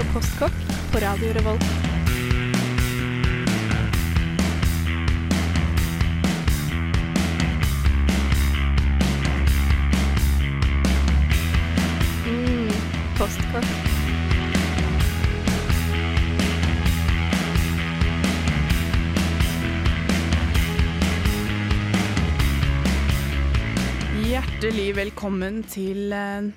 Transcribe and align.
på 0.00 0.06
Postkokk 0.12 0.52
på 0.92 0.98
Radio 1.02 1.32
Revolt. 1.32 1.64
Mm, 12.26 12.70
postkokk. 13.18 13.68
Hjertelig 24.24 24.94
velkommen 24.96 25.64
til 25.68 26.12
eh, 26.12 26.52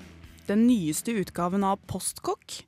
den 0.48 0.68
nyeste 0.70 1.18
utgaven 1.20 1.66
av 1.66 1.82
Postkokk. 1.90 2.64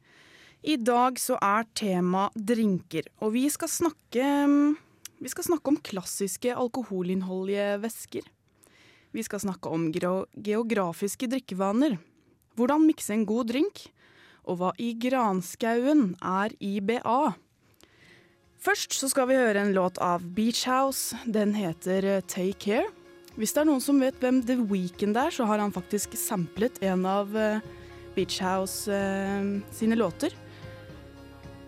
I 0.66 0.74
dag 0.82 1.14
så 1.22 1.36
er 1.38 1.62
tema 1.78 2.24
drinker, 2.34 3.06
og 3.22 3.36
vi 3.36 3.44
skal 3.54 3.70
snakke, 3.70 4.22
mm, 4.50 4.72
vi 5.22 5.30
skal 5.30 5.44
snakke 5.46 5.70
om 5.70 5.76
klassiske 5.78 6.50
alkoholinnholdige 6.50 7.76
væsker. 7.84 8.24
Vi 9.14 9.22
skal 9.22 9.44
snakke 9.44 9.70
om 9.70 9.92
geografiske 9.94 11.28
drikkevaner. 11.30 12.00
Hvordan 12.58 12.82
mikse 12.82 13.14
en 13.14 13.22
god 13.28 13.46
drink, 13.52 13.84
og 14.42 14.58
hva 14.58 14.72
i 14.82 14.90
granskauen 14.98 16.16
er 16.18 16.50
IBA. 16.58 17.36
Først 18.58 18.96
så 18.98 19.06
skal 19.12 19.28
vi 19.30 19.38
høre 19.38 19.62
en 19.62 19.74
låt 19.76 20.00
av 20.02 20.24
Beach 20.34 20.64
House. 20.66 21.14
Den 21.30 21.54
heter 21.54 22.02
eh, 22.02 22.24
Take 22.26 22.58
Care. 22.58 22.90
Hvis 23.38 23.54
det 23.54 23.62
er 23.62 23.68
noen 23.70 23.84
som 23.84 24.02
vet 24.02 24.18
hvem 24.18 24.42
The 24.42 24.58
Weekend 24.66 25.14
er, 25.14 25.30
så 25.30 25.46
har 25.46 25.62
han 25.62 25.70
faktisk 25.70 26.18
samplet 26.18 26.82
en 26.82 27.06
av 27.06 27.30
eh, 27.38 27.62
Beach 28.18 28.40
House 28.42 28.90
eh, 28.90 29.62
sine 29.70 29.94
låter. 29.94 30.34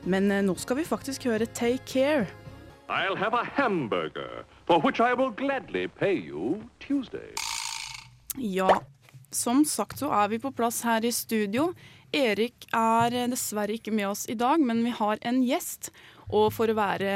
Men 0.09 0.31
eh, 0.33 0.43
nå 0.45 0.55
skal 0.57 0.81
vi 0.81 0.87
faktisk 0.89 1.27
høre 1.29 1.47
Take 1.47 1.85
Care. 1.85 2.27
I'll 2.89 3.19
have 3.21 3.37
a 3.37 3.45
hamburger, 3.45 4.45
for 4.67 4.81
which 4.81 5.01
I 5.01 5.13
will 5.13 5.31
gladly 5.31 5.89
pay 5.89 6.15
you 6.17 6.63
Tuesday. 6.81 7.35
Ja, 8.37 8.81
som 9.31 9.65
sagt 9.69 9.99
så 10.01 10.09
er 10.09 10.29
vi 10.33 10.39
på 10.41 10.53
plass 10.57 10.81
her 10.89 11.05
i 11.05 11.13
studio. 11.13 11.75
Erik 12.17 12.65
er 12.73 13.13
eh, 13.13 13.29
dessverre 13.29 13.77
ikke 13.77 13.93
med 13.93 14.09
oss 14.09 14.25
i 14.33 14.37
dag, 14.39 14.63
men 14.65 14.81
vi 14.87 14.95
har 14.97 15.21
en 15.29 15.43
gjest. 15.45 15.91
Og 16.33 16.49
for 16.57 16.73
å 16.73 16.79
være 16.79 17.13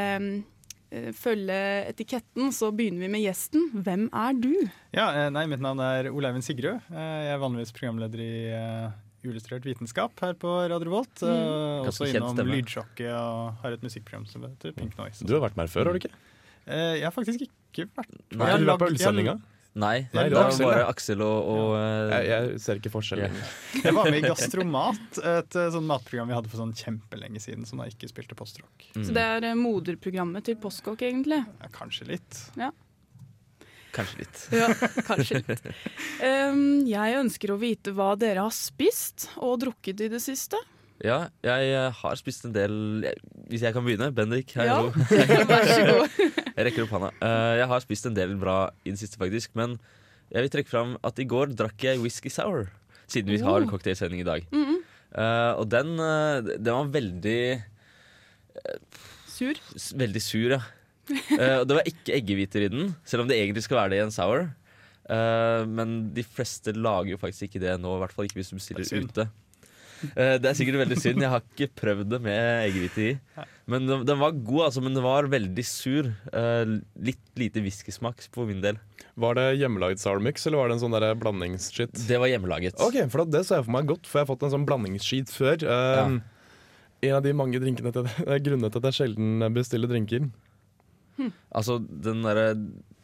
eh, 0.92 1.08
følge 1.16 1.56
etiketten, 1.94 2.52
så 2.52 2.68
begynner 2.76 3.06
vi 3.06 3.12
med 3.14 3.24
gjesten. 3.24 3.70
Hvem 3.72 4.10
er 4.12 4.36
du? 4.36 4.52
Ja, 4.92 5.30
nei, 5.32 5.46
Mitt 5.48 5.64
navn 5.64 5.80
er 5.80 6.10
Oleivind 6.12 6.44
Sigrud. 6.44 6.84
Jeg 6.92 7.32
er 7.32 7.40
vanligvis 7.40 7.72
programleder 7.72 8.20
i 8.20 8.34
Illustrert 9.24 9.64
vitenskap 9.68 10.18
her 10.24 10.34
på 10.34 10.50
Radio 10.72 10.90
Volt. 10.90 11.22
Mm. 11.22 11.30
Eh, 11.30 11.88
Også 11.92 12.08
innom 12.10 12.34
stemme. 12.34 12.56
Lydsjokket 12.58 13.12
og 13.14 13.62
har 13.62 13.76
et 13.76 13.84
musikkprogram 13.86 14.26
som 14.30 14.42
heter 14.48 14.74
Pink 14.76 14.96
Noise. 14.98 15.24
Du 15.28 15.34
har 15.36 15.44
vært 15.46 15.56
med 15.56 15.68
her 15.68 15.72
før, 15.76 15.90
har 15.90 15.96
du 15.98 16.02
ikke? 16.02 16.14
Eh, 16.66 16.98
Jeg 16.98 17.06
har 17.06 17.14
faktisk 17.14 17.46
ikke 17.46 17.88
vært 17.96 18.12
med. 18.12 18.38
Nei. 18.42 18.52
Du 18.58 18.68
var 18.72 18.78
på 18.82 18.90
ølsendinga? 18.90 19.36
Nei, 19.72 20.02
Nei, 20.12 20.26
det 20.28 20.36
var 20.36 20.50
Aksel, 20.50 20.66
bare. 20.68 20.80
Aksel 20.92 21.22
og, 21.24 21.46
og 21.48 21.70
eh, 21.78 22.10
Jeg, 22.12 22.26
jeg 22.28 22.58
ser 22.60 22.80
ikke 22.82 22.90
forskjellen. 22.92 23.38
Ja. 23.38 23.46
Jeg, 23.86 23.94
var 23.96 24.10
med 24.12 24.18
i 24.18 24.26
Gastromat, 24.28 25.20
et 25.32 25.56
sånn 25.72 25.86
matprogram 25.88 26.28
vi 26.28 26.36
hadde 26.36 26.50
for 26.52 26.60
sånn 26.60 26.74
kjempelenge 26.76 27.40
siden, 27.40 27.64
som 27.64 27.80
da 27.80 27.86
ikke 27.88 28.10
spilte 28.10 28.36
postrock. 28.36 28.84
mm, 28.92 29.06
Så 29.08 29.14
det 29.16 29.24
er 29.24 29.54
moderprogrammet 29.56 30.44
til 30.50 30.58
Postkokk, 30.60 31.06
egentlig. 31.08 31.40
Ja, 31.62 31.70
kanskje 31.72 32.10
litt. 32.10 32.42
Kanskje 33.92 34.18
litt. 34.22 34.42
Ja, 34.60 34.68
kanskje 35.06 35.42
litt. 35.42 35.66
Um, 36.24 36.84
jeg 36.88 37.16
ønsker 37.20 37.52
å 37.52 37.58
vite 37.60 37.92
hva 37.92 38.14
dere 38.16 38.40
har 38.46 38.54
spist 38.56 39.28
og 39.36 39.58
drukket 39.60 40.00
i 40.00 40.08
det 40.12 40.20
siste. 40.24 40.56
Ja, 41.02 41.26
jeg 41.42 41.72
eh, 41.74 41.90
har 41.98 42.14
spist 42.20 42.44
en 42.46 42.52
del 42.54 42.74
Hvis 43.50 43.64
jeg 43.64 43.74
kan 43.74 43.82
begynne? 43.82 44.12
Bendik, 44.14 44.52
hei, 44.54 44.68
Ja. 44.68 44.76
hallo. 44.78 44.92
Vær 45.50 45.66
så 45.66 45.82
god. 45.88 46.20
Jeg 46.56 46.66
rekker 46.68 46.84
opp 46.84 46.92
hånda. 46.94 47.08
Uh, 47.18 47.54
jeg 47.58 47.66
har 47.72 47.80
spist 47.82 48.06
en 48.06 48.14
del 48.14 48.34
bra 48.38 48.56
i 48.84 48.90
det 48.92 48.98
siste, 49.00 49.16
faktisk. 49.18 49.54
Men 49.58 49.78
jeg 50.30 50.44
vil 50.44 50.50
trekke 50.52 50.68
fram 50.70 50.92
at 51.04 51.18
i 51.18 51.24
går 51.26 51.54
drakk 51.56 51.80
jeg 51.88 51.98
whisky 52.02 52.28
sour. 52.30 52.68
Siden 53.10 53.32
vi 53.32 53.38
har 53.42 53.64
Oh. 53.64 53.68
cocktailsending 53.70 54.20
i 54.20 54.28
dag. 54.28 54.44
Mm 54.52 54.64
-hmm. 54.68 54.78
uh, 55.16 55.52
og 55.60 55.68
den, 55.72 55.98
eh, 55.98 56.56
den 56.60 56.72
var 56.74 56.84
veldig 56.92 57.62
Sur. 59.26 59.54
s- 59.76 59.92
Veldig 59.96 60.22
sur, 60.22 60.50
ja. 60.50 60.60
Eh, 61.10 61.58
og 61.58 61.66
det 61.66 61.78
var 61.78 61.88
ikke 61.88 62.14
eggehviter 62.14 62.66
i 62.66 62.72
den, 62.72 62.92
selv 63.08 63.24
om 63.24 63.30
det 63.30 63.38
egentlig 63.40 63.64
skal 63.66 63.80
være 63.80 63.94
det 63.94 64.02
i 64.02 64.04
en 64.06 64.14
sour. 64.14 64.50
Uh, 65.02 65.66
men 65.66 66.12
de 66.14 66.22
fleste 66.22 66.72
lager 66.76 67.16
jo 67.16 67.20
faktisk 67.20 67.48
ikke 67.48 67.62
det 67.64 67.72
nå, 67.82 67.96
i 67.96 68.02
hvert 68.04 68.14
fall 68.14 68.28
ikke 68.28 68.38
hvis 68.38 68.52
du 68.52 68.58
bestiller 68.60 68.86
Det 68.86 69.00
ute. 69.02 69.24
Uh, 70.14 70.36
det 70.38 70.48
er 70.50 70.56
sikkert 70.58 70.80
veldig 70.80 70.98
synd. 70.98 71.22
Jeg 71.22 71.30
har 71.32 71.42
ikke 71.42 71.68
prøvd 71.78 72.06
det 72.14 72.20
med 72.22 72.38
eggehvite 72.68 73.04
i. 73.04 73.12
Men 73.70 73.86
den, 73.86 74.04
den 74.06 74.18
var 74.18 74.34
god, 74.34 74.64
altså, 74.68 74.82
men 74.82 74.96
den 74.96 75.04
var 75.04 75.28
veldig 75.30 75.64
sur. 75.66 76.08
Eh, 76.34 76.72
litt 77.06 77.22
lite 77.38 77.62
whiskysmak 77.62 78.24
for 78.34 78.50
min 78.50 78.62
del. 78.64 78.80
Var 79.22 79.38
det 79.38 79.44
hjemmelaget 79.60 80.02
sour 80.02 80.22
mix, 80.22 80.46
eller 80.48 80.58
var 80.58 80.70
det 80.70 80.78
en 80.78 80.82
sånn 80.82 80.96
der 80.96 81.06
blandingsshit? 81.20 81.94
Det 82.08 82.18
var 82.18 82.32
hjemmelaget. 82.32 82.82
Ok, 82.82 82.98
for 83.12 83.22
det 83.30 83.44
så 83.46 83.60
jeg 83.60 83.68
for 83.68 83.76
meg 83.76 83.90
godt, 83.90 84.08
for 84.10 84.20
jeg 84.20 84.26
har 84.26 84.32
fått 84.32 84.46
en 84.48 84.54
sånn 84.56 84.66
blandingsskit 84.66 85.30
før. 85.30 85.62
Ja. 85.62 86.08
En 87.02 87.18
av 87.18 87.22
de 87.22 87.34
mange 87.34 87.62
drinkene 87.62 87.94
til 87.94 88.06
det 88.10 88.26
er 88.26 88.42
grunnene 88.42 88.72
til 88.72 88.82
at 88.82 88.90
jeg 88.90 88.98
sjelden 88.98 89.46
bestiller 89.54 89.90
drinker. 89.90 90.26
Altså, 91.52 91.78
den 91.78 92.22
derre 92.24 92.52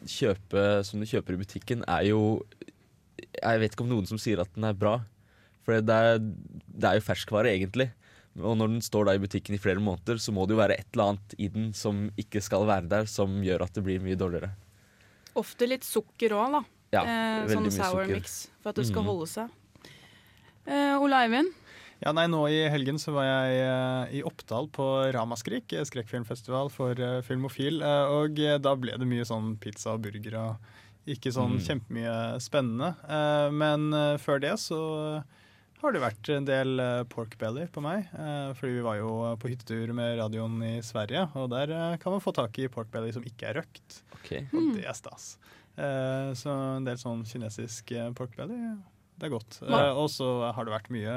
kjøpe 0.08 0.64
som 0.86 1.02
du 1.02 1.08
kjøper 1.08 1.34
i 1.34 1.42
butikken, 1.42 1.84
er 1.90 2.08
jo 2.08 2.42
Jeg 3.38 3.60
vet 3.60 3.74
ikke 3.74 3.84
om 3.84 3.92
noen 3.92 4.06
som 4.08 4.18
sier 4.18 4.40
at 4.42 4.50
den 4.54 4.66
er 4.66 4.76
bra. 4.78 5.00
For 5.66 5.82
det 5.84 5.94
er, 5.94 6.18
det 6.18 6.88
er 6.88 6.98
jo 6.98 7.04
ferskvare, 7.06 7.52
egentlig. 7.52 7.90
Og 8.38 8.54
når 8.58 8.70
den 8.72 8.82
står 8.84 9.08
da 9.08 9.14
i 9.16 9.20
butikken 9.22 9.56
i 9.56 9.60
flere 9.60 9.82
måneder, 9.82 10.20
så 10.22 10.32
må 10.34 10.46
det 10.46 10.54
jo 10.54 10.62
være 10.62 10.78
et 10.78 10.88
eller 10.94 11.12
annet 11.12 11.34
i 11.38 11.48
den 11.52 11.70
som 11.76 12.06
ikke 12.18 12.42
skal 12.44 12.66
være 12.68 12.90
der, 12.90 13.08
som 13.10 13.40
gjør 13.44 13.66
at 13.66 13.74
det 13.76 13.84
blir 13.86 14.02
mye 14.02 14.18
dårligere. 14.18 14.52
Ofte 15.38 15.68
litt 15.68 15.86
sukker 15.86 16.34
òg, 16.38 16.58
da. 16.58 16.62
Ja, 16.94 17.02
eh, 17.04 17.50
sånn 17.50 17.68
sour 17.74 18.04
sukker. 18.06 18.14
mix, 18.14 18.38
for 18.62 18.72
at 18.72 18.80
det 18.80 18.86
skal 18.88 19.04
mm. 19.04 19.10
holde 19.10 19.28
seg. 19.28 19.90
Eh, 20.68 20.94
Ole 20.96 21.20
Eivind, 21.26 21.52
Ja, 21.98 22.12
nei, 22.14 22.28
Nå 22.30 22.44
i 22.46 22.60
helgen 22.70 22.98
så 23.02 23.10
var 23.16 23.26
jeg 23.26 23.56
eh, 23.64 24.18
i 24.20 24.24
Oppdal 24.26 24.68
på 24.70 24.84
Ramaskrik, 25.16 25.72
eh, 25.74 25.82
skrekkfilmfestival 25.88 26.70
for 26.70 26.94
eh, 27.02 27.20
filmofil. 27.26 27.82
og 27.82 28.38
da 28.62 28.74
ble 28.78 28.94
det 29.00 29.08
mye 29.08 29.24
sånn 29.26 29.56
pizza 29.58 29.96
og 29.96 30.04
burger 30.06 30.36
og 30.38 30.68
ikke 31.08 31.32
sånn 31.34 31.56
Mm. 31.56 31.64
kjempemye 31.64 32.14
spennende. 32.44 32.92
Eh, 33.08 33.50
men 33.50 33.90
før 34.22 34.38
det 34.44 34.52
så 34.62 34.78
har 35.82 35.92
det 35.94 36.02
vært 36.02 36.28
en 36.36 36.44
del 36.46 36.80
pork 37.08 37.36
belly 37.38 37.66
på 37.70 37.80
meg. 37.82 38.06
fordi 38.58 38.72
vi 38.78 38.82
var 38.82 38.96
jo 38.98 39.36
på 39.38 39.48
hyttetur 39.50 39.92
med 39.94 40.18
radioen 40.18 40.56
i 40.62 40.80
Sverige, 40.82 41.28
og 41.34 41.50
der 41.50 41.96
kan 41.98 42.12
man 42.12 42.20
få 42.20 42.32
tak 42.34 42.58
i 42.58 42.66
pork 42.68 42.90
belly 42.90 43.12
som 43.12 43.22
ikke 43.22 43.46
er 43.50 43.54
røkt. 43.62 44.02
Okay. 44.20 44.46
Og 44.52 44.74
det 44.74 44.84
er 44.86 44.92
stas. 44.94 45.38
Eh, 45.78 46.30
så 46.34 46.50
en 46.76 46.84
del 46.84 46.96
sånn 46.98 47.22
kinesisk 47.24 47.90
pork 48.14 48.34
belly, 48.36 48.58
det 49.18 49.26
er 49.28 49.32
godt. 49.34 49.56
Hva- 49.66 49.80
Eh, 49.88 49.98
og 49.98 50.08
så 50.14 50.28
har 50.54 50.64
det 50.68 50.72
vært 50.76 50.90
mye 50.94 51.14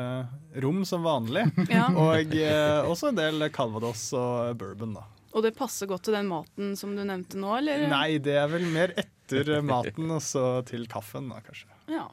rom 0.63 0.83
som 0.89 1.03
vanlig. 1.05 1.43
ja. 1.69 1.87
Og 1.93 2.33
eh, 2.35 2.81
også 2.89 3.11
en 3.11 3.19
del 3.19 3.47
calvados 3.53 4.07
og 4.17 4.55
bourbon, 4.61 4.95
da. 4.97 5.03
og 5.33 5.43
det 5.45 5.53
passer 5.57 5.87
godt 5.87 6.03
til 6.09 6.17
den 6.17 6.27
maten 6.31 6.73
som 6.79 6.95
du 6.97 7.03
nevnte 7.05 7.37
nå, 7.39 7.53
eller? 7.59 7.85
Nei, 7.91 8.17
det 8.23 8.33
er 8.41 8.49
vel 8.51 8.65
mer 8.73 8.95
etter 8.97 9.61
maten 9.63 10.09
og 10.17 10.19
så 10.25 10.47
til 10.67 10.87
kaffen, 10.91 11.29
da, 11.31 11.39
kanskje. 11.45 11.69
Ja. 11.93 12.07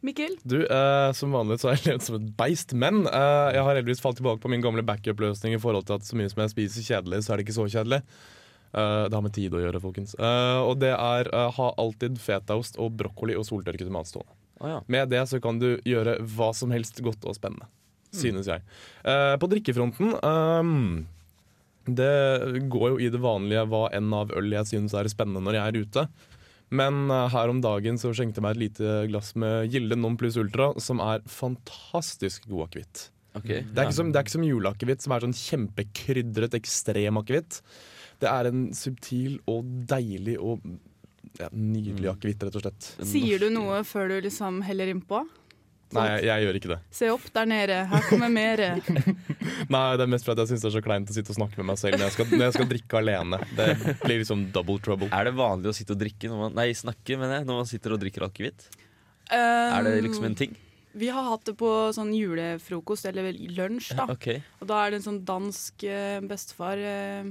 Mikkel? 0.00 0.36
Du, 0.46 0.60
eh, 0.62 1.12
Som 1.18 1.32
vanlig 1.34 1.56
så 1.58 1.72
har 1.72 1.76
jeg 1.80 1.88
levd 1.92 2.04
som 2.06 2.16
et 2.20 2.26
beist, 2.38 2.72
men 2.78 3.00
eh, 3.10 3.46
jeg 3.56 3.62
har 3.66 3.74
heldigvis 3.74 4.02
falt 4.02 4.20
tilbake 4.20 4.38
på 4.44 4.50
min 4.52 4.62
gamle 4.62 4.84
backup-løsning 4.86 5.56
i 5.56 5.62
forhold 5.62 5.88
til 5.88 5.96
at 5.98 6.06
så 6.06 6.18
mye 6.18 6.30
som 6.30 6.44
jeg 6.44 6.52
spiser 6.54 6.86
kjedelig, 6.86 7.24
så 7.26 7.34
er 7.34 7.40
det 7.42 7.48
ikke 7.48 7.56
så 7.58 7.66
kjedelig. 7.66 7.98
Eh, 8.78 9.04
det 9.10 9.16
har 9.18 9.24
med 9.26 9.34
tid 9.34 9.56
å 9.58 9.62
gjøre, 9.64 9.80
folkens. 9.82 10.14
Eh, 10.14 10.58
og 10.62 10.78
det 10.84 10.92
er 10.94 11.32
ha 11.58 11.68
alltid 11.82 12.20
fetaost 12.22 12.78
og 12.78 12.94
brokkoli 13.00 13.34
og 13.38 13.46
soltørket 13.50 13.88
tomat 13.90 14.06
stående. 14.10 14.37
Å 14.58 14.70
ja. 14.72 14.78
Med 14.90 15.12
det 15.12 15.22
så 15.30 15.40
kan 15.42 15.60
du 15.60 15.76
gjøre 15.86 16.18
hva 16.34 16.50
som 16.56 16.72
helst 16.74 16.98
godt 17.04 17.26
og 17.28 17.36
spennende, 17.38 17.68
synes 18.14 18.48
jeg. 18.50 18.64
Eh, 19.06 19.34
på 19.38 19.50
drikkefronten 19.52 20.16
um, 20.22 21.04
Det 21.86 22.64
går 22.72 22.88
jo 22.94 22.98
i 23.04 23.10
det 23.12 23.20
vanlige 23.22 23.66
hva 23.70 23.86
enn 23.94 24.10
av 24.16 24.34
øl 24.36 24.50
jeg 24.56 24.72
synes 24.72 24.96
er 24.98 25.10
spennende 25.12 25.44
når 25.46 25.60
jeg 25.60 25.66
er 25.68 25.78
ute. 25.84 26.08
Men 26.68 27.06
eh, 27.10 27.28
her 27.32 27.52
om 27.52 27.62
dagen 27.64 28.00
så 28.00 28.10
skjenkte 28.12 28.42
jeg 28.42 28.46
meg 28.46 28.56
et 28.56 28.64
lite 28.66 28.96
glass 29.12 29.32
med 29.38 29.70
Gilde 29.72 29.96
Non 30.00 30.18
Plus 30.20 30.36
Ultra, 30.40 30.72
som 30.82 31.00
er 31.04 31.22
fantastisk 31.30 32.48
god 32.50 32.68
akevitt. 32.68 33.06
Okay, 33.38 33.62
Det 33.62 33.84
er 33.84 33.94
som, 33.94 34.10
det 34.10 34.18
er 34.18 34.26
ikke 34.26 34.34
som 34.34 34.46
juleakevitt, 34.46 35.04
som 35.04 35.14
er 35.14 35.24
sånn 35.24 35.36
kjempekrydret, 35.36 36.56
ekstrem 36.58 37.20
akevitt. 37.20 37.60
Det 38.18 38.26
er 38.30 38.48
en 38.50 38.68
subtil 38.74 39.38
og 39.46 39.66
deilig 39.88 40.34
og 40.42 40.64
ja, 41.38 41.48
nydelig 41.54 42.10
akevitt, 42.12 42.42
rett 42.48 42.56
og 42.58 42.64
slett. 42.64 42.88
Sier 43.06 43.42
du 43.42 43.48
noe 43.54 43.82
før 43.86 44.10
du 44.12 44.18
liksom 44.26 44.62
heller 44.66 44.90
innpå? 44.92 45.24
Nei, 45.96 46.04
jeg, 46.10 46.24
jeg 46.26 46.44
gjør 46.44 46.56
ikke 46.58 46.70
det. 46.74 46.76
Se 46.92 47.08
opp 47.08 47.26
der 47.32 47.46
nede, 47.48 47.76
her 47.88 48.02
kommer 48.10 48.28
mere. 48.32 48.66
Nei, 49.72 49.84
Det 49.96 50.04
er 50.04 50.10
mest 50.12 50.26
fordi 50.26 50.44
jeg 50.44 50.50
syns 50.52 50.64
det 50.66 50.68
er 50.68 50.74
så 50.74 50.82
kleint 50.84 51.08
å 51.08 51.16
sitte 51.16 51.32
og 51.32 51.38
snakke 51.38 51.60
med 51.62 51.70
meg 51.70 51.80
selv 51.80 51.96
når 51.96 52.04
jeg 52.04 52.16
skal, 52.18 52.28
når 52.34 52.44
jeg 52.44 52.56
skal 52.58 52.68
drikke 52.74 53.00
alene. 53.00 53.40
Det 53.56 53.68
blir 54.02 54.20
liksom 54.20 54.44
double 54.52 54.76
trouble. 54.84 55.08
Er 55.16 55.30
det 55.30 55.34
vanlig 55.38 55.72
å 55.72 55.76
sitte 55.78 55.96
og 55.96 56.02
drikke 56.02 56.28
når 56.28 56.42
man, 56.42 56.56
Nei, 56.58 56.68
snakke, 56.76 57.16
mener 57.16 57.40
jeg, 57.40 57.48
når 57.48 57.60
man 57.62 57.70
sitter 57.72 57.96
og 57.96 58.02
drikker 58.04 58.26
akevitt? 58.28 58.68
Um, 59.32 59.38
Er 59.38 59.88
det 59.88 59.94
liksom 60.04 60.28
en 60.28 60.36
ting? 60.42 60.56
Vi 60.98 61.08
har 61.12 61.24
hatt 61.30 61.48
det 61.48 61.54
på 61.60 61.70
sånn 61.94 62.12
julefrokost, 62.16 63.08
eller 63.08 63.32
lunsj, 63.56 63.92
da. 63.96 64.08
Ok. 64.12 64.28
Og 64.60 64.68
da 64.68 64.82
er 64.82 64.92
det 64.92 65.00
en 65.00 65.08
sånn 65.08 65.20
dansk 65.28 65.84
eh, 65.88 66.18
bestefar 66.26 66.80
eh, 66.80 67.28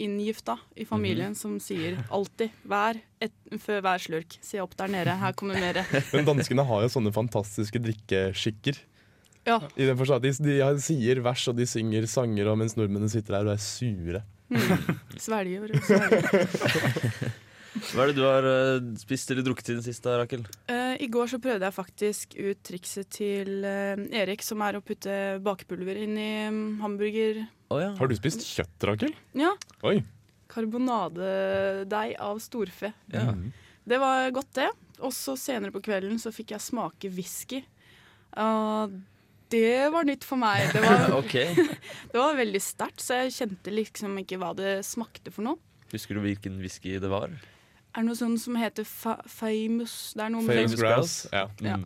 inngifta 0.00 0.56
i 0.76 0.86
familien 0.88 1.34
som 1.38 1.58
sier 1.62 1.98
alltid 2.08 2.54
hver, 2.68 3.00
et, 3.22 3.34
før 3.60 3.82
hver 3.84 4.02
slurk 4.02 4.38
Se 4.44 4.60
opp 4.62 4.76
der 4.78 4.92
nede, 4.92 5.16
her 5.20 5.34
kommer 5.36 5.60
mere. 5.60 5.84
Men 6.14 6.28
danskene 6.28 6.64
har 6.66 6.86
jo 6.86 6.92
sånne 6.92 7.12
fantastiske 7.14 7.82
drikkeskikker. 7.82 8.80
Ja. 9.48 9.58
I 9.76 9.88
den 9.88 9.96
forstand, 9.98 10.26
de, 10.26 10.56
de 10.60 10.84
sier 10.84 11.22
vers 11.24 11.46
og 11.50 11.56
de 11.58 11.66
synger 11.68 12.06
sanger, 12.10 12.50
og 12.52 12.58
mens 12.60 12.76
nordmennene 12.78 13.12
sitter 13.12 13.38
der 13.38 13.50
og 13.50 13.56
er 13.56 13.62
sure. 13.64 14.24
Svelger 15.20 15.70
og 15.70 15.86
svelger. 15.86 17.30
Hva 17.70 18.02
er 18.02 18.10
det 18.10 18.16
du 18.18 18.24
har 18.26 18.46
eh, 18.50 18.88
spist 18.98 19.30
eller 19.30 19.44
drukket 19.46 19.70
i 19.70 19.76
det 19.78 19.84
siste, 19.86 20.10
Rakel? 20.18 20.42
Uh, 20.66 20.96
I 20.98 21.06
går 21.12 21.30
så 21.30 21.38
prøvde 21.42 21.68
jeg 21.68 21.76
faktisk 21.76 22.34
ut 22.34 22.60
trikset 22.66 23.10
til 23.14 23.62
uh, 23.62 23.94
Erik, 24.10 24.42
som 24.42 24.62
er 24.66 24.78
å 24.78 24.82
putte 24.84 25.14
bakepulver 25.44 26.00
inn 26.02 26.18
i 26.18 26.32
um, 26.50 26.60
hamburger. 26.82 27.44
Å 27.70 27.78
ja. 27.80 27.90
Har 27.98 28.10
du 28.10 28.16
spist 28.18 28.42
kjøtt, 28.46 28.86
Rakel? 28.88 29.12
Ja, 29.38 29.52
Oi. 29.86 30.00
karbonadedeig 30.50 32.16
av 32.18 32.40
storfe. 32.42 32.92
ja. 33.14 33.32
Det 33.90 33.96
var 33.98 34.28
godt, 34.30 34.50
det. 34.54 34.68
Og 35.00 35.10
så 35.16 35.32
senere 35.40 35.72
på 35.74 35.80
kvelden 35.82 36.18
så 36.20 36.30
fikk 36.30 36.52
jeg 36.52 36.62
smake 36.62 37.08
whisky. 37.10 37.62
Uh, 38.36 38.92
det 39.50 39.88
var 39.90 40.04
nytt 40.06 40.22
for 40.28 40.38
meg. 40.38 40.68
Det 40.74 40.82
var, 40.84 41.08
det 42.12 42.20
var 42.20 42.36
veldig 42.38 42.60
sterkt, 42.62 43.00
så 43.02 43.22
jeg 43.24 43.34
kjente 43.38 43.72
liksom 43.74 44.18
ikke 44.20 44.38
hva 44.38 44.52
det 44.54 44.76
smakte 44.86 45.32
for 45.34 45.48
noe. 45.48 45.58
Husker 45.90 46.14
du 46.14 46.22
hvilken 46.22 46.60
whisky 46.62 46.98
det 47.02 47.10
var? 47.10 47.32
Er 47.90 48.04
det 48.04 48.06
noe 48.06 48.18
sånn 48.20 48.36
som 48.38 48.54
heter 48.60 48.86
fa 48.86 49.16
famous 49.26 50.12
Det 50.14 50.22
er 50.22 50.30
noe 50.36 50.44
med, 50.46 50.60
Famous 50.60 50.76
Grouse. 50.78 51.32
Ja. 51.34 51.48
Ja. 51.64 51.80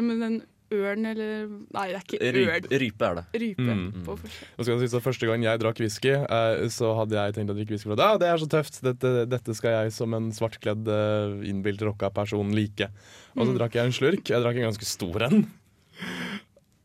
Men 0.00 0.22
den 0.22 0.38
ørn 0.74 1.08
eller 1.10 1.46
Nei, 1.74 1.86
det 1.90 1.98
er 1.98 2.04
ikke 2.04 2.20
ørn. 2.20 2.38
Rype, 2.38 2.80
rype 2.82 3.08
er 3.08 3.18
det. 3.18 3.24
Rype. 3.42 3.76
Mm. 3.80 3.86
På 4.06 4.16
skal 4.20 4.74
det 4.74 4.80
sies 4.84 4.96
at 4.98 5.06
Første 5.06 5.30
gang 5.30 5.46
jeg 5.46 5.62
drakk 5.62 5.82
whisky, 5.82 6.12
eh, 6.20 6.64
så 6.72 6.92
hadde 6.98 7.18
jeg 7.18 7.36
tenkt 7.36 7.54
å 7.54 7.56
drikke 7.58 7.76
whisky. 7.76 7.92
At, 7.96 8.04
ah, 8.06 8.18
det 8.20 8.30
er 8.30 8.42
så 8.42 8.50
tøft, 8.50 8.80
dette, 8.86 9.14
dette 9.30 9.56
skal 9.58 9.76
jeg 9.76 9.94
som 9.96 10.14
en 10.16 10.30
svartkledd 10.34 10.90
uh, 10.90 11.40
innbilt 11.46 11.82
rocka 11.86 12.12
person 12.14 12.54
like. 12.56 12.90
Og 13.36 13.46
så 13.46 13.56
drakk 13.56 13.78
jeg 13.78 13.90
en 13.90 13.96
slurk. 13.96 14.30
Jeg 14.30 14.44
drakk 14.44 14.60
en 14.60 14.70
ganske 14.70 14.88
stor 14.88 15.26
en. 15.28 15.44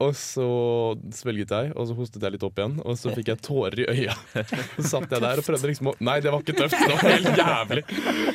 Og 0.03 0.11
så 0.19 0.45
svelget 1.15 1.53
jeg, 1.55 1.69
og 1.71 1.85
så 1.87 1.93
hostet 1.95 2.23
jeg 2.25 2.33
litt 2.33 2.43
opp 2.43 2.57
igjen, 2.59 2.73
og 2.83 2.97
så 2.99 3.13
fikk 3.15 3.29
jeg 3.31 3.39
tårer 3.45 3.79
i 3.79 3.85
øya. 3.93 4.15
Så 4.75 4.89
satt 4.89 5.07
jeg 5.07 5.23
der 5.23 5.39
og 5.39 5.47
prøvde 5.47 5.69
liksom 5.71 5.87
å 5.87 5.95
Nei, 6.03 6.17
det 6.23 6.33
var 6.33 6.43
ikke 6.43 6.57
tøft, 6.57 6.75
det 6.75 6.89
var 6.91 7.05
helt 7.13 7.39
jævlig. 7.39 7.83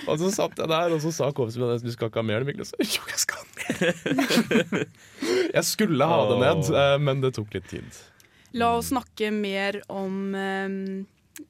Og 0.07 0.23
så 0.23 0.31
satt 0.39 0.57
jeg 0.57 0.73
der, 0.73 0.95
og 0.97 1.05
så 1.05 1.13
sa 1.13 1.29
kompisen 1.37 1.61
min 1.61 1.85
du 1.85 1.93
skal 1.93 2.09
ikke 2.09 2.23
ha 2.23 2.29
mer. 2.31 2.49
Og 2.49 2.65
så, 2.65 2.81
jo, 2.81 3.05
jeg 3.13 3.21
skal 3.27 3.37
ha 3.37 3.45
mer. 3.61 4.89
Jeg 5.51 5.67
skulle 5.67 6.07
ha 6.07 6.21
det 6.31 6.39
ned, 6.41 6.71
eh, 6.79 6.97
men 7.03 7.23
det 7.25 7.35
tok 7.39 7.55
litt 7.57 7.69
tid. 7.71 8.01
La 8.55 8.73
oss 8.79 8.91
snakke 8.91 9.31
mer 9.35 9.81
om 9.91 10.35
um, 10.35 10.79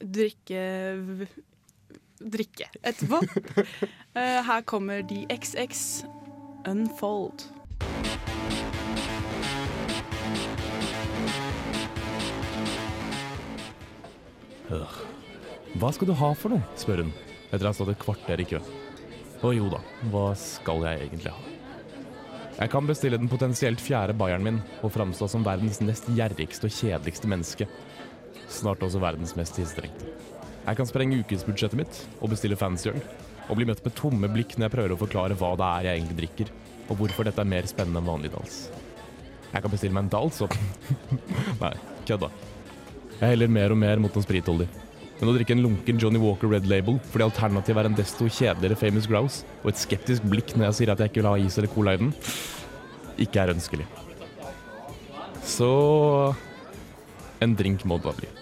drikke 0.01 0.65
drikke 2.21 2.67
etterpå. 2.85 3.21
uh, 4.13 4.41
her 4.49 4.61
kommer 4.69 5.01
de 5.01 5.23
XX 5.29 6.05
Unfold. 6.69 7.47
Hva 14.71 15.89
skal 15.95 16.07
du 16.07 16.13
ha 16.15 16.29
for 16.37 16.53
noe? 16.53 16.61
spør 16.77 17.01
hun, 17.01 17.09
etter 17.49 17.65
å 17.65 17.71
ha 17.71 17.75
stått 17.75 17.95
et 17.95 18.03
kvarter 18.03 18.43
i 18.43 18.45
kø. 18.47 18.61
Å 19.41 19.55
jo 19.55 19.71
da, 19.73 19.81
hva 20.13 20.29
skal 20.37 20.85
jeg 20.85 21.07
egentlig 21.07 21.33
ha? 21.33 21.60
Jeg 22.57 22.69
kan 22.73 22.87
bestille 22.87 23.17
den 23.17 23.31
potensielt 23.31 23.81
fjerde 23.81 24.13
bayeren 24.17 24.43
min 24.45 24.59
og 24.83 24.91
framstå 24.93 25.27
som 25.31 25.45
verdens 25.45 25.79
nest 25.81 26.09
gjerrigste 26.11 26.67
og 26.67 26.75
kjedeligste 26.75 27.29
menneske. 27.31 27.67
Snart 28.51 28.83
også 28.83 29.01
verdens 29.01 29.33
mest 29.39 29.55
tilstrengte. 29.57 30.11
Jeg 30.61 30.77
kan 30.77 30.85
sprenge 30.89 31.21
ukesbudsjettet 31.23 31.79
mitt 31.79 32.01
og 32.19 32.33
bestille 32.35 32.59
fancy 32.59 32.91
og 32.91 33.57
bli 33.57 33.65
møtt 33.67 33.81
med 33.83 33.95
tomme 33.97 34.29
blikk 34.31 34.53
når 34.55 34.67
jeg 34.67 34.75
prøver 34.75 34.93
å 34.93 34.99
forklare 34.99 35.37
hva 35.39 35.55
det 35.57 35.67
er 35.67 35.87
jeg 35.87 35.99
egentlig 36.01 36.19
drikker, 36.19 36.51
og 36.87 36.99
hvorfor 36.99 37.27
dette 37.27 37.41
er 37.41 37.49
mer 37.49 37.67
spennende 37.67 37.99
enn 38.03 38.11
vanlig 38.11 38.31
dals. 38.35 38.59
Jeg 39.51 39.63
kan 39.63 39.73
bestille 39.73 39.95
meg 39.95 40.05
en 40.05 40.13
dals 40.13 40.43
og 40.45 40.53
Nei, 41.63 41.73
kødda. 42.07 42.29
Jeg 43.17 43.33
heller 43.33 43.51
mer 43.51 43.73
og 43.73 43.81
mer 43.81 43.99
mot 44.03 44.15
noe 44.15 44.25
spritholdig. 44.25 44.69
Men 45.21 45.29
å 45.29 45.35
drikke 45.37 45.53
en 45.53 45.61
lunken 45.61 45.99
Johnny 46.01 46.17
Walker 46.17 46.49
Red 46.49 46.65
Label 46.65 46.97
fordi 47.11 47.27
alternativet 47.27 47.83
er 47.83 47.89
en 47.91 47.97
desto 47.97 48.25
kjedeligere 48.25 48.79
Famous 48.79 49.05
Grouse, 49.09 49.45
og 49.61 49.69
et 49.69 49.81
skeptisk 49.83 50.25
blikk 50.25 50.55
når 50.55 50.71
jeg 50.71 50.79
sier 50.79 50.93
at 50.93 51.03
jeg 51.03 51.11
ikke 51.11 51.21
vil 51.21 51.29
ha 51.29 51.37
is 51.37 51.57
eller 51.61 51.69
cola 51.69 51.93
i 51.93 52.01
den, 52.01 52.09
ikke 53.21 53.43
er 53.43 53.53
ønskelig. 53.53 53.85
Så 55.45 55.69
en 57.41 57.53
drink 57.57 57.85
må 57.85 58.01
det 58.01 58.09
da 58.09 58.15
bli. 58.17 58.33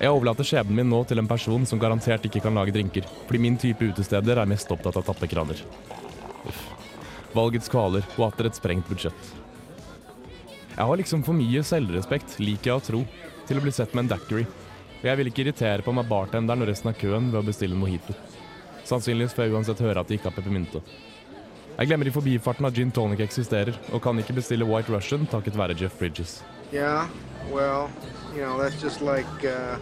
Jeg 0.00 0.12
overlater 0.12 0.46
skjebnen 0.48 0.78
min 0.80 0.88
nå 0.92 1.02
til 1.08 1.20
en 1.20 1.28
person 1.28 1.64
som 1.68 1.80
garantert 1.80 2.24
ikke 2.28 2.44
kan 2.44 2.56
lage 2.56 2.76
drinker, 2.76 3.08
fordi 3.26 3.40
min 3.40 3.56
type 3.60 3.90
utesteder 3.92 4.40
er 4.40 4.48
mest 4.48 4.70
opptatt 4.72 5.00
av 5.00 5.08
tappekraner. 5.08 5.60
Uff. 6.48 6.62
Valgets 7.36 7.72
kvaler 7.72 8.04
og 8.18 8.30
atter 8.30 8.48
et 8.48 8.56
sprengt 8.56 8.88
budsjett. 8.88 9.36
Jeg 10.70 10.88
har 10.88 10.96
liksom 10.96 11.24
for 11.24 11.36
mye 11.36 11.60
selvrespekt, 11.64 12.38
liker 12.40 12.72
jeg 12.72 12.78
å 12.78 12.84
tro, 12.84 13.02
til 13.48 13.60
å 13.60 13.64
bli 13.64 13.72
sett 13.76 13.92
med 13.92 14.06
en 14.06 14.14
daiquiri. 14.14 14.46
Og 15.00 15.06
jeg 15.08 15.16
vil 15.16 15.30
ikke 15.30 15.44
irritere 15.46 15.84
på 15.84 15.94
meg 15.96 16.08
bartenderen 16.10 16.60
og 16.60 16.68
resten 16.68 16.90
av 16.90 16.98
køen 17.00 17.30
ved 17.32 17.40
å 17.40 17.46
bestille 17.46 17.76
en 17.76 17.80
mojito. 17.80 18.12
Sannsynligvis 18.84 19.32
får 19.36 19.46
jeg 19.46 19.54
uansett 19.54 19.80
høre 19.80 20.02
at 20.02 20.10
de 20.10 20.18
ikke 20.18 20.28
har 20.28 20.36
peppermynte. 20.36 20.82
Jeg 21.78 21.88
glemmer 21.88 22.10
i 22.10 22.12
forbifarten 22.12 22.66
at 22.68 22.76
gin 22.76 22.90
tonic 22.92 23.22
eksisterer, 23.24 23.76
og 23.94 24.02
kan 24.04 24.18
ikke 24.20 24.36
bestille 24.36 24.66
White 24.68 24.92
Russian 24.92 25.24
takket 25.30 25.56
være 25.56 25.78
Jeff 25.80 25.96
Bridges. 25.96 26.42
Yeah, 26.72 27.08
well, 27.50 27.88
you 28.34 28.44
know, 28.44 28.58
that's 28.60 28.82
just 28.82 29.00
like 29.00 29.48
uh, 29.48 29.78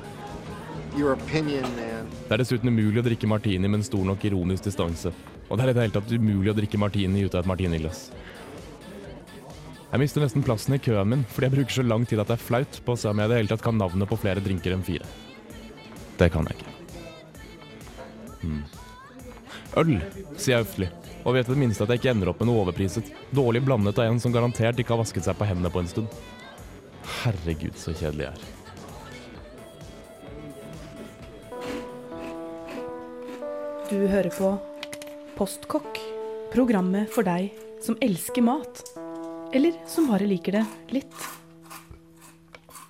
your 0.97 1.13
opinion, 1.13 1.67
man. 1.75 2.07
Det 2.29 2.37
er 2.37 2.45
dessuten 2.45 2.71
umulig 2.71 3.03
å 3.03 3.07
drikke 3.09 3.27
martini 3.27 3.67
med 3.67 3.81
en 3.81 3.89
stor 3.89 4.07
nok 4.07 4.23
ironisk 4.31 4.71
distanse. 4.71 5.11
Og 5.49 5.59
det 5.59 5.65
er 5.65 5.73
i 5.73 5.75
det 5.75 5.89
hele 5.89 5.97
tatt 5.99 6.15
umulig 6.15 6.53
å 6.53 6.57
drikke 6.61 6.79
martini 6.79 7.27
ut 7.27 7.35
av 7.35 7.43
et 7.43 7.51
martiniglass. 7.51 8.07
Jeg 9.89 10.03
mister 10.03 10.21
nesten 10.21 10.45
plassen 10.45 10.75
i 10.77 10.81
køen 10.85 11.09
min 11.09 11.25
fordi 11.33 11.49
jeg 11.49 11.55
bruker 11.55 11.77
så 11.79 11.85
lang 11.87 12.03
tid 12.09 12.21
at 12.21 12.29
det 12.29 12.37
er 12.37 12.45
flaut 12.45 12.81
på 12.85 12.93
å 12.93 12.99
se 13.01 13.09
om 13.09 13.21
jeg 13.23 13.31
i 13.31 13.33
det 13.33 13.39
hele 13.41 13.53
tatt 13.55 13.65
kan 13.65 13.79
navnet 13.81 14.11
på 14.11 14.19
flere 14.21 14.43
drinker 14.45 14.75
enn 14.75 14.85
fire. 14.85 15.07
Det 16.21 16.29
kan 16.35 16.45
jeg 16.51 16.59
ikke. 16.59 16.75
Hmm. 18.43 18.65
Øl, 19.81 19.95
sier 20.37 20.59
jeg 20.59 20.67
høflig, 20.67 20.89
og 21.25 21.35
vet 21.37 21.49
i 21.49 21.55
det 21.55 21.61
minste 21.63 21.85
at 21.87 21.93
jeg 21.95 22.03
ikke 22.03 22.13
ender 22.13 22.33
opp 22.33 22.43
med 22.43 22.51
noe 22.51 22.63
overpriset. 22.67 23.09
Dårlig 23.33 23.63
blandet 23.65 23.97
av 24.01 24.11
en 24.11 24.21
som 24.21 24.35
garantert 24.35 24.79
ikke 24.81 24.93
har 24.95 25.01
vasket 25.01 25.25
seg 25.25 25.39
på 25.39 25.49
hendene 25.49 25.73
på 25.73 25.81
en 25.81 25.91
stund. 25.91 26.21
Herregud, 27.23 27.77
så 27.81 27.97
kjedelig 27.97 28.29
jeg 28.29 28.35
er. 28.37 28.43
Du 33.89 34.05
hører 34.05 34.29
på 34.37 34.53
Postkokk, 35.39 35.97
programmet 36.53 37.09
for 37.15 37.25
deg 37.25 37.55
som 37.81 37.97
elsker 38.05 38.45
mat. 38.45 38.83
Eller 39.53 39.77
som 39.89 40.09
bare 40.11 40.27
liker 40.29 40.59
det 40.59 40.65
litt. 40.93 41.27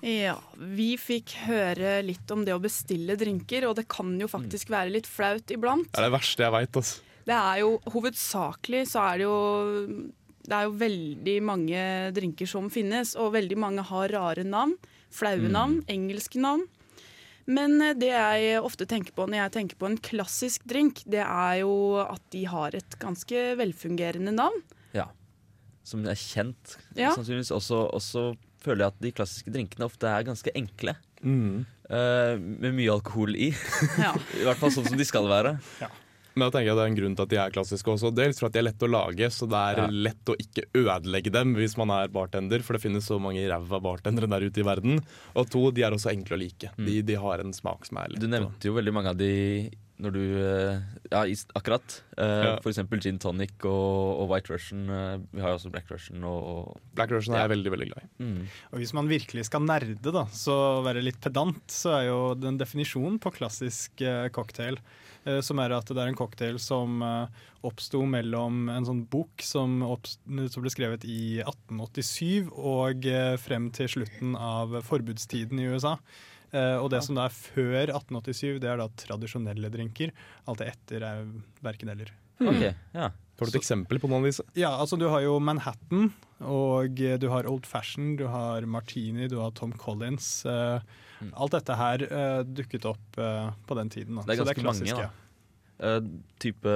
Ja, 0.03 0.37
vi 0.55 0.93
fikk 0.99 1.33
høre 1.45 1.99
litt 2.03 2.31
om 2.31 2.45
det 2.47 2.55
å 2.55 2.61
bestille 2.63 3.15
drinker, 3.19 3.67
og 3.67 3.75
det 3.79 3.85
kan 3.91 4.13
jo 4.19 4.27
faktisk 4.31 4.71
være 4.71 4.93
litt 4.93 5.07
flaut 5.07 5.51
iblant. 5.51 5.89
Det 5.91 5.99
er 5.99 6.07
det 6.07 6.15
verste 6.15 6.45
jeg 6.45 6.55
veit. 6.55 6.79
Altså. 6.81 7.03
Det 7.29 7.35
er 7.35 7.59
jo 7.61 7.73
hovedsakelig 7.93 8.85
så 8.89 9.03
er 9.05 9.19
det 9.19 9.27
jo 9.27 9.37
Det 10.49 10.55
er 10.55 10.65
jo 10.65 10.77
veldig 10.81 11.35
mange 11.45 11.81
drinker 12.15 12.47
som 12.49 12.71
finnes, 12.73 13.13
og 13.19 13.35
veldig 13.35 13.57
mange 13.59 13.83
har 13.85 14.09
rare 14.15 14.43
navn. 14.47 14.73
Flaue 15.13 15.51
navn, 15.51 15.83
engelske 15.87 16.41
navn. 16.41 16.63
Men 17.49 17.81
eh, 17.81 17.95
det 17.97 18.09
jeg 18.13 18.63
ofte 18.63 18.87
tenker 18.89 19.13
på 19.13 19.27
når 19.27 19.43
jeg 19.43 19.53
tenker 19.57 19.79
på 19.79 19.89
en 19.89 19.99
klassisk 20.09 20.65
drink, 20.69 21.03
det 21.05 21.21
er 21.21 21.61
jo 21.61 21.99
at 22.01 22.23
de 22.33 22.43
har 22.49 22.75
et 22.77 22.97
ganske 23.01 23.45
velfungerende 23.59 24.33
navn. 24.33 24.59
Ja. 25.89 25.93
Som 25.95 26.05
er 26.05 26.19
kjent, 26.19 26.77
Ja. 26.95 27.11
sannsynligvis. 27.15 27.51
Også, 27.55 27.81
også 27.97 28.35
føler 28.61 28.85
jeg 28.85 28.93
at 28.93 29.01
de 29.01 29.11
klassiske 29.15 29.51
drinkene 29.53 29.85
ofte 29.87 30.05
er 30.07 30.23
ganske 30.27 30.51
enkle. 30.55 30.93
Mm. 31.23 31.65
Uh, 31.89 32.35
med 32.37 32.75
mye 32.77 32.91
alkohol 32.93 33.33
i. 33.35 33.49
Ja. 33.97 34.13
I 34.39 34.45
hvert 34.45 34.59
fall 34.61 34.71
sånn 34.75 34.85
som 34.91 34.97
de 34.99 35.07
skal 35.07 35.25
være. 35.27 35.55
Men 36.37 36.45
da 36.45 36.51
tenker 36.53 36.69
jeg 36.69 36.77
det 36.77 36.83
er 36.85 36.91
en 36.91 36.97
grunn 36.99 37.15
til 37.17 37.25
at 37.25 37.31
de 37.33 37.37
er 37.41 37.51
klassiske 37.55 37.89
også. 37.91 38.11
Dels 38.15 38.37
for 38.39 38.47
at 38.47 38.53
de 38.53 38.59
er 38.61 38.67
lette 38.69 38.85
å 38.85 38.91
lage, 38.93 39.27
så 39.33 39.47
det 39.49 39.57
er 39.71 39.79
Ja. 39.81 39.87
lett 39.89 40.29
å 40.29 40.35
ikke 40.39 40.67
ødelegge 40.77 41.31
dem 41.33 41.55
hvis 41.57 41.73
man 41.81 41.89
er 41.91 42.07
bartender, 42.13 42.61
for 42.63 42.77
det 42.77 42.83
finnes 42.85 43.07
så 43.09 43.17
mange 43.19 43.41
ræva 43.49 43.81
bartendere 43.81 44.29
der 44.29 44.45
ute 44.47 44.61
i 44.61 44.67
verden. 44.67 45.01
Og 45.35 45.49
to, 45.49 45.65
de 45.73 45.83
er 45.83 45.91
også 45.97 46.13
enkle 46.13 46.37
å 46.37 46.39
like. 46.39 46.69
De, 46.77 47.01
de 47.01 47.15
har 47.19 47.41
en 47.43 47.51
smak 47.51 47.89
som 47.89 47.97
er 48.03 48.13
lett. 48.13 48.21
Du 48.21 48.27
nevnte 48.31 48.69
jo 48.69 48.75
veldig 48.77 48.93
mange 48.93 49.09
av 49.15 49.17
de 49.19 49.33
når 49.99 50.13
du 50.15 50.21
eh, 50.39 50.79
Ja, 51.11 51.23
akkurat. 51.55 52.01
Eh, 52.17 52.43
Ja. 52.45 52.53
For 52.63 52.69
eksempel 52.71 53.01
gin 53.03 53.17
tonic 53.19 53.51
og, 53.65 54.21
og 54.23 54.29
white 54.31 54.49
russian. 54.53 54.85
eh, 54.89 55.17
vi 55.33 55.41
har 55.43 55.49
jo 55.51 55.57
også 55.59 55.71
black 55.73 55.89
russian 55.91 56.23
og, 56.23 56.39
og 56.53 56.79
Black 56.95 57.11
Russian 57.11 57.35
er 57.35 57.39
Ja. 57.41 57.47
jeg 57.47 57.53
veldig 57.57 57.71
veldig 57.75 57.87
glad 57.91 58.03
i. 58.05 58.23
mm. 58.23 58.47
Og 58.73 58.79
hvis 58.79 58.93
man 58.93 59.07
virkelig 59.11 59.45
skal 59.49 59.61
nerde, 59.67 60.11
da, 60.15 60.25
så 60.31 60.55
være 60.85 61.03
litt 61.03 61.19
pedant, 61.21 61.61
så 61.67 61.97
er 61.99 62.07
jo 62.09 62.19
den 62.35 62.57
definisjonen 62.57 63.19
på 63.19 63.31
klassisk 63.35 64.01
cocktail, 64.31 64.77
som 65.43 65.59
er 65.59 65.73
at 65.75 65.85
det 65.85 65.97
er 65.99 66.07
en 66.07 66.15
cocktail 66.15 66.57
som 66.63 67.01
oppsto 67.67 68.05
mellom 68.07 68.69
en 68.71 68.85
sånn 68.87 69.01
bok 69.11 69.43
som, 69.43 69.81
oppst- 69.83 70.23
som 70.49 70.63
ble 70.63 70.71
skrevet 70.71 71.03
i 71.03 71.41
1887 71.43 72.47
og 72.55 73.03
frem 73.43 73.69
til 73.75 73.87
slutten 73.91 74.35
av 74.39 74.77
forbudstiden 74.87 75.59
i 75.59 75.67
USA. 75.73 75.97
Eh, 76.51 76.75
og 76.81 76.89
det 76.93 77.03
som 77.05 77.15
da 77.19 77.27
er 77.29 77.35
før 77.35 77.91
1887, 77.93 78.59
det 78.63 78.69
er 78.71 78.77
da 78.81 78.87
tradisjonelle 78.97 79.69
drinker. 79.73 80.11
Alt 80.49 80.63
det 80.63 80.71
etter 80.73 81.05
er 81.05 81.25
verken 81.65 81.89
eller. 81.93 82.09
OK. 82.39 82.63
Ja. 82.95 83.09
Har 83.39 83.47
du 83.47 83.53
et 83.53 83.59
eksempel 83.61 83.99
på 84.03 84.09
noen 84.11 84.23
av 84.25 84.29
disse? 84.31 84.43
Ja, 84.59 84.73
altså 84.81 84.97
du 84.99 85.05
har 85.11 85.21
jo 85.23 85.37
Manhattan, 85.39 86.09
og 86.43 86.99
eh, 86.99 87.15
du 87.21 87.29
har 87.31 87.47
Old 87.47 87.65
Fashion, 87.69 88.15
du 88.19 88.25
har 88.27 88.65
Martini, 88.67 89.27
du 89.31 89.37
har 89.43 89.51
Tom 89.57 89.71
Collins. 89.77 90.43
eh, 90.45 90.79
Mm. 91.19 91.33
Alt 91.35 91.51
dette 91.51 91.75
her 91.75 91.99
eh, 92.07 92.41
dukket 92.47 92.85
opp 92.87 93.17
eh, 93.19 93.49
på 93.67 93.75
den 93.75 93.89
tiden. 93.91 94.15
Da. 94.15 94.21
Det 94.23 94.37
er 94.37 94.39
Så 94.39 94.43
ganske 94.47 94.63
mange, 94.63 94.85
klassisk, 94.87 95.01
da. 95.01 95.87
Eh, 95.89 96.05
type 96.39 96.75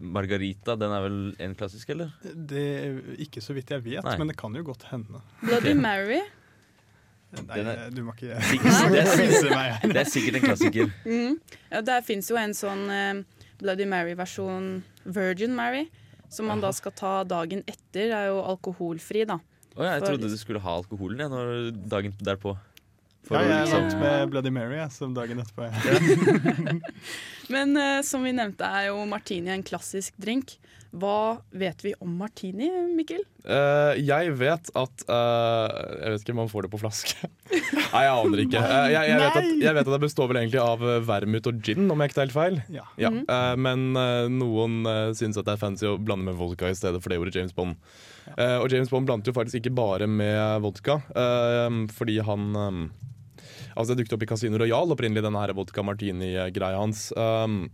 margarita, 0.00 0.76
den 0.80 0.94
er 0.96 1.04
vel 1.04 1.18
en 1.44 1.54
klassisk, 1.58 1.90
eller? 1.92 2.14
Det 2.24 2.62
er 2.72 2.96
ikke 3.26 3.42
så 3.44 3.52
vidt 3.56 3.68
jeg 3.74 3.84
vet, 3.84 4.00
Nei. 4.06 4.14
men 4.16 4.32
det 4.32 4.36
kan 4.40 4.56
jo 4.56 4.62
godt 4.64 4.86
hende. 4.88 5.20
Bloody 5.42 5.74
Mary. 5.76 6.22
Nei, 7.36 7.58
er- 7.60 7.90
du 7.92 8.02
må 8.06 8.14
ikke 8.14 8.36
vise 8.52 9.50
meg 9.56 9.72
her. 9.74 9.88
det 9.94 10.02
er 10.04 10.10
sikkert 10.10 10.38
en 10.40 10.46
klassiker. 10.46 10.92
Mm. 11.04 11.34
Ja, 11.72 11.80
der 11.84 12.04
fins 12.06 12.30
jo 12.30 12.38
en 12.40 12.54
sånn 12.56 12.86
uh, 12.88 13.22
Bloody 13.60 13.84
Mary-versjon, 13.88 14.70
Virgin 15.04 15.54
Mary, 15.56 15.86
som 16.32 16.46
man 16.50 16.60
da 16.64 16.70
skal 16.76 16.94
ta 16.96 17.12
dagen 17.28 17.62
etter. 17.66 18.06
Det 18.08 18.14
er 18.14 18.30
jo 18.30 18.40
alkoholfri, 18.46 19.26
da. 19.28 19.38
Å 19.76 19.84
ja, 19.84 19.90
jeg 19.98 20.04
For- 20.06 20.08
trodde 20.14 20.30
du 20.32 20.38
skulle 20.40 20.62
ha 20.64 20.76
alkoholen 20.80 21.20
ja, 21.20 21.28
når 21.32 21.70
dagen 21.92 22.14
derpå. 22.24 22.54
For 23.26 23.36
Ja, 23.36 23.42
jeg 23.42 23.56
er 23.56 23.64
liksom- 23.66 23.82
vant 23.82 24.00
med 24.00 24.30
Bloody 24.30 24.50
Mary 24.54 24.76
jeg, 24.78 24.92
som 24.94 25.14
dagen 25.14 25.42
etterpå. 25.42 25.66
Men 27.54 27.76
uh, 27.76 28.02
som 28.06 28.22
vi 28.22 28.32
nevnte, 28.34 28.62
er 28.66 28.88
jo 28.92 29.02
martini 29.10 29.50
en 29.54 29.66
klassisk 29.66 30.14
drink. 30.18 30.56
Hva 30.96 31.42
vet 31.50 31.82
vi 31.84 31.92
om 32.00 32.12
martini, 32.16 32.70
Mikkel? 32.96 33.20
Uh, 33.44 33.92
jeg 33.98 34.30
vet 34.38 34.70
at 34.78 35.02
uh, 35.10 35.66
Jeg 36.00 36.14
vet 36.14 36.22
ikke 36.22 36.32
om 36.32 36.40
man 36.40 36.48
får 36.48 36.66
det 36.66 36.70
på 36.72 36.80
flaske. 36.80 37.28
Nei, 37.92 38.04
jeg 38.06 38.14
aner 38.14 38.42
ikke. 38.46 38.62
Uh, 38.62 38.86
jeg, 38.94 39.10
jeg, 39.10 39.20
vet 39.20 39.38
at, 39.42 39.50
jeg 39.66 39.76
vet 39.76 39.84
at 39.84 39.92
det 39.92 40.02
består 40.06 40.30
vel 40.30 40.40
egentlig 40.40 40.62
av 40.62 40.86
vermut 41.10 41.50
og 41.50 41.60
gin, 41.66 41.90
om 41.90 42.00
jeg 42.00 42.10
ikke 42.12 42.20
tar 42.20 42.28
helt 42.28 42.38
feil. 42.38 42.60
Ja. 42.72 42.86
Ja, 43.02 43.10
eh, 43.12 43.54
men 43.60 43.90
noen 44.38 44.86
uh, 44.86 45.10
syns 45.18 45.36
at 45.36 45.46
det 45.50 45.56
er 45.58 45.60
fancy 45.66 45.90
å 45.90 45.98
blande 45.98 46.30
med 46.30 46.38
vodka 46.38 46.70
i 46.70 46.78
stedet, 46.78 47.02
for 47.02 47.12
det 47.12 47.18
gjorde 47.20 47.34
James 47.36 47.54
Bond. 47.58 47.76
Eh, 48.34 48.56
og 48.58 48.70
James 48.72 48.90
Bond 48.90 49.06
blandet 49.06 49.30
jo 49.30 49.36
faktisk 49.36 49.60
ikke 49.60 49.74
bare 49.76 50.08
med 50.10 50.62
vodka, 50.64 50.98
eh, 51.14 51.76
fordi 51.94 52.18
han 52.26 52.48
eh, 52.62 52.80
Altså 53.76 53.92
Det 53.94 54.04
dukket 54.04 54.14
opp 54.16 54.22
i 54.24 54.26
Casino 54.30 54.58
Royal 54.58 54.92
opprinnelig, 54.94 55.22
denne 55.26 55.40
her 55.42 55.52
vodka 55.56 55.82
martini-greia 55.84 56.78
hans. 56.80 57.10
Um, 57.16 57.66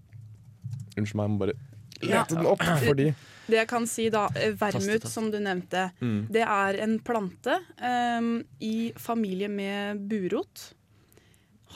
unnskyld 0.97 1.15
meg, 1.21 1.29
jeg 1.29 1.35
må 1.37 1.39
bare 1.45 1.55
Ja. 2.03 2.25
lete 2.25 2.35
den 2.35 2.47
opp, 2.51 2.63
fordi 2.83 3.15
Det 3.47 3.57
jeg 3.59 3.69
kan 3.69 3.87
si 3.87 4.09
da, 4.11 4.25
eh, 4.35 4.53
Taste, 4.55 4.81
Vermut, 4.81 5.03
taste. 5.03 5.13
som 5.13 5.31
du 5.31 5.39
nevnte, 5.39 5.93
Mm. 6.01 6.27
det 6.33 6.43
er 6.43 6.81
en 6.83 6.99
plante 6.99 7.59
um, 7.81 8.45
i 8.61 8.93
familie 8.97 9.49
med 9.49 10.09
burot. 10.09 10.73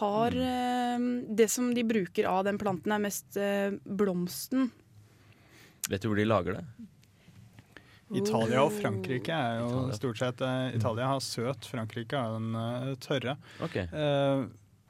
Har 0.00 0.28
eh, 0.34 0.98
Det 1.34 1.48
som 1.50 1.72
de 1.74 1.82
bruker 1.84 2.26
av 2.26 2.44
den 2.44 2.58
planten, 2.58 2.92
er 2.92 2.98
mest 2.98 3.36
uh, 3.36 3.70
blomsten. 3.86 4.70
Vet 5.88 6.00
du 6.02 6.08
hvor 6.08 6.16
de 6.16 6.24
lager 6.26 6.52
det? 6.58 6.64
Italia 8.14 8.62
og 8.62 8.70
Frankrike 8.76 9.34
er 9.34 9.60
jo 9.60 9.70
Italia. 9.70 9.96
stort 9.98 10.20
sett 10.20 10.42
eh, 10.46 10.76
Italia 10.76 11.08
har 11.10 11.22
søt, 11.24 11.66
Frankrike 11.66 12.20
har 12.20 12.36
den 12.36 12.54
eh, 12.54 12.92
tørre. 13.02 13.36
Okay. 13.66 13.88
Eh, 13.90 14.44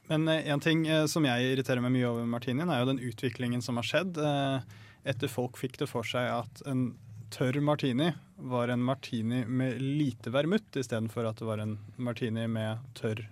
men 0.07 0.29
en 0.29 0.61
ting 0.63 0.85
som 1.11 1.25
jeg 1.27 1.49
irriterer 1.49 1.81
meg 1.83 1.91
mye 1.97 2.07
over 2.07 2.27
martinien, 2.29 2.69
er 2.71 2.79
jo 2.79 2.91
den 2.93 3.01
utviklingen 3.03 3.63
som 3.65 3.75
har 3.75 3.83
skjedd 3.83 4.15
etter 5.03 5.27
folk 5.27 5.59
fikk 5.59 5.75
det 5.81 5.89
for 5.91 6.07
seg 6.07 6.29
at 6.31 6.61
en 6.63 6.93
tørr 7.33 7.59
martini 7.59 8.13
var 8.39 8.71
en 8.71 8.85
martini 8.87 9.41
med 9.43 9.81
lite 9.83 10.31
vermut 10.31 10.79
istedenfor 10.79 11.27
at 11.27 11.41
det 11.41 11.49
var 11.49 11.59
en 11.59 11.75
martini 11.99 12.45
med 12.47 12.87
tørr 12.95 13.25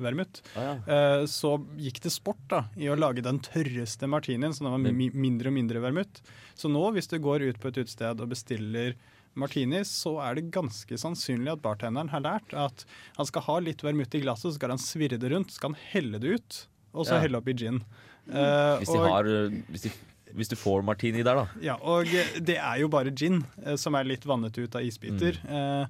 vermut. 0.00 0.40
Ah, 0.56 0.80
ja. 0.88 1.26
Så 1.28 1.58
gikk 1.76 2.00
det 2.00 2.14
sport 2.16 2.40
da, 2.48 2.64
i 2.80 2.88
å 2.88 2.96
lage 2.96 3.20
den 3.20 3.42
tørreste 3.44 4.08
martinien, 4.08 4.56
så 4.56 4.64
den 4.64 4.72
var 4.72 4.80
mi 4.88 5.10
mindre 5.12 5.52
og 5.52 5.58
mindre 5.58 5.84
vermut. 5.84 6.24
Så 6.56 6.72
nå, 6.72 6.86
hvis 6.96 7.12
du 7.12 7.18
går 7.20 7.44
ut 7.44 7.60
på 7.60 7.68
et 7.68 7.82
utested 7.84 8.24
og 8.24 8.32
bestiller 8.32 8.96
martini, 9.34 9.80
så 9.88 10.16
er 10.22 10.34
det 10.38 10.50
ganske 10.52 10.98
sannsynlig 11.00 11.52
at 11.54 11.62
bartenderen 11.64 12.10
har 12.12 12.20
lært 12.20 12.52
at 12.54 12.84
han 13.16 13.26
skal 13.26 13.42
ha 13.48 13.58
litt 13.64 13.82
vermut 13.82 14.14
i 14.14 14.20
glasset, 14.24 14.50
så 14.52 14.54
skal 14.58 14.74
han 14.74 14.78
svirre 14.82 15.18
det 15.18 15.30
rundt, 15.32 15.50
så 15.50 15.60
skal 15.60 15.72
han 15.74 15.82
helle 15.92 16.18
det 16.22 16.34
ut, 16.38 16.66
og 16.94 17.06
så 17.06 17.14
Ja. 17.16 17.20
helle 17.24 17.38
oppi 17.40 17.54
gin. 17.54 17.82
Uh, 18.28 18.78
Hvis, 18.78 18.88
de 18.92 18.98
og- 18.98 19.08
har, 19.08 19.24
hvis, 19.72 19.82
de, 19.82 19.90
hvis 20.34 20.48
du 20.48 20.56
får 20.56 20.82
martini 20.84 21.22
der, 21.24 21.34
da. 21.34 21.46
ja, 21.60 21.74
og 21.82 22.04
det 22.40 22.56
er 22.58 22.76
jo 22.80 22.88
bare 22.88 23.10
gin, 23.10 23.44
eh, 23.64 23.74
som 23.76 23.94
er 23.94 24.04
litt 24.04 24.24
vannet 24.24 24.56
ut 24.58 24.74
av 24.76 24.82
isbiter. 24.82 25.38
Eh, 25.48 25.86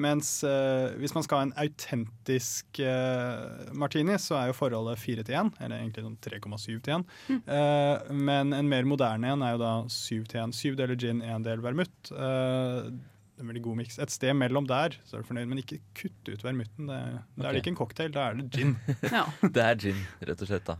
mens 0.00 0.28
eh, 0.46 0.94
hvis 1.00 1.14
man 1.14 1.24
skal 1.26 1.38
ha 1.38 1.46
en 1.46 1.54
autentisk 1.64 2.80
eh, 2.82 3.72
martini, 3.76 4.16
så 4.20 4.38
er 4.40 4.50
jo 4.50 4.58
forholdet 4.58 5.00
4 5.02 5.24
til 5.26 5.38
1, 5.40 5.52
eller 5.64 5.80
egentlig 5.80 6.04
sånn 6.06 6.20
3,7 6.24 6.68
til 6.84 6.94
1. 6.98 7.04
Eh, 7.30 8.14
men 8.30 8.54
en 8.56 8.70
mer 8.70 8.88
moderne 8.88 9.34
en 9.34 9.44
er 9.46 9.56
jo 9.56 9.62
da 9.62 9.74
7 9.86 10.24
til 10.30 10.40
1. 10.44 10.56
7 10.58 10.78
deler 10.80 10.98
gin, 11.00 11.22
1 11.24 11.46
del 11.46 11.64
vermut. 11.64 11.94
Eh, 12.10 12.88
det 13.34 13.42
er 13.42 13.46
en 13.46 13.50
veldig 13.50 13.64
god 13.64 13.78
miks. 13.82 13.98
Et 14.02 14.14
sted 14.14 14.34
mellom 14.38 14.66
der, 14.70 14.94
så 15.06 15.16
er 15.16 15.22
du 15.22 15.30
fornøyd, 15.30 15.48
men 15.50 15.62
ikke 15.62 15.80
kutt 15.98 16.30
ut 16.30 16.44
vermutten. 16.46 16.90
Det, 16.90 16.98
okay. 17.34 17.46
er 17.46 17.48
det 17.50 17.62
ikke 17.64 17.72
en 17.74 17.80
cocktail, 17.82 18.14
da 18.14 18.28
er 18.30 18.42
det 18.42 18.50
gin. 18.54 18.76
Ja. 19.16 19.26
Det 19.54 19.64
er 19.64 19.80
gin, 19.88 20.04
rett 20.22 20.44
og 20.44 20.50
slett. 20.50 20.68
da 20.70 20.78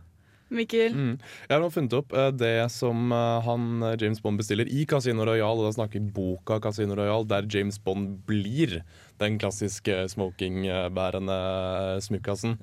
Mikkel? 0.53 0.93
Mm. 0.93 1.13
Jeg 1.47 1.53
har 1.55 1.61
nå 1.63 1.71
funnet 1.73 1.95
opp 1.97 2.13
eh, 2.13 2.29
det 2.37 2.67
som 2.73 3.09
eh, 3.13 3.45
han 3.47 3.81
eh, 3.81 3.95
James 4.01 4.21
Bond 4.21 4.37
bestiller 4.37 4.69
i 4.69 4.83
Casino 4.89 5.25
Royal, 5.25 5.57
og 5.57 5.65
da 5.67 5.73
snakker 5.73 5.97
vi 5.97 6.13
boka 6.13 6.59
Casino 6.61 6.97
Royal, 6.97 7.25
der 7.25 7.47
James 7.49 7.79
Bond 7.81 8.19
blir 8.29 8.83
den 9.21 9.39
klassiske 9.39 9.95
smokingbærende 10.11 11.37
smukkasen. 12.03 12.57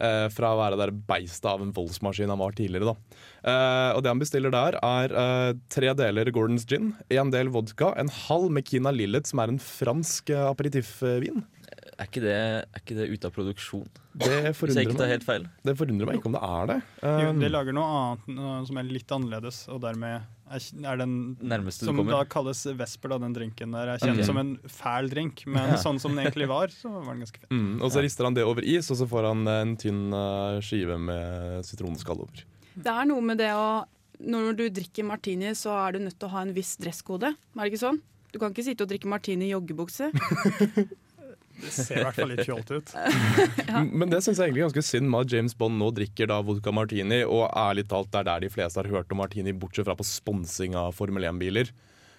Eh, 0.00 0.26
fra 0.34 0.54
å 0.54 0.60
være 0.62 0.80
det 0.80 0.88
beistet 1.08 1.46
av 1.50 1.62
en 1.62 1.74
voldsmaskin 1.76 2.32
han 2.32 2.40
var 2.40 2.56
tidligere, 2.58 2.94
da. 2.94 3.20
Eh, 3.44 3.90
og 3.94 4.02
det 4.02 4.14
han 4.14 4.22
bestiller 4.22 4.54
der, 4.54 4.78
er 4.82 5.60
tre 5.70 5.92
deler 5.98 6.32
Gordons 6.34 6.66
gin, 6.68 6.94
en 7.12 7.30
del 7.34 7.52
vodka, 7.54 7.92
en 8.00 8.10
halv 8.26 8.50
Mekina 8.56 8.90
Lillet, 8.94 9.28
som 9.30 9.44
er 9.44 9.52
en 9.52 9.62
fransk 9.62 10.32
aperitifvin. 10.48 11.44
Er 11.96 12.08
ikke 12.08 12.20
det, 12.22 12.34
er 12.36 12.80
ikke 12.82 12.96
det 12.98 13.06
ute 13.10 13.28
av 13.28 13.32
produksjon? 13.34 13.86
Det 14.18 14.26
Hvis 14.28 14.34
jeg 14.44 14.54
forundrer 14.58 14.82
ikke 14.84 14.96
tar 14.98 15.06
meg. 15.06 15.12
helt 15.14 15.26
feil. 15.26 15.44
Det 15.64 15.74
forundrer 15.78 16.08
meg 16.10 16.18
ikke 16.18 16.28
om 16.30 16.34
det 16.36 16.42
er 16.48 16.66
det. 16.72 16.76
Jo, 17.02 17.28
Um, 17.30 17.40
de 17.40 17.50
lager 17.52 17.76
noe 17.76 17.86
annet 17.98 18.28
noe 18.38 18.56
som 18.68 18.80
er 18.80 18.88
litt 18.88 19.14
annerledes, 19.14 19.60
og 19.72 19.80
dermed 19.84 20.26
er, 20.48 20.66
er 20.92 21.00
den 21.02 21.14
Nærmeste 21.40 21.84
du 21.84 21.90
som 21.90 22.00
kommer. 22.00 22.16
da 22.18 22.24
kalles 22.32 22.62
Vesper, 22.78 23.12
da, 23.14 23.18
den 23.24 23.34
drinken 23.36 23.72
der, 23.76 23.92
er 23.94 24.02
kjent 24.02 24.16
okay. 24.16 24.26
som 24.26 24.40
en 24.40 24.54
fæl 24.66 25.10
drink, 25.12 25.44
men 25.46 25.74
Ja. 25.74 25.78
sånn 25.86 26.00
som 26.02 26.16
den 26.16 26.24
egentlig 26.26 26.48
var, 26.50 26.72
så 26.74 26.90
var 26.92 27.12
den 27.14 27.24
ganske 27.26 27.42
fin. 27.44 27.52
Mm, 27.52 27.82
og 27.82 27.92
så 27.94 28.02
rister 28.04 28.24
han 28.28 28.34
det 28.36 28.44
over 28.48 28.64
is, 28.64 28.90
og 28.90 29.00
så 29.00 29.06
får 29.08 29.28
han 29.30 29.46
en 29.54 29.76
tynn 29.80 30.04
eh, 30.12 30.58
skive 30.64 30.98
med 30.98 31.64
sitronskall 31.68 32.24
over. 32.26 32.44
Det 32.74 32.92
er 32.94 33.08
noe 33.10 33.24
med 33.24 33.38
det 33.40 33.52
å 33.54 33.84
Når 34.18 34.56
du 34.58 34.64
drikker 34.74 35.04
martini, 35.06 35.52
så 35.54 35.70
er 35.78 35.92
du 35.94 35.98
nødt 36.02 36.16
til 36.18 36.26
å 36.26 36.32
ha 36.32 36.40
en 36.42 36.50
viss 36.56 36.72
dresskode. 36.82 37.28
Er 37.54 37.60
det 37.62 37.70
ikke 37.70 37.84
sånn? 37.84 38.00
Du 38.32 38.40
kan 38.42 38.50
ikke 38.50 38.64
sitte 38.66 38.82
og 38.82 38.90
drikke 38.90 39.06
martini 39.08 39.46
i 39.46 39.52
joggebukse. 39.54 40.08
Det 41.58 41.72
ser 41.74 42.00
i 42.00 42.06
hvert 42.06 42.18
fall 42.18 42.32
litt 42.32 42.46
fjolte 42.46 42.78
ut. 42.78 42.94
ja. 43.70 43.82
Men 43.82 44.12
det 44.12 44.22
syns 44.24 44.38
jeg 44.38 44.48
egentlig 44.48 44.66
ganske 44.68 44.84
synd 44.86 45.10
med 45.10 45.26
at 45.26 45.34
James 45.34 45.56
Bond 45.58 45.78
nå 45.80 45.90
drikker 45.96 46.30
da 46.30 46.38
vodka 46.46 46.72
martini, 46.74 47.22
og 47.26 47.48
ærlig 47.50 47.88
talt 47.90 48.12
det 48.12 48.22
er 48.22 48.28
der 48.30 48.46
de 48.46 48.52
fleste 48.52 48.80
har 48.80 48.90
hørt 48.92 49.14
om 49.14 49.22
martini, 49.22 49.54
bortsett 49.56 49.88
fra 49.88 49.96
på 49.98 50.06
sponsing 50.06 50.78
av 50.78 50.94
Formel 50.96 51.26
1-biler. 51.28 51.72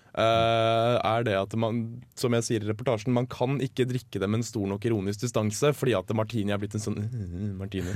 Uh, 0.10 0.98
er 1.05 1.24
det 1.27 1.36
at 1.38 1.53
man, 1.62 1.84
som 2.17 2.34
jeg 2.34 2.46
sier 2.48 2.63
i 2.65 2.69
reportasjen, 2.72 3.13
man 3.13 3.27
kan 3.29 3.60
ikke 3.62 3.86
drikke 3.88 4.19
det 4.19 4.27
med 4.27 4.41
en 4.41 4.48
stor 4.48 4.65
nok 4.67 4.88
ironisk 4.89 5.22
distanse, 5.22 5.69
fordi 5.77 5.93
at 5.98 6.10
martini 6.17 6.55
er 6.55 6.62
blitt 6.62 6.75
en 6.79 6.84
sånn 6.84 6.98
martini. 7.62 7.93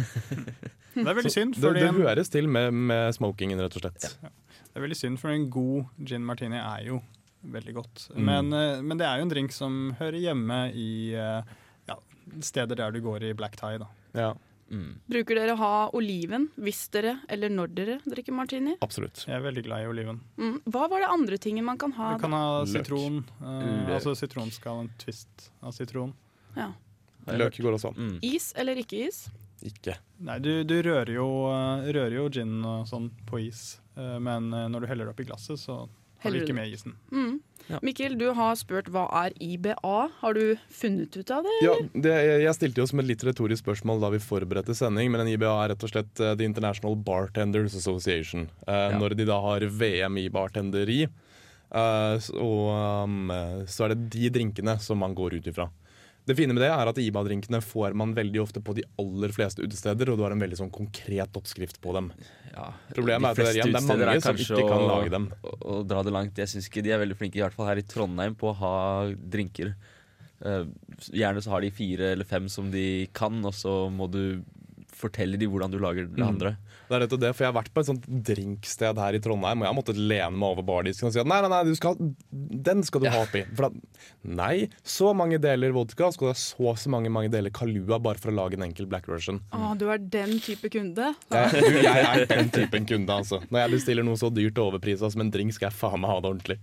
Det 0.93 1.07
er 1.07 1.17
veldig 1.17 1.33
synd, 1.33 1.57
Det, 1.57 1.65
fordi 1.65 1.81
det 1.81 1.95
høres 1.97 2.29
til 2.29 2.47
med, 2.47 2.69
med 2.91 3.17
smokingen, 3.17 3.63
rett 3.65 3.79
og 3.79 3.87
slett. 3.87 4.07
det 4.21 4.77
er 4.77 4.85
veldig 4.85 4.99
synd, 4.99 5.19
for 5.21 5.33
en 5.33 5.49
god 5.51 6.05
gin 6.05 6.25
martini 6.27 6.61
er 6.61 6.85
jo 6.91 7.01
veldig 7.43 7.73
godt. 7.75 8.07
Mm. 8.15 8.23
Men, 8.29 8.53
eh, 8.53 8.81
men 8.81 8.97
det 9.01 9.05
er 9.09 9.19
jo 9.19 9.27
en 9.27 9.33
drink 9.35 9.51
som 9.55 9.77
hører 9.99 10.19
hjemme 10.21 10.61
i 10.73 10.89
eh, 11.13 11.53
ja, 11.89 11.99
steder 12.39 12.79
der 12.79 12.91
du 12.95 13.01
går 13.03 13.29
i 13.29 13.33
black 13.37 13.59
tie, 13.59 13.77
da. 13.83 13.89
Ja, 14.13 14.33
Mm. 14.73 14.95
Bruker 15.11 15.37
dere 15.37 15.53
å 15.53 15.59
ha 15.59 15.71
oliven 15.93 16.47
hvis 16.57 16.85
dere 16.93 17.17
eller 17.31 17.51
når 17.53 17.73
dere 17.77 17.97
drikker 18.09 18.33
martini? 18.33 18.73
absolutt. 18.81 19.25
Jeg 19.27 19.35
er 19.37 19.43
veldig 19.45 19.63
glad 19.67 19.83
i 19.83 19.89
oliven. 19.91 20.21
Mm. 20.39 20.55
Hva 20.65 20.87
var 20.89 21.03
det 21.03 21.09
andre 21.13 21.37
tingen 21.37 21.65
man 21.67 21.77
kan 21.77 21.93
ha? 21.97 22.13
Du 22.15 22.23
kan 22.23 22.33
ha 22.33 22.63
sitron, 22.65 23.19
eh, 23.41 23.93
altså 23.93 24.15
sitronskall, 24.17 24.85
en 24.85 24.91
twist 24.97 25.51
av 25.61 25.75
sitron. 25.77 26.13
Ja. 26.57 26.71
Løk 27.27 27.59
går 27.61 27.77
også 27.77 27.93
an. 27.93 27.99
Mm. 28.15 28.17
Is 28.33 28.51
eller 28.57 28.79
ikke 28.81 29.05
is? 29.07 29.27
Ikke. 29.63 29.95
Nei, 30.23 30.39
du, 30.43 30.63
du 30.67 30.75
rører, 30.83 31.13
jo, 31.15 31.27
eh, 31.51 31.91
rører 31.93 32.17
jo 32.17 32.25
gin 32.33 32.57
og 32.65 32.87
sånn 32.89 33.11
på 33.29 33.43
is. 33.45 33.79
Eh, 33.95 34.17
men 34.19 34.49
når 34.49 34.81
du 34.83 34.87
heller 34.89 35.05
det 35.05 35.13
oppi 35.13 35.27
glasset, 35.29 35.59
så 35.61 35.83
Heller 36.23 36.43
ikke 36.45 36.55
med 36.55 36.71
isen. 36.73 36.95
Mm. 37.11 37.41
Ja. 37.69 37.79
Mikkel, 37.85 38.17
du 38.19 38.25
har 38.35 38.55
spurt 38.59 38.89
hva 38.91 39.05
er 39.23 39.31
IBA. 39.39 39.75
Har 40.19 40.33
du 40.35 40.57
funnet 40.73 41.15
ut 41.15 41.31
av 41.31 41.45
det? 41.47 41.53
Ja, 41.63 41.75
det, 41.93 42.15
jeg 42.43 42.55
stilte 42.57 42.81
jo 42.83 42.87
som 42.89 42.99
et 42.99 43.07
litt 43.07 43.23
retorisk 43.23 43.63
spørsmål 43.63 44.01
da 44.03 44.09
vi 44.11 44.19
forberedte 44.23 44.75
sending, 44.75 45.11
men 45.13 45.23
en 45.23 45.31
IBA 45.31 45.51
er 45.63 45.71
rett 45.71 45.85
og 45.87 45.93
slett 45.93 46.19
eh, 46.19 46.33
The 46.39 46.47
International 46.49 46.97
Bartenders 46.99 47.75
Association. 47.79 48.49
Eh, 48.67 48.73
Ja. 48.93 48.97
Når 48.99 49.15
de 49.19 49.27
da 49.29 49.39
har 49.41 49.63
VM 49.63 50.17
i 50.19 50.27
bartenderi, 50.33 51.03
eh, 51.07 52.17
så, 52.19 52.49
um, 53.07 53.31
eh, 53.31 53.63
så 53.65 53.85
er 53.87 53.93
det 53.95 54.09
de 54.17 54.29
drinkene 54.39 54.75
som 54.83 54.99
man 54.99 55.15
går 55.15 55.39
ut 55.39 55.47
ifra. 55.53 55.69
Det 56.23 56.35
fine 56.39 56.55
med 56.55 56.63
det 56.63 56.69
er 56.71 56.87
at 56.87 56.99
IBA-drinkene 57.03 57.59
får 57.63 57.95
man 57.99 58.13
veldig 58.15 58.39
ofte 58.45 58.61
på 58.63 58.75
de 58.77 58.85
aller 59.01 59.33
fleste 59.35 59.63
utesteder, 59.65 60.07
og 60.07 60.19
du 60.19 60.23
har 60.23 60.31
en 60.31 60.43
veldig 60.43 60.59
sånn 60.61 60.71
konkret 60.71 61.35
oppskrift 61.35 61.81
på 61.83 61.95
dem. 61.97 62.11
Ja, 62.53 62.69
Problemet 62.95 63.27
er 63.27 63.33
at 63.33 63.35
de 63.35 63.41
det 63.41 63.41
er, 63.41 63.41
fleste 63.41 63.57
igjen, 63.57 63.73
det 63.73 63.81
er 63.81 63.89
mange 63.89 64.13
som 64.21 64.29
kanskje 64.29 64.61
ikke 64.61 64.69
kan 64.69 64.85
lage 64.87 65.11
dem. 65.11 65.27
Å 65.43 65.81
dra 65.87 66.05
det 66.07 66.13
langt. 66.15 66.39
Jeg 66.39 66.51
syns 66.53 66.69
ikke 66.69 66.85
de 66.85 66.93
er 66.95 67.03
veldig 67.03 67.17
flinke, 67.19 67.41
i 67.41 67.43
hvert 67.43 67.57
fall 67.57 67.67
her 67.67 67.81
i 67.81 67.85
Trondheim, 67.87 68.37
på 68.39 68.53
å 68.53 68.57
ha 68.61 68.77
drinker. 69.11 69.73
Uh, 70.43 70.63
gjerne 71.11 71.43
så 71.43 71.55
har 71.55 71.63
de 71.63 71.75
fire 71.75 72.13
eller 72.15 72.27
fem 72.27 72.47
som 72.51 72.71
de 72.71 72.87
kan, 73.15 73.43
og 73.43 73.55
så 73.55 73.75
må 73.91 74.07
du 74.11 74.23
fortelle 74.97 75.37
de 75.39 75.47
hvordan 75.49 75.71
du 75.73 75.79
lager 75.81 76.07
det 76.07 76.19
Mm. 76.23 76.27
andre. 76.27 76.55
Det 76.89 76.95
er 76.97 77.01
rett 77.05 77.13
og 77.15 77.19
det, 77.23 77.29
for 77.35 77.43
Jeg 77.45 77.51
har 77.53 77.57
vært 77.63 77.73
på 77.73 77.81
et 77.81 77.87
sånt 77.89 78.05
drinksted 78.27 78.97
her 79.01 79.15
i 79.17 79.19
Trondheim, 79.23 79.61
og 79.61 79.65
jeg 79.65 79.71
har 79.73 79.77
måttet 79.79 79.97
lene 79.99 80.31
meg 80.37 80.53
over 80.53 80.65
bardisken 80.67 81.07
og 81.09 81.13
si 81.15 81.19
at 81.21 81.27
nei, 81.29 81.39
nei, 81.41 81.49
nei, 81.49 81.63
du 81.65 81.75
skal, 81.75 81.95
den 82.31 82.83
skal 82.85 83.01
du 83.03 83.07
ha 83.09 83.21
oppi. 83.23 83.41
For 83.55 83.67
da, 83.67 83.71
nei, 84.23 84.67
så 84.85 85.13
mange 85.17 85.39
deler 85.41 85.73
vodka, 85.75 86.11
skal 86.13 86.29
du 86.29 86.31
ha 86.33 86.37
så 86.37 86.75
så 86.83 86.89
mange, 86.93 87.09
mange 87.13 87.31
deler 87.33 87.51
Kalua 87.53 87.99
bare 88.03 88.19
for 88.21 88.31
å 88.31 88.35
lage 88.35 88.57
en 88.59 88.65
enkel 88.67 88.85
black 88.89 89.07
version. 89.09 89.39
Å, 89.55 89.73
du 89.79 89.87
er 89.91 89.97
den 89.99 90.37
type 90.43 90.69
kunde. 90.73 91.13
Jeg, 91.33 91.63
du, 91.63 91.79
jeg 91.81 92.03
er 92.07 92.25
den 92.29 92.51
typen 92.53 92.85
kunde, 92.89 93.13
altså. 93.15 93.41
Når 93.49 93.63
jeg 93.65 93.73
bestiller 93.75 94.05
noe 94.07 94.19
så 94.19 94.29
dyrt 94.33 94.57
og 94.61 94.73
overprisa 94.73 95.09
som 95.13 95.23
en 95.23 95.31
drink, 95.33 95.53
skal 95.55 95.69
jeg 95.71 95.77
faen 95.79 96.01
meg 96.03 96.11
ha 96.13 96.19
det 96.23 96.29
ordentlig. 96.31 96.59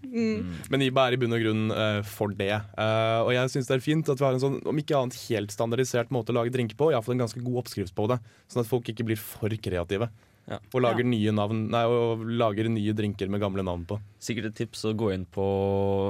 Men 0.70 0.84
IBA 0.86 1.06
er 1.08 1.16
i 1.16 1.20
bunn 1.22 1.36
og 1.36 1.42
grunn 1.44 1.64
uh, 1.74 2.00
for 2.06 2.32
det. 2.36 2.52
Uh, 2.78 3.24
og 3.26 3.32
jeg 3.34 3.52
syns 3.56 3.70
det 3.70 3.78
er 3.78 3.84
fint 3.84 4.12
at 4.12 4.20
vi 4.20 4.26
har 4.28 4.36
en 4.36 4.42
sånn, 4.44 4.60
om 4.70 4.80
ikke 4.84 4.98
annet 5.00 5.18
helt 5.28 5.54
standardisert 5.54 6.12
måte 6.14 6.30
å 6.34 6.38
lage 6.40 6.54
drink 6.54 6.76
på, 6.78 6.92
iallfall 6.94 7.16
en 7.18 7.24
ganske 7.26 7.42
god 7.42 7.62
oppskrift 7.64 7.94
på 7.98 8.06
det, 8.12 8.19
sånn 8.48 8.60
at 8.64 8.68
folk 8.70 8.84
ikke 8.92 9.04
blir 9.06 9.18
for 9.20 9.48
kreative. 9.50 10.10
Ja. 10.50 10.58
Og 10.74 10.82
lager, 10.82 11.04
Ja. 11.04 11.10
nye 11.12 11.30
navn, 11.32 11.68
nei, 11.70 11.84
og 11.86 12.24
lager 12.26 12.66
nye 12.68 12.92
drinker 12.96 13.28
med 13.30 13.40
gamle 13.40 13.62
navn 13.62 13.84
på. 13.86 14.00
Sikkert 14.18 14.46
et 14.50 14.54
tips 14.56 14.82
å 14.88 14.94
gå 14.96 15.12
inn 15.14 15.24
på 15.30 15.44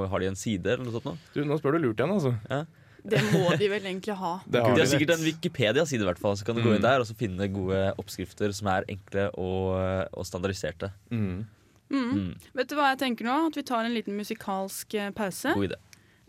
Har 0.09 0.19
de 0.19 0.25
en 0.31 0.35
side 0.39 0.65
eller 0.65 0.83
noe 0.85 0.93
sånt? 0.93 1.05
nå? 1.05 1.17
Du, 1.33 1.43
Nå 1.45 1.59
spør 1.59 1.73
du 1.77 1.79
lurt 1.83 1.97
igjen, 1.99 2.09
altså. 2.15 2.65
Det 3.03 3.17
må 3.33 3.57
de 3.57 3.67
vel 3.67 3.81
egentlig 3.81 4.15
ha. 4.17 4.41
Det 4.49 4.61
har 4.61 4.73
De 4.75 4.81
har 4.81 4.87
sikkert 4.89 5.13
en 5.17 5.25
Wikipedia-side, 5.25 6.01
hvert 6.05 6.19
fall, 6.21 6.35
så 6.37 6.45
kan 6.45 6.55
du 6.55 6.61
gå 6.61 6.69
Mm. 6.69 6.75
inn 6.75 6.81
der 6.81 6.99
og 7.01 7.05
så 7.07 7.15
finne 7.17 7.47
gode 7.53 7.93
oppskrifter 7.97 8.53
som 8.53 8.67
er 8.67 8.85
enkle 8.89 9.29
og, 9.37 10.07
og 10.13 10.25
standardiserte. 10.25 10.91
Mm. 11.11 11.45
Mm. 11.91 12.11
Mm. 12.15 12.35
Vet 12.55 12.67
du 12.69 12.75
hva 12.77 12.95
jeg 12.95 12.99
tenker 13.03 13.25
nå? 13.25 13.47
At 13.51 13.55
vi 13.57 13.63
tar 13.63 13.85
en 13.85 13.93
liten 13.93 14.15
musikalsk 14.17 14.93
eh, 14.95 15.09
pause. 15.11 15.53
God 15.53 15.69
idé. 15.69 15.75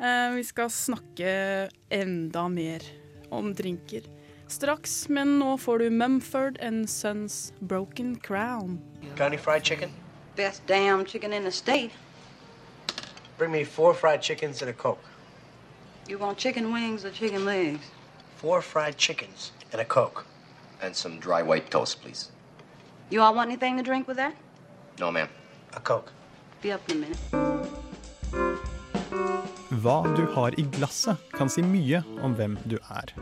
Eh, 0.02 0.34
vi 0.34 0.42
skal 0.42 0.68
snakke 0.68 1.70
enda 1.90 2.48
mer 2.50 2.80
om 3.30 3.52
drinker 3.54 4.02
straks, 4.52 5.08
men 5.08 5.38
nå 5.38 5.56
får 5.58 5.78
du 5.78 5.90
Mumford 5.90 6.58
and 6.60 6.88
Sons 6.90 7.52
Broken 7.60 8.16
Crown. 8.16 8.80
Got 9.16 9.26
any 9.26 9.36
fried 9.36 9.62
chicken? 9.62 9.90
Best 10.36 10.66
damn 10.66 11.04
chicken 11.04 11.32
in 11.32 11.44
the 11.44 11.50
state. 11.50 11.90
Bring 13.38 13.52
me 13.52 13.64
four 13.64 13.94
fried 13.94 14.22
chickens 14.22 14.62
and 14.62 14.70
a 14.70 14.74
Coke. 14.74 15.04
You 16.08 16.18
want 16.18 16.38
chicken 16.38 16.72
wings 16.72 17.04
or 17.04 17.10
chicken 17.10 17.44
legs? 17.44 17.86
Four 18.36 18.60
fried 18.62 18.96
chickens 18.96 19.52
and 19.72 19.80
a 19.80 19.84
Coke. 19.84 20.26
And 20.82 20.94
some 20.94 21.18
dry 21.18 21.42
white 21.42 21.70
toast, 21.70 22.02
please. 22.02 22.30
You 23.10 23.22
all 23.22 23.34
want 23.34 23.50
anything 23.50 23.76
to 23.76 23.82
drink 23.82 24.08
with 24.08 24.16
that? 24.16 24.34
No, 24.98 25.10
ma'am. 25.10 25.28
A 25.74 25.80
Coke. 25.80 26.12
Be 26.60 26.72
up 26.72 26.90
in 26.90 26.96
a 26.96 27.00
minute. 27.00 27.18
Hva 29.82 30.02
du 30.16 30.26
har 30.34 30.54
i 30.60 30.62
glasset 30.76 31.16
kan 31.32 31.48
si 31.48 31.62
mye 31.62 32.02
om 32.22 32.34
hvem 32.36 32.58
du 32.68 32.76
er. 32.90 33.14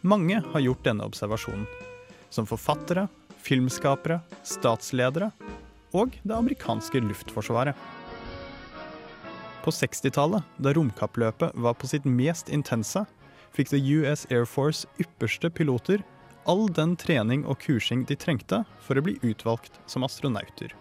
Mange 0.00 0.42
har 0.52 0.60
gjort 0.60 0.84
denne 0.84 1.02
observasjonen. 1.02 1.66
Som 2.30 2.46
forfattere, 2.46 3.08
filmskapere, 3.42 4.20
statsledere 4.46 5.32
og 5.96 6.14
det 6.22 6.34
amerikanske 6.36 7.00
luftforsvaret. 7.02 7.74
På 9.64 9.72
60-tallet, 9.74 10.44
da 10.62 10.72
romkappløpet 10.76 11.56
var 11.58 11.74
på 11.74 11.90
sitt 11.90 12.06
mest 12.06 12.52
intense, 12.52 13.02
fikk 13.56 13.72
The 13.72 13.80
US 13.98 14.26
Air 14.30 14.46
Force 14.46 14.86
ypperste 15.02 15.50
piloter 15.50 16.04
all 16.48 16.68
den 16.72 16.94
trening 16.96 17.42
og 17.44 17.58
kursing 17.64 18.04
de 18.08 18.16
trengte 18.16 18.62
for 18.84 18.96
å 18.96 19.04
bli 19.04 19.18
utvalgt 19.26 19.80
som 19.90 20.06
astronauter. 20.06 20.72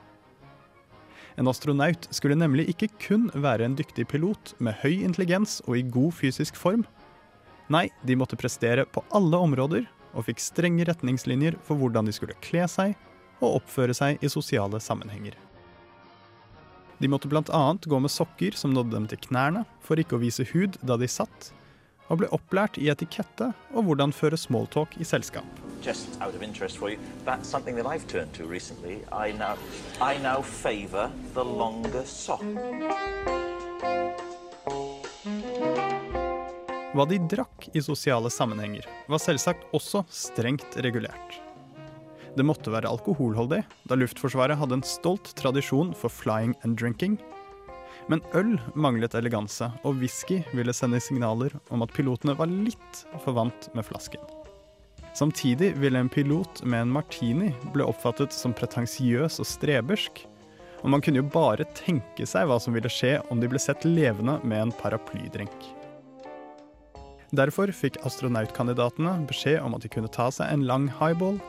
En 1.37 1.49
astronaut 1.49 2.07
skulle 2.13 2.37
nemlig 2.37 2.67
ikke 2.71 2.89
kun 3.01 3.27
være 3.33 3.65
en 3.65 3.75
dyktig 3.77 4.07
pilot 4.13 4.53
med 4.63 4.77
høy 4.81 5.03
intelligens 5.03 5.59
og 5.67 5.77
i 5.77 5.83
god 5.85 6.15
fysisk 6.17 6.57
form. 6.57 6.85
Nei, 7.67 7.89
de 8.01 8.15
måtte 8.15 8.39
prestere 8.39 8.85
på 8.85 9.03
alle 9.15 9.37
områder 9.43 9.87
og 10.13 10.25
fikk 10.29 10.39
strenge 10.41 10.85
retningslinjer 10.87 11.57
for 11.67 11.79
hvordan 11.79 12.07
de 12.07 12.15
skulle 12.15 12.37
kle 12.43 12.63
seg 12.71 12.95
og 13.41 13.59
oppføre 13.59 13.93
seg 13.97 14.23
i 14.23 14.31
sosiale 14.31 14.79
sammenhenger. 14.81 15.35
De 16.97 17.09
måtte 17.11 17.29
bl.a. 17.29 17.77
gå 17.83 17.99
med 17.99 18.11
sokker 18.11 18.55
som 18.57 18.73
nådde 18.73 18.95
dem 18.95 19.07
til 19.11 19.21
knærne 19.27 19.65
for 19.85 19.99
ikke 20.01 20.17
å 20.17 20.23
vise 20.23 20.47
hud 20.53 20.79
da 20.81 20.97
de 20.97 21.09
satt, 21.11 21.51
og 22.07 22.21
ble 22.21 22.31
opplært 22.33 22.79
i 22.79 22.87
etikette 22.89 23.51
og 23.75 23.83
hvordan 23.85 24.15
føre 24.15 24.39
smalltalk 24.39 24.95
i 24.97 25.05
selskap. 25.05 25.45
You. 25.83 25.93
I 29.11 29.31
now, 29.37 29.57
I 30.01 30.17
now 30.17 30.41
Hva 36.97 37.05
de 37.05 37.19
drakk 37.29 37.67
i 37.77 37.81
sosiale 37.85 38.29
sammenhenger, 38.33 38.87
var 39.05 39.19
selvsagt 39.21 39.67
også 39.77 39.99
strengt 40.09 40.79
regulert. 40.81 41.35
Det 42.33 42.45
måtte 42.45 42.71
være 42.73 42.89
alkoholholdig, 42.89 43.59
da 43.85 43.97
Luftforsvaret 43.99 44.57
hadde 44.57 44.79
en 44.79 44.85
stolt 44.85 45.29
tradisjon 45.37 45.91
for 45.93 46.09
flying 46.09 46.55
and 46.65 46.73
drinking. 46.81 47.19
Men 48.09 48.23
øl 48.33 48.55
manglet 48.73 49.13
eleganse, 49.13 49.69
og 49.85 50.01
whisky 50.01 50.39
ville 50.57 50.73
sende 50.73 50.97
signaler 51.03 51.53
om 51.69 51.85
at 51.85 51.93
pilotene 51.93 52.33
var 52.39 52.49
litt 52.49 53.03
for 53.21 53.37
vant 53.37 53.69
med 53.77 53.85
flasken. 53.85 54.25
Samtidig 55.13 55.75
ville 55.77 56.01
en 56.01 56.09
pilot 56.09 56.63
med 56.65 56.87
en 56.87 56.97
martini 56.97 57.53
ble 57.77 57.85
oppfattet 57.85 58.33
som 58.33 58.57
pretensiøs 58.57 59.37
og 59.37 59.53
strebersk, 59.53 60.25
og 60.81 60.93
man 60.93 61.05
kunne 61.05 61.21
jo 61.21 61.29
bare 61.29 61.69
tenke 61.77 62.25
seg 62.25 62.49
hva 62.49 62.57
som 62.61 62.73
ville 62.73 62.89
skje 62.89 63.19
om 63.29 63.37
de 63.37 63.53
ble 63.53 63.61
sett 63.61 63.85
levende 63.85 64.39
med 64.41 64.65
en 64.65 64.79
paraplydrink. 64.81 65.76
Derfor 67.35 67.71
fikk 67.75 67.97
astronautkandidatene 68.07 69.17
beskjed 69.27 69.59
om 69.59 69.75
at 69.75 69.83
de 69.83 69.89
kunne 69.91 70.07
ta 70.11 70.29
seg 70.31 70.47
en 70.47 70.63
lang 70.67 70.85
highball 70.99 71.41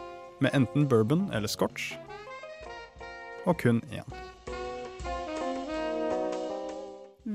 med 0.42 0.50
enten 0.56 0.88
bourbon 0.90 1.28
eller 1.34 1.50
scotch, 1.50 1.92
og 3.46 3.58
kun 3.62 3.78
én. 3.94 4.06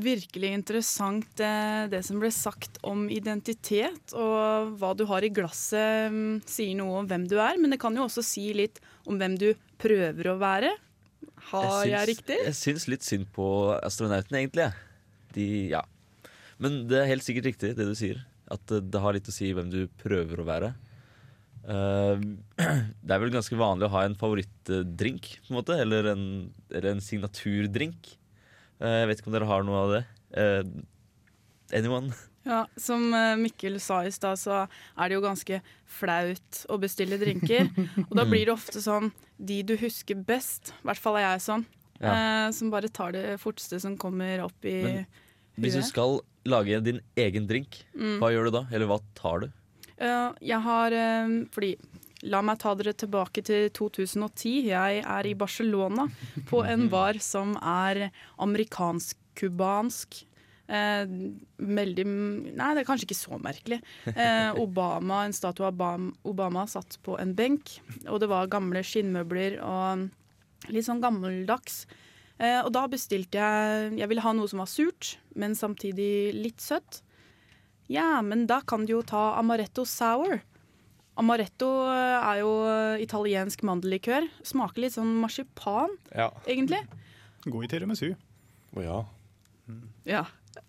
Virkelig 0.03 0.49
interessant 0.58 1.39
eh, 1.39 1.86
det 1.88 2.01
som 2.03 2.19
ble 2.19 2.32
sagt 2.34 2.79
om 2.84 3.06
identitet, 3.13 4.12
og 4.17 4.73
hva 4.82 4.91
du 4.97 5.06
har 5.08 5.23
i 5.23 5.29
glasset 5.32 6.12
mm, 6.12 6.41
sier 6.49 6.75
noe 6.79 7.03
om 7.03 7.08
hvem 7.08 7.27
du 7.29 7.38
er, 7.38 7.60
men 7.62 7.71
det 7.71 7.79
kan 7.79 7.95
jo 7.95 8.08
også 8.10 8.25
si 8.25 8.49
litt 8.58 8.82
om 9.08 9.21
hvem 9.21 9.38
du 9.39 9.53
prøver 9.79 10.32
å 10.34 10.39
være. 10.41 10.73
Har 11.53 11.86
jeg, 11.86 11.93
syns- 11.93 12.10
riktig? 12.10 12.39
Jeg 12.49 12.58
syns 12.60 12.89
litt 12.91 13.08
synd 13.08 13.29
på 13.36 13.47
astronautene, 13.79 14.41
egentlig. 14.43 14.67
De, 15.38 15.47
ja. 15.77 15.84
Men 16.60 16.84
det 16.89 17.03
er 17.03 17.12
helt 17.13 17.23
sikkert 17.25 17.51
riktig, 17.53 17.75
det 17.77 17.88
du 17.88 17.93
sier. 17.97 18.23
At 18.51 18.67
det, 18.67 18.99
har 18.99 19.15
litt 19.15 19.29
å 19.29 19.36
si 19.36 19.51
hvem 19.56 19.69
du 19.71 19.86
prøver 20.01 20.41
å 20.41 20.47
være. 20.47 20.73
Eh, 21.63 22.25
det 23.06 23.15
er 23.15 23.23
vel 23.23 23.34
ganske 23.34 23.58
vanlig 23.60 23.88
å 23.88 23.93
ha 23.95 24.03
en 24.08 24.17
favorittdrink, 24.19 25.32
på 25.43 25.53
en 25.53 25.60
måte. 25.60 25.79
Eller 25.79 26.12
en, 26.13 26.27
eller 26.71 26.93
en 26.93 27.03
signaturdrink. 27.03 28.13
Eh, 28.84 28.99
jeg 29.01 29.10
vet 29.10 29.21
ikke 29.21 29.32
om 29.32 29.38
dere 29.38 29.49
har 29.49 29.65
noe 29.67 29.82
av 29.86 29.97
det. 29.97 30.06
Eh, 30.43 30.62
anyone? 31.79 32.13
Ja, 32.43 32.65
Som 32.75 33.06
Mikkel 33.39 33.77
sa 33.79 34.01
i 34.03 34.10
stad, 34.12 34.36
så 34.36 34.65
er 34.65 35.08
det 35.08 35.15
jo 35.15 35.21
ganske 35.23 35.62
flaut 35.88 36.58
å 36.67 36.75
bestille 36.75 37.15
drinker. 37.15 37.69
Og 38.10 38.17
da 38.19 38.25
blir 38.27 38.49
det 38.49 38.51
ofte 38.51 38.82
sånn 38.84 39.13
de 39.39 39.62
du 39.63 39.77
husker 39.79 40.19
best, 40.27 40.73
i 40.75 40.89
hvert 40.89 40.99
fall 40.99 41.21
er 41.21 41.23
jeg 41.29 41.45
sånn, 41.45 41.63
eh, 42.03 42.49
som 42.51 42.73
bare 42.73 42.91
tar 42.91 43.15
det 43.15 43.38
forteste 43.39 43.79
som 43.79 43.95
kommer 43.95 44.43
opp 44.43 44.67
i 44.67 44.75
Men 44.84 45.08
Hvis 45.56 45.79
du 45.79 45.88
skal 45.88 46.19
lage 46.45 46.79
din 46.84 47.01
egen 47.15 47.47
drink, 47.47 47.84
Mm. 47.95 48.19
hva 48.19 48.32
gjør 48.34 48.45
du 48.49 48.51
da? 48.60 48.63
Eller 48.71 48.88
hva 48.89 48.99
tar 49.15 49.39
du? 49.45 49.51
Uh, 50.01 50.34
jeg 50.41 50.60
har 50.65 50.91
eh, 50.91 51.45
Fordi 51.53 51.75
La 52.23 52.39
meg 52.41 52.58
ta 52.60 52.71
dere 52.73 52.93
tilbake 52.95 53.41
til 53.43 53.69
2010. 53.75 54.69
Jeg 54.69 55.01
er 55.03 55.27
i 55.27 55.34
Barcelona 55.36 56.06
på 56.47 56.62
en 56.71 56.88
bar 56.89 57.19
som 57.19 57.58
er 57.60 58.12
amerikansk-cubansk. 58.39 60.23
Eh, 60.67 61.03
veldig 61.60 62.06
Nei, 62.08 62.69
det 62.73 62.84
er 62.84 62.88
kanskje 62.88 63.10
ikke 63.10 63.19
så 63.19 63.39
merkelig. 63.43 63.82
Eh, 64.08 64.53
Obama, 64.63 65.25
En 65.27 65.34
statue 65.36 65.67
av 65.67 65.73
Obama, 65.75 66.13
Obama 66.23 66.63
satt 66.71 66.97
på 67.03 67.17
en 67.19 67.34
benk, 67.36 67.75
og 68.08 68.21
det 68.23 68.29
var 68.32 68.47
gamle 68.47 68.84
skinnmøbler 68.84 69.60
og 69.62 70.10
Litt 70.71 70.86
sånn 70.88 71.01
gammeldags. 71.03 71.82
Eh, 72.41 72.60
og 72.65 72.72
da 72.74 72.88
bestilte 72.89 73.38
jeg 73.38 73.98
Jeg 74.00 74.10
ville 74.10 74.24
ha 74.26 74.32
noe 74.34 74.50
som 74.50 74.60
var 74.63 74.69
surt, 74.72 75.17
men 75.38 75.54
samtidig 75.56 76.34
litt 76.34 76.62
søtt. 76.63 77.02
Ja, 77.91 78.22
men 78.26 78.48
da 78.50 78.62
kan 78.65 78.86
du 78.88 78.93
jo 78.96 79.02
ta 79.06 79.36
amaretto 79.39 79.86
sour. 79.86 80.41
Amaretto 81.19 81.67
eh, 81.91 82.19
er 82.26 82.39
jo 82.41 82.52
eh, 82.65 83.04
italiensk 83.06 83.62
mandellikør. 83.67 84.26
Smaker 84.43 84.82
litt 84.86 84.96
sånn 84.96 85.12
marsipan, 85.22 85.93
Ja. 86.15 86.32
egentlig. 86.48 86.82
God 87.46 87.65
i 87.67 87.67
tiramisu. 87.67 88.13
Å 88.74 88.82
ja. 88.82 89.02
Ja. 90.10 90.24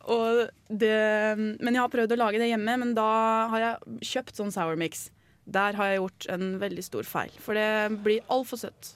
Og 0.08 0.50
det, 0.68 0.92
men 1.38 1.72
jeg 1.72 1.80
har 1.80 1.92
prøvd 1.92 2.12
å 2.12 2.18
lage 2.20 2.40
det 2.42 2.50
hjemme, 2.50 2.76
men 2.82 2.92
da 2.96 3.06
har 3.52 3.62
jeg 3.62 4.02
kjøpt 4.10 4.36
sånn 4.36 4.52
sour 4.52 4.76
mix. 4.76 5.06
Der 5.46 5.76
har 5.78 5.90
jeg 5.92 6.00
gjort 6.02 6.26
en 6.34 6.44
veldig 6.60 6.84
stor 6.84 7.08
feil, 7.08 7.32
for 7.40 7.56
det 7.56 7.68
blir 8.04 8.24
altfor 8.32 8.60
søtt. 8.60 8.94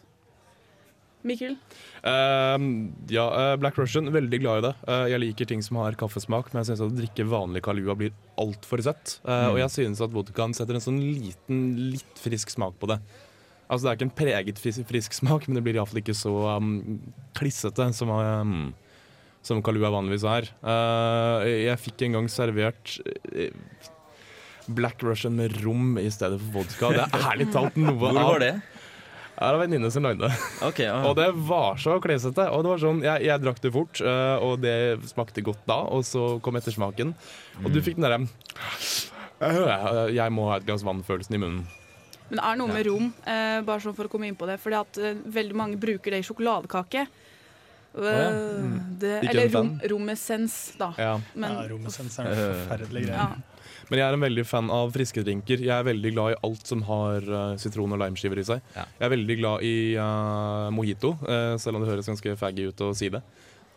Mikkel? 1.26 1.57
Uh, 2.07 2.59
ja, 3.11 3.24
uh, 3.26 3.54
Black 3.59 3.78
Russian, 3.81 4.07
veldig 4.14 4.38
glad 4.42 4.61
i 4.61 4.66
det. 4.68 4.74
Uh, 4.87 5.07
jeg 5.11 5.22
liker 5.24 5.48
ting 5.50 5.62
som 5.66 5.81
har 5.83 5.96
kaffesmak, 5.98 6.52
men 6.52 6.62
jeg 6.62 6.70
syns 6.70 6.83
at 6.85 6.92
å 6.92 6.98
drikke 6.98 7.26
vanlig 7.28 7.62
Kalua 7.66 7.96
blir 7.98 8.12
altfor 8.38 8.83
søtt. 8.87 9.16
Eh, 9.24 9.33
Mm. 9.48 9.52
Og 9.52 9.59
jeg 9.64 9.70
synes 9.74 10.00
at 10.04 10.12
vodkaen 10.14 10.54
setter 10.54 10.78
en 10.78 10.85
sånn 10.85 11.00
liten, 11.02 11.59
litt 11.96 12.20
frisk 12.22 12.50
smak 12.54 12.78
på 12.78 12.87
det. 12.92 13.00
Altså 13.68 13.85
Det 13.85 13.90
er 13.90 13.96
ikke 13.98 14.07
en 14.09 14.16
preget 14.22 14.61
frisk, 14.62 14.87
frisk 14.88 15.12
smak, 15.18 15.48
men 15.48 15.59
det 15.59 15.64
blir 15.66 15.76
iallfall 15.76 16.00
ikke 16.00 16.14
så 16.16 16.33
um, 16.57 17.00
klissete 17.37 17.90
som, 17.92 18.09
um, 18.14 18.54
som 19.44 19.61
Kalua 19.62 19.90
vanligvis 19.92 20.24
er. 20.24 20.48
Eh, 20.62 21.48
jeg 21.66 21.83
fikk 21.83 22.07
en 22.07 22.16
gang 22.20 22.31
servert 22.33 22.94
Black 24.68 25.02
Russian 25.02 25.37
med 25.37 25.59
rom 25.64 25.98
i 26.00 26.09
stedet 26.12 26.38
for 26.40 26.61
vodka. 26.62 26.90
Det 26.96 27.04
er 27.07 27.28
ærlig 27.33 27.50
talt 27.54 27.76
noe 27.81 27.96
Hvor 28.00 28.12
av 28.14 28.35
var 28.35 28.44
det? 28.44 28.54
Det 29.38 29.46
har 29.46 29.55
en 29.55 29.61
venninne 29.62 29.88
som 29.94 30.03
lagde 30.03 30.27
det. 30.27 30.35
Okay. 30.66 30.88
Og 30.90 31.12
det 31.14 31.29
var 31.46 31.77
så 31.79 31.94
klesete. 32.03 32.48
Og 32.51 32.64
det 32.66 32.72
var 32.72 32.81
sånn, 32.83 33.05
jeg, 33.07 33.22
jeg 33.29 33.42
drakk 33.44 33.61
det 33.62 33.70
fort, 33.70 34.01
øh, 34.03 34.42
og 34.42 34.64
det 34.64 34.74
smakte 35.07 35.44
godt 35.46 35.62
da. 35.70 35.77
Og 35.94 36.03
så 36.09 36.24
kom 36.42 36.59
ettersmaken. 36.59 37.12
Og 37.62 37.68
du 37.70 37.79
fikk 37.79 38.01
den 38.01 38.09
derre 38.09 38.18
øh, 39.46 40.11
Jeg 40.11 40.35
må 40.35 40.48
ha 40.51 40.59
et 40.59 40.66
glass 40.66 40.83
vann-følelsen 40.83 41.38
i 41.38 41.42
munnen. 41.44 41.62
Men 42.29 42.40
det 42.40 42.44
er 42.44 42.59
noe 42.61 42.72
med 42.74 42.85
rom, 42.90 43.07
eh, 43.24 43.61
bare 43.64 43.81
sånn 43.81 43.94
for 43.96 44.09
å 44.09 44.12
komme 44.12 44.27
inn 44.29 44.37
på 44.37 44.48
det, 44.51 44.59
fordi 44.61 44.77
at 44.77 44.98
eh, 45.01 45.20
veldig 45.38 45.57
mange 45.57 45.79
bruker 45.81 46.12
det 46.12 46.20
i 46.20 46.27
sjokoladekake. 46.27 47.07
Eh, 47.94 48.09
ja. 48.18 48.27
det, 49.01 49.12
eller 49.31 49.48
rom, 49.55 49.70
romessens, 49.94 50.59
da. 50.83 50.90
Ja. 51.01 51.14
Men, 51.33 51.55
Ja, 51.57 51.62
romessens 51.70 52.18
er 52.20 52.29
en 52.29 52.42
forferdelig 52.42 53.07
greie. 53.07 53.22
Ja. 53.22 53.57
Men 53.88 54.03
jeg 54.03 54.05
er 54.05 54.16
en 54.16 54.24
veldig 54.24 54.44
fan 54.44 54.70
av 54.72 54.90
friske 54.92 55.22
drinker. 55.24 55.62
Jeg 55.64 55.72
er 55.72 55.87
veldig 55.87 56.12
glad 56.12 56.35
i 56.35 56.38
alt 56.48 56.68
som 56.68 56.83
har 56.88 57.24
øh, 57.24 57.55
sitron- 57.61 57.94
og 57.96 58.01
limeskiver 58.03 58.40
i 58.40 58.44
seg. 58.44 58.64
Jeg 58.77 59.07
er 59.07 59.14
veldig 59.14 59.37
glad 59.40 59.64
i 59.64 59.77
uh, 59.96 60.68
mojito, 60.74 61.14
uh, 61.24 61.57
selv 61.61 61.79
om 61.79 61.85
det 61.85 61.92
høres 61.92 62.11
ganske 62.11 62.37
faggy 62.40 62.68
ut 62.68 62.85
å 62.85 62.92
si 62.96 63.09
det. 63.14 63.22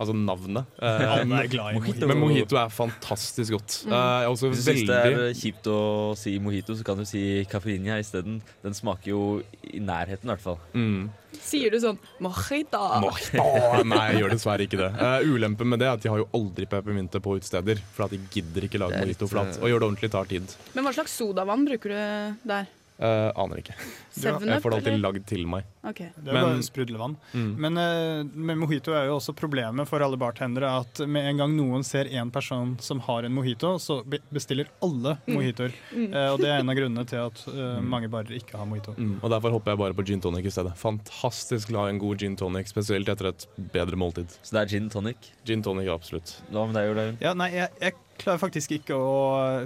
Altså 0.01 0.15
navnet. 0.17 0.65
Eh, 0.81 1.03
er 1.05 1.25
mojito. 1.29 2.07
Men 2.09 2.17
mojito 2.17 2.57
er 2.57 2.71
fantastisk 2.73 3.53
godt. 3.53 3.75
Mm. 3.85 3.93
Eh, 3.93 4.21
er 4.25 4.29
også 4.31 4.49
Hvis 4.49 4.63
du 4.65 4.69
syns 4.71 4.87
det 4.89 4.99
er 5.05 5.35
kjipt 5.37 5.67
å 5.69 5.77
si 6.17 6.33
mojito, 6.41 6.73
så 6.79 6.85
kan 6.87 6.97
du 6.97 7.05
si 7.05 7.21
cafeínia 7.51 7.99
isteden. 8.01 8.39
Den 8.65 8.73
smaker 8.77 9.11
jo 9.13 9.21
i 9.69 9.77
nærheten, 9.83 10.25
i 10.25 10.33
hvert 10.33 10.41
fall. 10.41 10.57
Mm. 10.73 11.11
Sier 11.37 11.71
du 11.71 11.77
sånn 11.79 12.01
mojito? 12.19 12.81
Mojito. 13.05 13.45
Nei, 13.93 14.01
jeg 14.11 14.23
gjør 14.23 14.33
dessverre 14.35 14.65
ikke 14.65 14.81
det. 14.81 14.89
Uh, 14.97 15.31
ulempen 15.37 15.69
med 15.69 15.79
det 15.83 15.87
er 15.91 15.93
at 15.95 16.03
de 16.03 16.09
har 16.11 16.19
jo 16.23 16.27
aldri 16.35 16.65
peppermynte 16.73 17.21
på 17.23 17.37
utesteder. 17.37 17.79
For 17.93 18.07
at 18.09 18.17
de 18.17 18.19
gidder 18.33 18.65
ikke 18.67 18.81
lage 18.81 19.05
mojito 19.05 19.29
flat. 19.31 19.53
eh, 19.55 19.61
Og 19.63 19.69
gjør 19.71 19.85
det 19.85 19.89
ordentlig 19.91 20.11
tar 20.17 20.25
tid. 20.33 20.57
Men 20.73 20.87
hva 20.89 20.97
slags 20.97 21.13
sodavann 21.21 21.69
bruker 21.69 21.93
du 21.93 22.47
der? 22.49 22.65
Uh, 23.01 23.31
aner 23.39 23.61
ikke. 23.63 23.73
Jeg 24.21 24.35
får 24.61 24.69
det 24.73 24.77
alltid 24.77 24.97
lagd 25.01 25.23
til 25.25 25.45
meg. 25.49 25.63
Okay. 25.87 26.09
Det 26.17 26.29
er 26.29 26.35
Men- 26.35 26.43
bare 26.45 26.65
sprudlevann. 26.67 27.15
Mm. 27.33 27.47
Men 27.63 27.77
uh, 27.79 28.23
med 28.35 28.59
mojito 28.61 28.91
er 28.93 29.07
jo 29.07 29.15
også 29.17 29.33
problemet 29.33 29.87
for 29.89 30.03
alle 30.05 30.19
bartendere 30.21 30.69
at 30.83 31.01
med 31.09 31.25
en 31.31 31.39
gang 31.41 31.55
noen 31.57 31.85
ser 31.87 32.05
en 32.19 32.29
person 32.29 32.75
som 32.83 32.99
har 33.07 33.25
en 33.25 33.33
mojito, 33.33 33.77
så 33.81 34.01
bestiller 34.29 34.69
alle 34.83 35.15
Mm. 35.25 35.33
mojitoer. 35.37 35.73
Mm. 35.95 36.05
Uh, 36.13 36.27
og 36.33 36.37
det 36.43 36.49
er 36.51 36.59
en 36.59 36.69
av 36.69 36.75
grunnene 36.77 37.07
til 37.09 37.23
at 37.23 37.41
eh, 37.47 37.79
mange 37.81 38.07
barer 38.11 38.35
ikke 38.37 38.57
har 38.57 38.65
mojito. 38.69 38.93
Mm. 38.97 39.15
Og 39.23 39.29
derfor 39.33 39.51
hopper 39.55 39.71
jeg 39.73 39.81
bare 39.81 39.97
på 39.97 40.05
gin 40.11 40.21
tonic 40.21 40.45
i 40.45 40.53
stedet. 40.53 40.75
Fantastisk 40.77 41.69
glad 41.71 41.89
i 41.89 41.95
en 41.95 41.99
god 42.01 42.17
gin 42.21 42.35
tonic, 42.37 42.69
spesielt 42.71 43.09
etter 43.09 43.31
et 43.31 43.47
bedre 43.73 43.97
måltid. 43.99 44.29
Så 44.43 44.53
det 44.55 44.61
er 44.61 44.71
gin 44.75 44.89
tonic? 44.93 45.31
Gin 45.47 45.63
tonic, 45.65 45.89
absolutt. 45.93 46.35
Hva 46.51 46.67
med 46.69 46.77
deg, 46.77 46.91
Olaug? 46.93 47.17
Ja, 47.23 47.33
nei, 47.37 47.49
jeg, 47.55 47.69
jeg 47.81 47.93
klarer 48.21 48.41
faktisk 48.41 48.73
ikke 48.77 48.95
å 48.95 49.13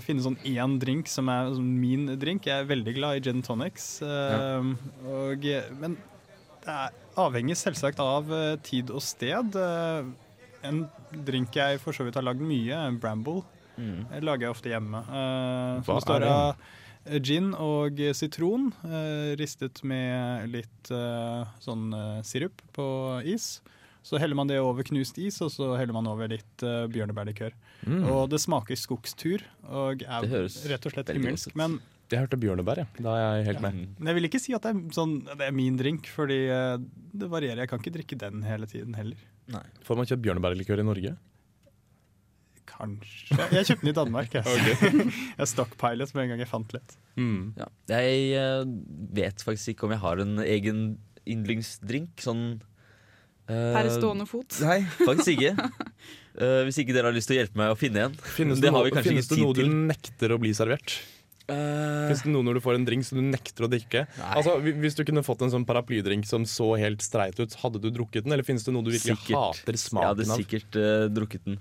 finne 0.04 0.24
sånn 0.26 0.38
én 0.48 0.78
drink 0.82 1.10
som 1.12 1.30
er 1.32 1.54
sånn 1.54 1.72
min 1.80 2.08
drink. 2.20 2.48
Jeg 2.50 2.64
er 2.64 2.70
veldig 2.70 2.94
glad 2.98 3.20
i 3.20 3.24
gin 3.28 3.44
tonics. 3.46 3.98
Ja. 4.02 4.60
og, 5.06 5.48
men 5.80 5.98
det 6.66 6.74
er 6.74 6.94
avhengig 7.22 7.58
selvsagt 7.60 8.00
av 8.02 8.32
eh, 8.34 8.56
tid 8.66 8.90
og 8.94 9.04
sted. 9.06 9.56
Eh, 9.60 10.08
en 10.66 10.86
drink 11.28 11.56
jeg 11.56 11.82
for 11.84 11.96
så 11.96 12.06
vidt 12.08 12.18
har 12.18 12.26
lagd 12.26 12.42
mye, 12.44 12.80
Bramble. 13.02 13.44
Mm. 13.76 14.08
Jeg 14.10 14.26
lager 14.26 14.48
jeg 14.48 14.56
ofte 14.56 14.72
hjemme. 14.72 15.04
Hva 15.86 16.00
er 16.16 16.26
det? 16.26 16.34
eh, 17.06 17.20
gin 17.22 17.52
og 17.62 18.02
sitron, 18.18 18.72
eh, 18.88 19.36
ristet 19.40 19.84
med 19.86 20.50
litt 20.56 20.92
eh, 20.96 21.56
sånn 21.62 21.92
eh, 21.94 22.22
sirup 22.26 22.64
på 22.76 22.88
is. 23.36 23.60
Så 24.06 24.20
heller 24.22 24.38
man 24.38 24.50
det 24.50 24.60
over 24.62 24.86
knust 24.86 25.18
is, 25.18 25.40
og 25.42 25.50
så 25.50 25.72
heller 25.80 25.96
man 25.96 26.06
over 26.12 26.30
litt 26.30 26.64
uh, 26.66 26.86
bjørnebærlikør. 26.94 27.56
Mm. 27.90 28.04
Og 28.14 28.28
det 28.30 28.38
smaker 28.44 28.78
skogstur, 28.78 29.42
og 29.66 30.04
Det 30.04 30.10
er 30.10 30.28
høres 30.30 30.60
rett 30.70 30.86
og 30.86 30.94
slett 30.94 31.10
himmelsk. 31.16 31.56
Men 31.58 31.80
Jeg 32.14 32.22
hørte 32.22 32.38
bjørnebær, 32.38 32.84
ja. 32.84 32.88
Da 33.02 33.16
er 33.18 33.24
jeg 33.40 33.48
helt 33.48 33.64
med. 33.66 33.80
men 33.98 34.12
jeg 34.12 34.20
vil 34.20 34.30
ikke 34.30 34.42
si 34.44 34.54
at 34.54 34.68
det 34.68 34.76
er, 34.76 34.82
sånn, 34.94 35.16
det 35.26 35.48
er 35.48 35.56
min 35.58 35.80
drink, 35.80 36.10
fordi 36.14 36.44
eh, 36.54 36.76
det 37.18 37.30
varierer. 37.32 37.64
Jeg 37.64 37.72
kan 37.72 37.82
ikke 37.82 37.96
drikke 37.96 38.20
den 38.22 38.46
hele 38.46 38.70
tiden 38.70 38.94
heller. 38.94 39.24
Får 39.88 39.98
man 39.98 40.10
kjøpt 40.12 40.22
bjørnebærlikør 40.28 40.84
i 40.84 40.86
Norge? 40.86 41.16
Kanskje. 42.70 43.40
Jeg 43.58 43.70
kjøpte 43.72 43.88
den 43.88 43.94
i 43.94 43.98
Danmark. 43.98 44.38
Jeg, 44.38 44.46
okay. 44.54 45.10
jeg 45.40 45.50
stockpilet 45.50 46.14
med 46.14 46.28
en 46.28 46.36
gang 46.36 46.46
jeg 46.46 46.52
fant 46.54 46.78
litt. 46.78 46.96
Ja. 47.58 47.72
Jeg 47.96 48.22
eh, 48.38 48.70
vet 49.18 49.50
faktisk 49.50 49.74
ikke 49.74 49.90
om 49.90 49.98
jeg 49.98 50.04
har 50.06 50.22
en 50.22 50.38
egen 50.46 50.88
yndlingsdrink. 51.26 52.22
Sånn 52.22 52.46
Per 53.50 53.90
stående 53.94 54.26
fot? 54.30 54.60
Nei, 54.66 54.80
faktisk 55.00 55.36
ikke. 55.36 55.70
Uh, 56.36 56.62
hvis 56.68 56.80
ikke 56.82 56.96
dere 56.96 57.12
har 57.12 57.16
lyst 57.16 57.30
til 57.30 57.38
å 57.38 57.42
hjelpe 57.44 57.60
meg 57.62 57.74
å 57.74 57.78
finne 57.80 58.08
en. 58.08 58.16
Finnes 58.38 58.62
det 58.62 58.68
det, 58.68 58.74
har 58.74 58.82
noe, 58.82 58.90
vi 58.90 58.96
kanskje 58.96 59.14
finnes 59.14 59.30
ikke 59.30 59.38
det 59.38 59.46
noe 59.46 59.58
du 59.60 59.78
nekter 59.94 60.34
å 60.34 60.40
bli 60.42 60.54
servert? 60.58 60.98
Finnes 61.46 62.24
det 62.26 62.32
noe 62.34 62.46
når 62.46 62.58
du 62.58 62.64
får 62.66 62.80
en 62.80 62.86
drink 62.88 63.06
som 63.06 63.20
du 63.20 63.24
nekter 63.28 63.68
å 63.68 63.70
drikke? 63.70 64.06
Altså, 64.34 64.56
hvis 64.66 64.98
du 64.98 65.04
kunne 65.06 65.22
fått 65.26 65.44
en 65.46 65.54
sånn 65.54 65.66
paraplydrink 65.68 66.26
som 66.26 66.46
så 66.50 66.72
helt 66.82 67.06
streit 67.06 67.38
ut, 67.38 67.54
hadde 67.62 67.82
du 67.84 67.92
drukket 67.94 68.26
den? 68.26 68.34
Eller 68.34 68.46
finnes 68.48 68.66
det 68.66 68.74
noe 68.74 68.86
du 68.86 68.90
virkelig 68.96 69.38
hater 69.38 69.78
smaken 69.78 70.02
av? 70.02 70.24
Jeg 70.24 70.30
hadde 70.32 70.40
sikkert 70.42 70.80
uh, 70.82 71.06
drukket 71.14 71.46
den. 71.46 71.60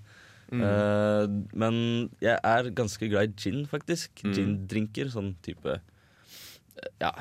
Mm. 0.54 0.62
Uh, 0.64 1.24
men 1.52 1.76
jeg 2.24 2.38
er 2.38 2.70
ganske 2.76 3.10
glad 3.12 3.28
i 3.28 3.44
gin, 3.44 3.64
faktisk. 3.68 4.24
Mm. 4.24 4.34
Gin-drinker. 4.38 5.12
Sånn 5.12 5.34
type 5.44 5.76
eh, 5.76 6.90
Ja. 7.02 7.12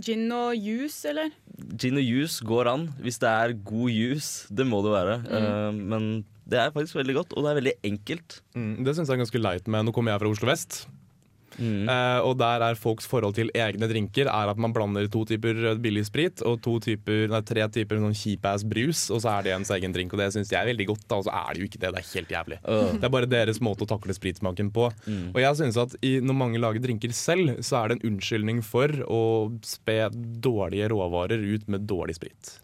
Gin 0.00 0.30
og 0.32 0.56
juice, 0.56 1.04
eller? 1.10 1.32
Gin 1.76 2.00
og 2.00 2.04
juice 2.06 2.44
går 2.48 2.70
an, 2.70 2.86
hvis 3.04 3.20
det 3.20 3.28
er 3.28 3.52
god 3.60 3.92
juice. 3.92 4.46
Det 4.48 4.64
må 4.66 4.80
det 4.86 4.94
være. 4.94 5.18
Mm. 5.26 5.34
Uh, 5.44 5.82
men 5.92 6.06
det 6.48 6.58
er 6.58 6.72
faktisk 6.74 6.96
veldig 6.96 7.18
godt, 7.20 7.36
og 7.36 7.44
det 7.44 7.50
er 7.50 7.60
veldig 7.60 7.74
enkelt. 7.92 8.40
Mm, 8.56 8.84
det 8.84 8.96
syns 8.96 9.10
jeg 9.10 9.18
er 9.18 9.24
ganske 9.24 9.42
leit 9.42 9.68
med. 9.68 9.86
Nå 9.86 9.94
kommer 9.94 10.14
jeg 10.14 10.22
fra 10.24 10.32
Oslo 10.32 10.48
vest. 10.48 10.82
Eh, 11.60 12.20
og 12.24 12.36
der 12.40 12.64
er 12.64 12.78
folks 12.78 13.06
forhold 13.08 13.36
til 13.36 13.50
egne 13.54 13.88
drinker 13.90 14.28
Er 14.30 14.50
at 14.50 14.60
man 14.60 14.72
blander 14.74 15.08
to 15.12 15.24
typer 15.28 15.74
billig 15.82 16.06
sprit 16.08 16.42
og 16.48 16.60
to 16.64 16.78
typer, 16.82 17.26
nei, 17.32 17.42
tre 17.46 17.66
typer 17.72 18.00
sånn 18.00 18.16
kjip-ass 18.16 18.64
brus, 18.68 19.04
og 19.12 19.22
så 19.24 19.36
er 19.36 19.46
det 19.46 19.54
ens 19.56 19.72
egen 19.76 19.94
drink. 19.94 20.14
Og 20.14 20.22
det 20.22 20.30
syns 20.34 20.52
jeg 20.52 20.60
er 20.60 20.70
veldig 20.72 20.88
godt, 20.92 21.06
da, 21.08 21.20
og 21.20 21.28
så 21.28 21.36
er 21.42 21.52
det 21.52 21.62
jo 21.62 21.68
ikke 21.68 21.82
det. 21.82 21.92
Det 21.92 22.02
er 22.02 22.10
helt 22.12 22.34
jævlig. 22.36 22.60
Uh. 22.64 22.90
Det 22.96 23.08
er 23.08 23.14
bare 23.18 23.30
deres 23.30 23.62
måte 23.64 23.86
å 23.86 23.90
takle 23.90 24.16
spritsmaken 24.16 24.72
på. 24.74 24.88
Og 25.32 25.40
jeg 25.42 25.60
synes 25.60 25.80
at 25.80 25.96
i, 26.04 26.16
når 26.24 26.38
mange 26.38 26.62
lager 26.62 26.84
drinker 26.84 27.14
selv, 27.16 27.56
så 27.64 27.82
er 27.82 27.92
det 27.92 27.98
en 27.98 28.12
unnskyldning 28.12 28.62
for 28.66 29.02
å 29.06 29.22
spe 29.66 30.06
dårlige 30.12 30.90
råvarer 30.92 31.42
ut 31.42 31.68
med 31.72 31.88
dårlig 31.90 32.18
sprit. 32.18 32.56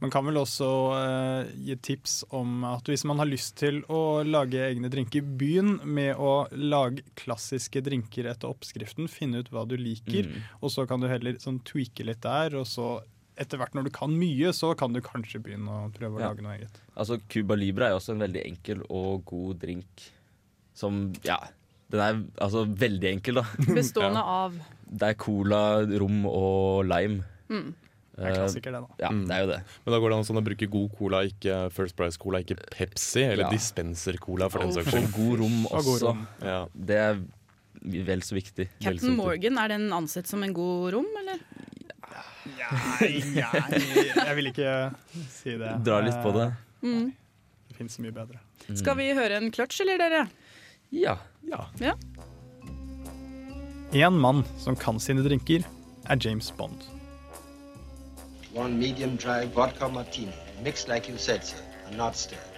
Man 0.00 0.10
kan 0.10 0.24
vel 0.26 0.34
også 0.40 0.66
uh, 0.92 1.50
gi 1.66 1.76
tips 1.82 2.24
om 2.34 2.64
at 2.66 2.84
hvis 2.90 3.04
man 3.08 3.18
har 3.22 3.26
lyst 3.30 3.56
til 3.60 3.80
å 3.92 4.22
lage 4.26 4.58
egne 4.58 4.90
drinker, 4.90 5.22
begynn 5.22 5.76
med 5.86 6.16
å 6.18 6.48
lage 6.58 7.02
klassiske 7.18 7.82
drinker 7.86 8.26
etter 8.32 8.50
oppskriften. 8.50 9.08
Finne 9.10 9.42
ut 9.44 9.50
hva 9.54 9.66
du 9.68 9.76
liker, 9.76 10.26
Mm. 10.28 10.42
og 10.62 10.70
så 10.70 10.86
kan 10.88 11.00
du 11.00 11.08
heller 11.08 11.38
sånn 11.42 11.60
tweake 11.64 12.04
litt 12.04 12.20
der. 12.22 12.54
Og 12.58 12.66
så 12.66 13.00
etter 13.38 13.58
hvert 13.58 13.74
når 13.74 13.84
du 13.88 13.90
kan 13.90 14.10
mye, 14.18 14.50
så 14.52 14.74
kan 14.76 14.92
du 14.92 15.00
kanskje 15.00 15.40
begynne 15.42 15.70
å 15.70 15.90
prøve 15.94 16.18
å 16.18 16.20
Ja. 16.20 16.28
lage 16.30 16.42
noe 16.42 16.58
eget. 16.58 16.80
Altså, 16.96 17.20
Cuba 17.28 17.54
Libre 17.56 17.86
er 17.86 17.90
jo 17.94 18.00
også 18.02 18.12
en 18.12 18.20
veldig 18.26 18.42
enkel 18.46 18.82
og 18.90 19.24
god 19.24 19.58
drink 19.62 20.10
som 20.74 21.12
Ja, 21.24 21.38
den 21.90 22.00
er 22.00 22.22
altså 22.40 22.66
veldig 22.66 23.08
enkel, 23.16 23.34
da. 23.40 23.42
Bestående 23.74 24.22
av 24.42 24.54
Det 24.92 25.08
er 25.08 25.14
cola, 25.14 25.62
rom 25.98 26.26
og 26.26 26.84
lime. 26.86 27.24
mm. 27.48 27.74
Det 28.12 28.26
er 28.28 28.34
klassiker, 28.36 28.72
det, 28.74 28.80
da. 28.84 28.96
Ja, 29.00 29.08
det 29.08 29.32
er 29.36 29.40
jo 29.40 29.46
det. 29.48 29.60
Men 29.86 29.94
da 29.94 29.98
går 30.02 30.10
det 30.12 30.16
an 30.18 30.26
sånn 30.28 30.40
å 30.40 30.44
bruke 30.44 30.66
god 30.68 30.90
cola, 30.98 31.22
ikke 31.24 31.54
First 31.72 31.96
Price 31.96 32.18
Cola, 32.20 32.42
ikke 32.44 32.58
Pepsi, 32.70 33.22
eller 33.24 33.46
Ja. 33.46 33.50
dispenser-cola 33.50 34.50
for 34.52 34.58
den 34.60 34.68
Og 34.68 34.74
saks 34.74 34.92
skyld. 34.92 35.12
god 35.16 35.38
rom 35.40 35.64
også. 35.70 35.84
god 35.86 36.02
rom. 36.02 36.26
Ja. 36.42 36.58
Det 36.76 36.98
er 37.00 37.22
vel 38.04 38.20
så 38.20 38.36
viktig. 38.36 38.68
Captain 38.84 39.16
Morgan, 39.16 39.56
er 39.58 39.68
den 39.68 39.88
ansett 39.96 40.26
som 40.28 40.42
en 40.44 40.52
god 40.52 40.92
rom, 40.92 41.08
eller? 41.22 41.40
Nei, 42.72 43.08
jeg 43.32 44.36
vil 44.36 44.46
ikke 44.52 44.94
si 45.30 45.56
det. 45.56 45.72
Dra 45.84 46.00
litt 46.04 46.20
på 46.22 46.32
det. 46.36 46.52
Mm. 46.82 47.12
Det 47.68 47.76
fins 47.78 47.98
mye 47.98 48.12
bedre. 48.12 48.38
Skal 48.76 48.94
vi 48.96 49.08
høre 49.16 49.40
en 49.40 49.50
kløtsj, 49.50 49.80
eller 49.86 49.98
dere? 49.98 50.28
Ja. 50.92 51.16
ja. 51.80 51.94
Én 53.92 54.12
mann 54.20 54.44
som 54.58 54.76
kan 54.76 54.98
sine 55.00 55.22
drinker, 55.24 55.64
er 56.08 56.16
James 56.20 56.50
Bond. 56.56 56.84
One 58.54 58.78
medium 58.78 59.16
dry 59.16 59.46
vodka 59.46 59.88
martini, 59.88 60.32
mixed 60.62 60.88
like 60.88 61.08
you 61.08 61.16
said, 61.16 61.44
sir, 61.44 61.56
and 61.86 61.96
not 61.96 62.16
stirred. 62.16 62.48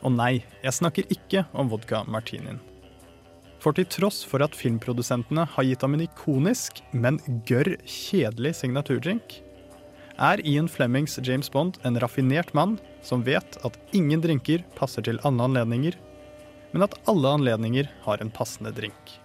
Og 0.00 0.14
nei, 0.16 0.44
jeg 0.64 0.72
snakker 0.72 1.10
ikke 1.12 1.42
om 1.52 1.68
vodka 1.68 2.04
martinien. 2.08 2.60
For 3.60 3.76
til 3.76 3.84
tross 3.88 4.22
for 4.24 4.44
at 4.44 4.56
filmprodusentene 4.56 5.44
har 5.54 5.66
gitt 5.68 5.84
ham 5.84 5.96
en 5.96 6.04
ikonisk, 6.04 6.80
men 6.92 7.18
gørr 7.48 7.74
kjedelig 7.84 8.54
signaturdrink, 8.62 9.42
er 10.16 10.40
Ian 10.46 10.68
Flemings 10.68 11.18
James 11.26 11.50
Bond 11.50 11.76
en 11.84 11.98
raffinert 12.00 12.52
mann 12.54 12.78
som 13.02 13.24
vet 13.26 13.58
at 13.66 13.76
ingen 13.92 14.22
drinker 14.24 14.62
passer 14.78 15.04
til 15.04 15.20
alle 15.24 15.48
anledninger, 15.48 15.96
men 16.72 16.86
at 16.86 16.96
alle 17.10 17.34
anledninger 17.38 17.90
har 18.06 18.22
en 18.22 18.32
passende 18.32 18.72
drink. 18.72 19.18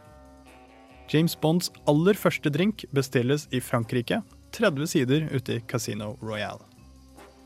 James 1.09 1.35
Bonds 1.35 1.71
aller 1.89 2.17
første 2.17 2.51
drink 2.53 2.83
bestilles 2.93 3.47
i 3.51 3.61
Frankrike, 3.63 4.21
30 4.51 4.87
sider 4.87 5.27
ute 5.31 5.53
i 5.53 5.59
Casino 5.59 6.17
Royale. 6.21 6.63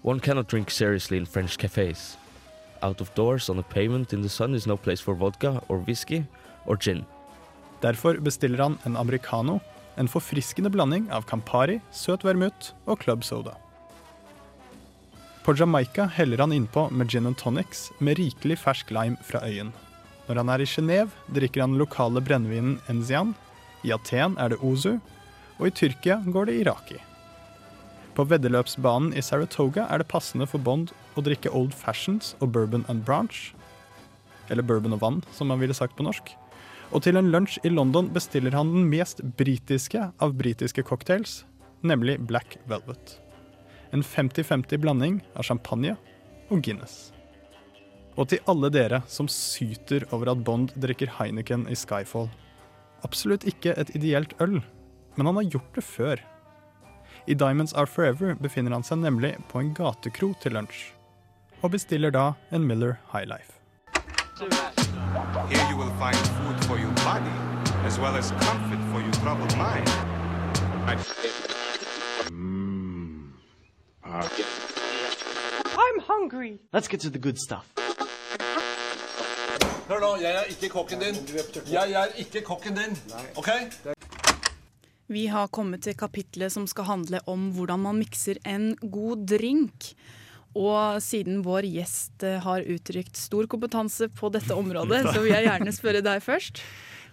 One 0.01 0.19
cannot 0.19 0.47
drink 0.47 0.69
seriously 0.71 1.17
in 1.17 1.25
French 1.25 1.57
cafes. 1.57 2.17
Out 2.81 3.01
of 3.01 3.13
doors 3.15 3.49
on 3.49 3.59
a 3.59 3.63
pavement 3.63 4.13
in 4.13 4.21
the 4.21 4.29
sun 4.29 4.53
is 4.55 4.67
no 4.67 4.77
place 4.77 5.01
for 5.01 5.15
vodka 5.15 5.61
or 5.69 5.77
whisky 5.77 6.25
or 6.65 6.77
gin. 6.77 7.05
Derfor 7.81 8.17
bestiller 8.19 8.63
han 8.63 8.77
en 8.85 8.97
americano, 8.97 9.59
en 9.95 10.07
forfriskende 10.07 10.69
blanding 10.69 11.11
av 11.11 11.23
Campari, 11.27 11.79
søt 11.91 12.23
vermouth 12.23 12.73
og 12.85 12.99
club 12.99 13.23
soda. 13.23 13.55
På 15.43 15.55
Jamaica 15.55 16.05
heller 16.05 16.37
han 16.37 16.53
innpå 16.53 16.89
med 16.89 17.09
gin 17.11 17.25
and 17.27 17.37
tonics 17.37 17.91
med 17.99 18.17
rikelig 18.17 18.57
fersk 18.59 18.91
lime 18.91 19.17
fra 19.23 19.41
øyen. 19.43 19.73
Når 20.27 20.39
han 20.39 20.49
er 20.49 20.61
i 20.63 20.67
Genéve, 20.67 21.11
drikker 21.35 21.61
han 21.65 21.75
lokale 21.75 22.21
brennevinen 22.23 22.77
Enzian. 22.87 23.33
I 23.83 23.91
Aten 23.91 24.37
er 24.39 24.53
det 24.53 24.61
Ozu, 24.63 24.99
og 25.59 25.67
i 25.69 25.73
Tyrkia 25.73 26.19
går 26.25 26.49
det 26.49 26.59
Iraki. 26.61 26.99
På 28.13 28.25
veddeløpsbanen 28.29 29.15
i 29.17 29.23
Saratoga 29.25 29.87
er 29.89 30.01
det 30.01 30.09
passende 30.11 30.45
for 30.49 30.61
Bond 30.61 30.91
å 31.17 31.23
drikke 31.25 31.49
Old 31.49 31.73
Fashions 31.73 32.35
og 32.39 32.51
Bourbon 32.53 32.85
and 32.91 33.01
Branch. 33.07 33.53
Eller 34.53 34.65
bourbon 34.65 34.93
og 34.93 35.01
vann, 35.01 35.21
som 35.33 35.49
man 35.49 35.61
ville 35.61 35.73
sagt 35.73 35.95
på 35.97 36.05
norsk. 36.05 36.29
Og 36.93 37.01
til 37.05 37.17
en 37.17 37.31
lunsj 37.33 37.57
i 37.65 37.71
London 37.73 38.11
bestiller 38.13 38.53
han 38.53 38.69
den 38.69 38.85
mest 38.91 39.23
britiske 39.39 40.11
av 40.21 40.35
britiske 40.37 40.83
cocktails, 40.85 41.41
nemlig 41.81 42.19
Black 42.29 42.59
Velvet. 42.69 43.17
En 43.93 44.05
50-50 44.05 44.77
blanding 44.83 45.19
av 45.33 45.47
champagne 45.49 45.95
og 46.51 46.61
Guinness. 46.61 47.09
Og 48.13 48.29
til 48.29 48.43
alle 48.49 48.69
dere 48.69 49.01
som 49.09 49.29
syter 49.31 50.05
over 50.13 50.35
at 50.35 50.45
Bond 50.45 50.75
drikker 50.77 51.09
Heineken 51.17 51.65
i 51.65 51.77
Skyfall. 51.77 52.29
Absolutt 53.01 53.47
ikke 53.49 53.73
et 53.73 53.89
ideelt 53.97 54.37
øl, 54.43 54.59
men 55.15 55.25
han 55.25 55.35
har 55.35 55.43
gjort 55.43 55.75
det 55.75 55.83
før. 55.83 56.21
I 57.27 57.33
Diamonds 57.33 57.73
Are 57.73 57.87
Forever 57.87 58.35
befinner 58.35 58.71
han 58.75 58.83
seg 58.83 58.97
nemlig 58.99 59.35
på 59.51 59.59
en 59.59 59.73
gatekro 59.77 60.33
til 60.43 60.57
lunsj, 60.57 60.91
og 61.61 61.71
bestiller 61.71 62.11
da 62.11 62.31
en 62.51 62.67
Miller 62.67 62.97
High 63.13 63.27
Life. 63.29 63.59
Here 65.49 65.65
you 65.71 65.77
will 65.77 65.93
find 66.01 66.17
food 66.37 66.57
for 66.65 66.77
your 66.77 66.93
body, 67.05 67.35
as 67.85 67.99
well 67.99 68.15
as 68.17 68.31
comfort 68.31 68.81
for 68.91 68.99
your 68.99 69.13
troubled 69.21 69.55
mind. 69.57 69.87
I'm 75.83 75.99
hungry. 76.07 76.59
Let's 76.73 76.87
get 76.87 76.99
to 77.01 77.09
the 77.09 77.19
good 77.19 77.37
stuff. 77.37 77.65
Hør 79.87 79.99
nå, 79.99 80.15
jeg 80.21 80.35
er 80.35 80.43
ikke 80.43 80.69
kokken 80.69 80.99
din. 80.99 81.15
Jeg 81.71 81.91
er 81.91 82.05
ikke 82.15 82.41
kokken 82.41 82.77
din. 82.77 82.97
OK? 83.35 83.49
Vi 85.13 85.27
har 85.29 85.51
kommet 85.53 85.83
til 85.85 85.93
kapitlet 85.97 86.53
som 86.53 86.65
skal 86.69 86.87
handle 86.87 87.19
om 87.29 87.51
hvordan 87.53 87.83
man 87.85 87.99
mikser 88.01 88.39
en 88.49 88.71
god 88.81 89.27
drink. 89.29 89.91
Og 90.57 91.01
siden 91.01 91.41
vår 91.45 91.65
gjest 91.65 92.25
eh, 92.25 92.39
har 92.41 92.65
uttrykt 92.69 93.17
stor 93.17 93.47
kompetanse 93.49 94.09
på 94.13 94.29
dette 94.33 94.53
området, 94.53 95.03
så 95.13 95.21
vil 95.21 95.33
jeg 95.33 95.47
gjerne 95.47 95.73
spørre 95.73 96.03
deg 96.05 96.21
først. 96.25 96.61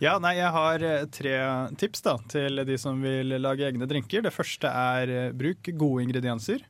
Ja, 0.01 0.15
nei, 0.21 0.35
Jeg 0.39 0.53
har 0.57 0.85
eh, 0.85 1.07
tre 1.13 1.37
tips 1.81 2.05
da, 2.05 2.17
til 2.33 2.65
de 2.69 2.77
som 2.81 3.01
vil 3.05 3.37
lage 3.41 3.69
egne 3.69 3.89
drinker. 3.89 4.25
Det 4.25 4.33
første 4.33 4.69
er 4.69 5.15
eh, 5.17 5.33
bruk 5.37 5.73
gode 5.73 6.05
ingredienser. 6.07 6.65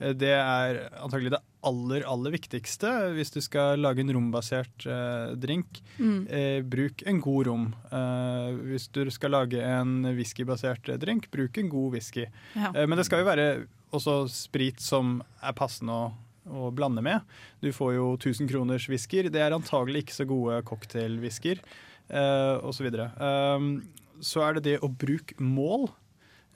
Det 0.00 0.32
er 0.32 0.78
antagelig 0.96 1.34
det 1.34 1.42
aller, 1.66 2.04
aller 2.08 2.34
viktigste 2.34 2.90
hvis 3.16 3.32
du 3.34 3.40
skal 3.44 3.80
lage 3.82 4.02
en 4.04 4.12
rombasert 4.14 4.86
eh, 4.88 5.34
drink. 5.40 5.82
Mm. 5.98 6.22
Eh, 6.26 6.62
bruk 6.64 7.04
en 7.08 7.20
god 7.22 7.50
rom. 7.50 7.66
Eh, 7.90 8.48
hvis 8.72 8.88
du 8.94 9.02
skal 9.12 9.34
lage 9.36 9.60
en 9.64 10.00
whiskybasert 10.16 10.92
drink, 11.02 11.30
bruk 11.32 11.60
en 11.60 11.70
god 11.72 11.96
whisky. 11.96 12.26
Ja. 12.54 12.72
Eh, 12.72 12.86
men 12.86 12.98
det 13.00 13.06
skal 13.08 13.22
jo 13.22 13.30
være 13.30 13.46
også 13.96 14.24
sprit 14.32 14.82
som 14.82 15.18
er 15.42 15.56
passende 15.58 15.94
å, 15.96 16.10
å 16.46 16.72
blande 16.74 17.04
med. 17.04 17.26
Du 17.64 17.70
får 17.74 17.94
jo 17.98 18.10
1000 18.16 18.50
kroners 18.50 18.88
whisker. 18.90 19.30
Det 19.32 19.42
er 19.42 19.56
antagelig 19.56 20.06
ikke 20.06 20.20
så 20.20 20.28
gode 20.30 20.60
cocktailwhisker, 20.68 21.62
eh, 22.08 22.56
osv. 22.66 22.92
Um, 23.20 23.72
så 24.24 24.44
er 24.46 24.56
det 24.56 24.68
det 24.68 24.78
å 24.84 24.92
bruke 24.92 25.36
mål. 25.42 25.90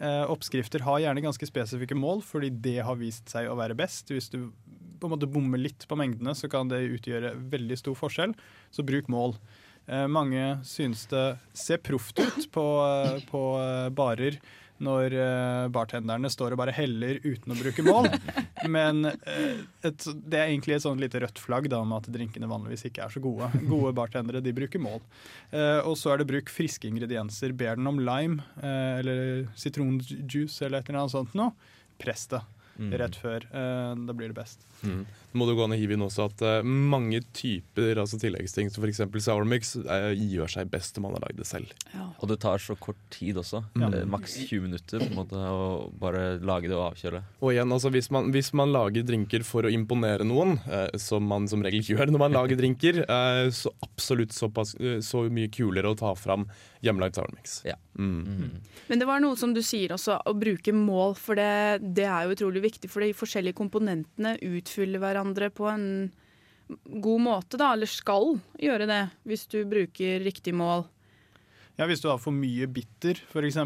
Eh, 0.03 0.25
oppskrifter 0.31 0.83
har 0.83 0.99
gjerne 1.05 1.23
ganske 1.23 1.47
spesifikke 1.47 1.97
mål, 1.97 2.23
fordi 2.27 2.51
det 2.51 2.81
har 2.83 2.99
vist 2.99 3.31
seg 3.31 3.47
å 3.47 3.59
være 3.59 3.77
best. 3.79 4.11
Hvis 4.11 4.27
du 4.33 4.51
på 5.01 5.09
en 5.09 5.15
måte 5.17 5.31
bommer 5.31 5.59
litt 5.61 5.87
på 5.89 5.97
mengdene, 5.99 6.35
så 6.37 6.49
kan 6.53 6.69
det 6.71 6.83
utgjøre 6.99 7.35
veldig 7.53 7.79
stor 7.81 7.95
forskjell. 7.99 8.35
Så 8.75 8.85
bruk 8.87 9.09
mål. 9.13 9.37
Eh, 9.87 10.07
mange 10.09 10.59
synes 10.65 11.05
det 11.11 11.25
ser 11.53 11.81
proft 11.85 12.19
ut 12.23 12.47
på, 12.55 12.63
eh, 12.89 13.19
på 13.29 13.43
eh, 13.61 13.89
barer 13.93 14.39
når 14.85 15.13
bartenderne 15.71 16.27
står 16.29 16.53
og 16.53 16.59
bare 16.59 16.73
heller 16.75 17.21
uten 17.23 17.53
å 17.55 17.57
bruke 17.57 17.85
mål. 17.87 18.09
Men 18.75 19.07
et, 19.07 20.03
det 20.03 20.35
er 20.41 20.49
egentlig 20.51 20.75
et 20.75 20.83
sånn 20.83 20.99
lite 21.01 21.21
rødt 21.23 21.39
flagg 21.39 21.69
da, 21.71 21.79
om 21.79 21.93
at 21.95 22.09
drinkene 22.11 22.49
vanligvis 22.51 22.83
ikke 22.91 23.05
er 23.07 23.15
så 23.15 23.23
gode. 23.23 23.47
Gode 23.71 23.93
bartendere 23.97 24.43
de 24.43 24.53
bruker 24.53 24.83
mål. 24.83 24.99
Og 25.87 25.95
så 25.97 26.11
er 26.13 26.21
det 26.21 26.27
bruk 26.33 26.51
friske 26.53 26.91
ingredienser. 26.91 27.55
Ber 27.57 27.79
den 27.79 27.87
om 27.87 28.03
lime 28.03 28.43
eller 28.67 29.47
sitronjuice 29.55 30.67
eller 30.67 30.83
et 30.83 30.91
eller 30.91 31.05
annet 31.05 31.15
sånt 31.15 31.39
noe. 31.39 31.55
Press 32.03 32.27
det 32.35 32.43
Mm. 32.75 32.91
rett 32.99 33.15
før. 33.15 33.45
Da 33.55 34.13
blir 34.19 34.33
det 34.33 34.35
best. 34.35 34.65
Mm. 34.85 35.05
Må 35.35 35.49
du 35.49 35.55
gå 35.59 35.64
an 35.64 35.75
å 35.75 35.79
hive 35.79 35.97
inn 35.97 36.05
også 36.05 36.29
at 36.29 36.42
uh, 36.47 36.61
mange 36.62 37.18
typer 37.35 37.99
altså 37.99 38.20
tilleggsting, 38.23 38.68
som 38.70 38.85
f.eks. 38.85 39.01
sour 39.25 39.47
mix, 39.49 39.73
eh, 39.83 40.12
gjør 40.14 40.53
seg 40.53 40.70
best 40.70 41.01
om 41.01 41.09
man 41.09 41.16
har 41.16 41.25
lagd 41.27 41.40
det 41.40 41.49
selv. 41.49 41.73
Og 42.23 42.29
det 42.31 42.38
tar 42.44 42.62
så 42.62 42.77
kort 42.79 43.01
tid 43.11 43.40
også. 43.42 43.64
Mm. 43.75 43.87
Uh, 43.88 43.97
Maks 44.14 44.37
20 44.44 44.62
minutter 44.68 45.03
på 45.03 45.11
en 45.11 45.18
måte, 45.18 45.40
å 45.40 45.90
bare 45.99 46.37
lage 46.38 46.70
det 46.70 46.79
og 46.79 46.92
avkjøle. 46.92 47.25
Og 47.42 47.51
igjen, 47.51 47.75
altså 47.75 47.90
hvis 47.94 48.11
man, 48.14 48.31
hvis 48.35 48.53
man 48.55 48.70
lager 48.75 49.07
drinker 49.09 49.42
for 49.47 49.66
å 49.66 49.75
imponere 49.75 50.27
noen, 50.29 50.55
som 51.03 51.27
man 51.27 51.51
som 51.51 51.64
regel 51.66 51.83
gjør 51.90 52.14
når 52.14 52.25
man 52.29 52.38
lager 52.38 52.61
drinker, 52.61 53.03
eh, 53.03 53.49
så 53.55 53.75
absolutt 53.83 54.37
såpass, 54.37 54.77
så 55.03 55.27
mye 55.35 55.51
kulere 55.51 55.90
å 55.90 55.99
ta 55.99 56.14
fram 56.18 56.47
hjemmelagd 56.85 57.18
Sourmix. 57.18 57.59
Ja. 57.66 57.75
Mm. 57.99 58.61
Men 58.88 59.01
det 59.01 59.07
var 59.09 59.23
noe 59.23 59.38
som 59.38 59.55
du 59.55 59.62
sier 59.64 59.94
også, 59.94 60.18
å 60.27 60.35
bruke 60.37 60.75
mål, 60.75 61.14
for 61.18 61.38
det, 61.38 61.83
det 61.97 62.07
er 62.07 62.27
jo 62.27 62.37
utrolig 62.37 62.64
viktig. 62.66 62.90
For 62.92 63.05
de 63.05 63.14
forskjellige 63.16 63.59
komponentene 63.59 64.35
utfyller 64.75 64.99
hverandre 65.03 65.51
på 65.55 65.69
en 65.71 66.11
god 66.85 67.21
måte, 67.21 67.59
da, 67.61 67.75
eller 67.75 67.87
skal 67.87 68.39
gjøre 68.59 68.89
det, 68.89 69.03
hvis 69.29 69.47
du 69.53 69.63
bruker 69.69 70.21
riktig 70.25 70.55
mål. 70.57 70.87
Ja, 71.77 71.89
Hvis 71.91 72.05
du 72.05 72.07
har 72.07 72.21
for 72.23 72.31
mye 72.31 72.69
bitter, 72.71 73.19
f.eks., 73.19 73.57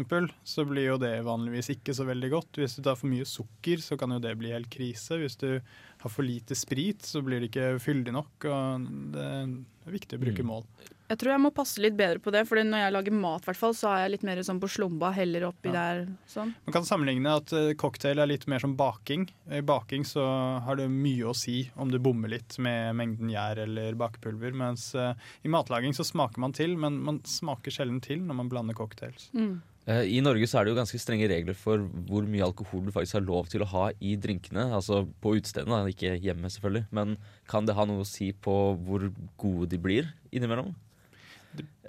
så 0.43 0.63
blir 0.65 0.87
jo 0.87 0.97
det 0.97 1.19
vanligvis 1.27 1.69
ikke 1.75 1.93
så 1.93 2.07
veldig 2.07 2.29
godt. 2.33 2.57
Hvis 2.57 2.79
du 2.79 2.81
tar 2.81 2.97
for 2.97 3.05
mye 3.05 3.25
sukker, 3.25 3.77
så 3.85 3.99
kan 4.01 4.15
jo 4.15 4.17
det 4.23 4.33
bli 4.39 4.49
helt 4.49 4.69
krise. 4.73 5.19
Hvis 5.21 5.37
du 5.37 5.59
har 5.61 6.09
for 6.09 6.25
lite 6.25 6.57
sprit, 6.57 7.05
så 7.05 7.21
blir 7.21 7.43
det 7.43 7.51
ikke 7.51 7.77
fyldig 7.77 8.15
nok. 8.15 8.49
og 8.49 8.87
Det 9.13 9.27
er 9.27 9.93
viktig 9.93 10.17
å 10.17 10.23
bruke 10.25 10.47
mål. 10.47 10.65
Jeg 11.09 11.17
tror 11.17 11.31
jeg 11.33 11.41
må 11.41 11.49
passe 11.49 11.81
litt 11.81 11.95
bedre 11.97 12.21
på 12.21 12.29
det, 12.33 12.43
for 12.45 12.61
når 12.61 12.83
jeg 12.83 12.93
lager 12.93 13.15
mat, 13.17 13.45
hvert 13.47 13.57
så 13.73 13.89
er 13.89 14.03
jeg 14.03 14.11
litt 14.13 14.25
mer 14.27 14.41
sånn 14.45 14.59
på 14.61 14.69
slumba, 14.69 15.09
heller 15.15 15.47
oppi 15.47 15.71
der. 15.73 16.03
sånn. 16.29 16.51
Man 16.67 16.75
kan 16.75 16.85
sammenligne 16.85 17.31
at 17.41 17.53
eh, 17.57 17.71
cocktail 17.81 18.21
er 18.21 18.29
litt 18.29 18.45
mer 18.51 18.61
som 18.61 18.75
baking. 18.77 19.25
I 19.49 19.63
baking 19.65 20.05
så 20.05 20.21
har 20.61 20.77
det 20.77 20.85
mye 20.93 21.31
å 21.31 21.33
si 21.33 21.63
om 21.81 21.89
du 21.89 21.97
bommer 21.97 22.29
litt 22.35 22.59
med 22.61 22.93
mengden 22.99 23.31
gjær 23.33 23.63
eller 23.65 23.97
bakepulver, 23.97 24.53
mens 24.53 24.91
eh, 24.93 25.17
i 25.41 25.49
matlaging 25.49 25.97
så 25.97 26.05
smaker 26.05 26.43
man 26.45 26.53
til, 26.53 26.75
men 26.77 26.99
man 27.07 27.17
smaker 27.25 27.73
sjelden 27.73 27.97
til 28.05 28.21
når 28.27 28.37
man 28.43 28.51
blander 28.53 28.77
cocktails. 28.77 29.31
Mm. 29.33 29.57
I 29.89 30.19
Norge 30.21 30.45
så 30.45 30.59
er 30.59 30.67
det 30.67 30.75
jo 30.75 30.77
ganske 30.77 30.99
strenge 31.01 31.25
regler 31.31 31.55
for 31.57 31.81
hvor 32.05 32.27
mye 32.29 32.45
alkohol 32.45 32.83
du 32.85 32.91
faktisk 32.93 33.15
har 33.17 33.23
lov 33.25 33.47
til 33.49 33.63
å 33.65 33.69
ha 33.71 33.87
i 34.05 34.11
drinkene. 34.21 34.67
Altså 34.77 34.99
på 35.23 35.33
utestedene, 35.39 35.79
ikke 35.89 36.11
hjemme 36.21 36.51
selvfølgelig. 36.53 36.83
Men 36.93 37.15
kan 37.49 37.65
det 37.65 37.73
ha 37.73 37.87
noe 37.89 38.03
å 38.03 38.05
si 38.05 38.29
på 38.29 38.53
hvor 38.85 39.07
gode 39.41 39.71
de 39.71 39.81
blir 39.81 40.11
innimellom? 40.29 40.75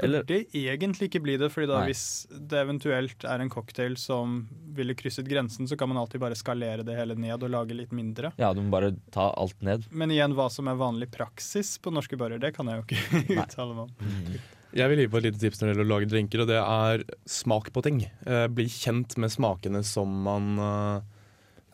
Eller- 0.02 0.22
Burde 0.24 0.46
egentlig 0.54 1.08
ikke 1.10 1.22
bli 1.22 1.36
det, 1.36 1.48
fordi 1.52 1.66
da 1.70 1.80
Nei. 1.80 1.88
hvis 1.90 2.26
det 2.30 2.58
eventuelt 2.60 3.24
er 3.24 3.40
en 3.40 3.50
cocktail 3.50 3.96
som 3.96 4.48
ville 4.76 4.94
krysset 4.94 5.28
grensen, 5.28 5.66
så 5.68 5.76
kan 5.78 5.88
man 5.88 5.98
alltid 5.98 6.20
bare 6.20 6.34
skalere 6.38 6.84
det 6.84 6.96
hele 6.96 7.14
ned 7.16 7.42
og 7.42 7.50
lage 7.50 7.74
litt 7.76 7.90
mindre. 7.92 8.32
Ja, 8.38 8.52
du 8.54 8.60
må 8.62 8.70
bare 8.70 8.94
ta 9.12 9.30
alt 9.36 9.60
ned. 9.62 9.84
Men 9.90 10.10
igjen, 10.10 10.34
hva 10.34 10.48
som 10.50 10.68
er 10.68 10.74
vanlig 10.80 11.10
praksis 11.10 11.78
på 11.78 11.92
norske 11.92 12.16
barer, 12.16 12.38
det 12.40 12.54
kan 12.56 12.66
jeg 12.66 12.80
jo 12.80 12.86
ikke 12.88 13.36
uttale 13.44 13.74
meg 13.74 13.84
om. 13.88 14.40
Jeg 14.72 14.86
vil 14.92 14.98
gi 15.02 15.06
på 15.10 15.18
et 15.18 15.24
lite 15.26 15.40
tips 15.42 15.58
når 15.60 15.66
det 15.66 15.72
gjelder 15.74 15.86
å 15.88 15.92
lage 15.98 16.10
drinker, 16.12 16.40
og 16.44 16.46
det 16.46 16.58
er 16.62 17.02
smak 17.26 17.72
på 17.74 17.82
ting. 17.82 18.04
Eh, 18.24 18.46
bli 18.54 18.66
kjent 18.70 19.16
med 19.18 19.32
smakene 19.34 19.80
som 19.84 20.06
man, 20.22 20.52
eh, 20.62 21.00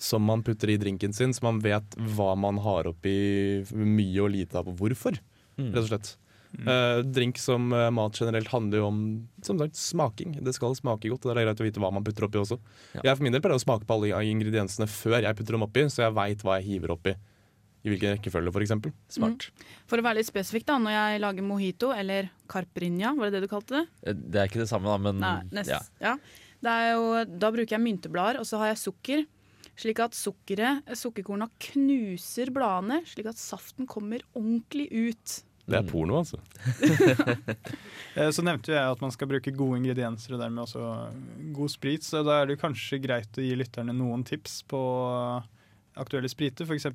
som 0.00 0.24
man 0.24 0.42
putter 0.42 0.70
i 0.72 0.78
drinken 0.80 1.12
sin, 1.12 1.32
så 1.36 1.42
man 1.44 1.60
vet 1.60 1.94
hva 2.16 2.30
man 2.36 2.56
har 2.64 2.88
oppi 2.88 3.12
mye 3.76 4.20
og 4.24 4.30
lite 4.32 4.56
av, 4.56 4.68
og 4.68 4.76
hvorfor, 4.80 5.18
Mm. 5.58 5.70
rett 5.72 5.82
og 5.84 5.88
slett. 5.88 6.16
Eh, 6.64 6.98
drink 7.04 7.38
som 7.38 7.68
uh, 7.74 7.90
mat 7.92 8.16
generelt 8.16 8.48
handler 8.48 8.80
jo 8.80 8.88
om 8.88 9.00
som 9.44 9.58
sagt, 9.60 9.76
smaking. 9.76 10.38
Det 10.44 10.54
skal 10.56 10.76
smake 10.78 11.10
godt, 11.12 11.26
og 11.26 11.34
det 11.34 11.42
er 11.42 11.48
greit 11.50 11.60
å 11.60 11.66
vite 11.66 11.82
hva 11.82 11.90
man 11.92 12.06
putter 12.06 12.26
oppi 12.28 12.40
også. 12.40 12.56
Jeg 12.96 13.12
for 13.12 13.26
min 13.26 13.34
del 13.34 13.42
pleier 13.44 13.58
å 13.58 13.62
smake 13.62 13.84
på 13.88 13.98
alle 13.98 14.22
ingrediensene 14.30 14.88
før 14.88 15.18
jeg 15.20 15.36
putter 15.36 15.58
dem 15.58 15.66
oppi, 15.66 15.84
så 15.92 16.06
jeg 16.06 16.16
veit 16.16 16.44
hva 16.46 16.56
jeg 16.60 16.70
hiver 16.70 16.96
oppi. 16.96 17.16
I 17.86 17.92
hvilken 17.92 18.16
rekkefølge, 18.16 18.50
f.eks. 18.50 18.72
Smart. 19.14 19.44
For 19.86 20.00
å 20.00 20.02
være 20.02 20.18
litt 20.18 20.26
spesifikk, 20.26 20.64
da, 20.66 20.80
når 20.82 20.96
jeg 20.96 21.20
lager 21.22 21.44
mojito, 21.46 21.92
eller 21.94 22.32
carprinja, 22.50 23.12
var 23.14 23.28
det 23.28 23.36
det 23.36 23.46
du 23.46 23.52
kalte 23.52 23.76
det? 23.76 23.84
Eh, 24.02 24.16
Det 24.16 24.40
er 24.42 24.50
ikke 24.50 24.64
det 24.64 24.70
samme, 24.72 24.90
da, 24.90 24.98
men 24.98 25.22
Nei, 25.22 25.36
nest, 25.60 25.70
ja. 25.70 25.82
ja. 26.02 26.16
Det 26.66 26.72
er 26.72 26.94
jo, 26.96 27.10
da 27.36 27.52
bruker 27.54 27.76
jeg 27.76 27.84
mynteblader, 27.84 28.40
og 28.40 28.48
så 28.48 28.58
har 28.58 28.72
jeg 28.72 28.80
sukker. 28.82 29.26
Slik 29.76 30.00
at 30.00 30.16
sukkeret, 30.16 30.88
sukkerkorna 30.96 31.50
knuser 31.68 32.48
bladene, 32.54 33.02
slik 33.06 33.28
at 33.28 33.38
saften 33.38 33.86
kommer 33.86 34.24
ordentlig 34.32 34.88
ut. 34.90 35.36
Det 35.66 35.78
er 35.80 35.86
porno, 35.90 36.20
altså. 36.22 36.38
Eh, 38.16 38.30
Så 38.32 38.40
nevnte 38.46 38.72
jeg 38.72 38.80
at 38.80 39.00
man 39.04 39.12
skal 39.12 39.28
bruke 39.28 39.52
gode 39.52 39.76
ingredienser 39.82 40.32
og 40.36 40.40
dermed 40.40 40.62
også 40.62 40.80
god 41.56 41.68
sprit, 41.72 42.04
så 42.06 42.22
da 42.24 42.38
er 42.40 42.46
det 42.48 42.60
kanskje 42.62 42.96
greit 43.04 43.36
å 43.36 43.44
gi 43.44 43.52
lytterne 43.60 43.92
noen 43.92 44.22
tips 44.24 44.62
på 44.70 44.80
aktuelle 46.00 46.28
spriter. 46.32 46.64
F.eks. 46.64 46.86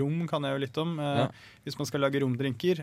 rom 0.00 0.22
kan 0.30 0.44
jeg 0.48 0.56
jo 0.56 0.62
litt 0.64 0.80
om. 0.80 0.94
Eh, 1.00 1.18
Ja. 1.24 1.28
Hvis 1.66 1.76
man 1.80 1.86
skal 1.90 2.00
lage 2.06 2.20
romdrinker. 2.24 2.80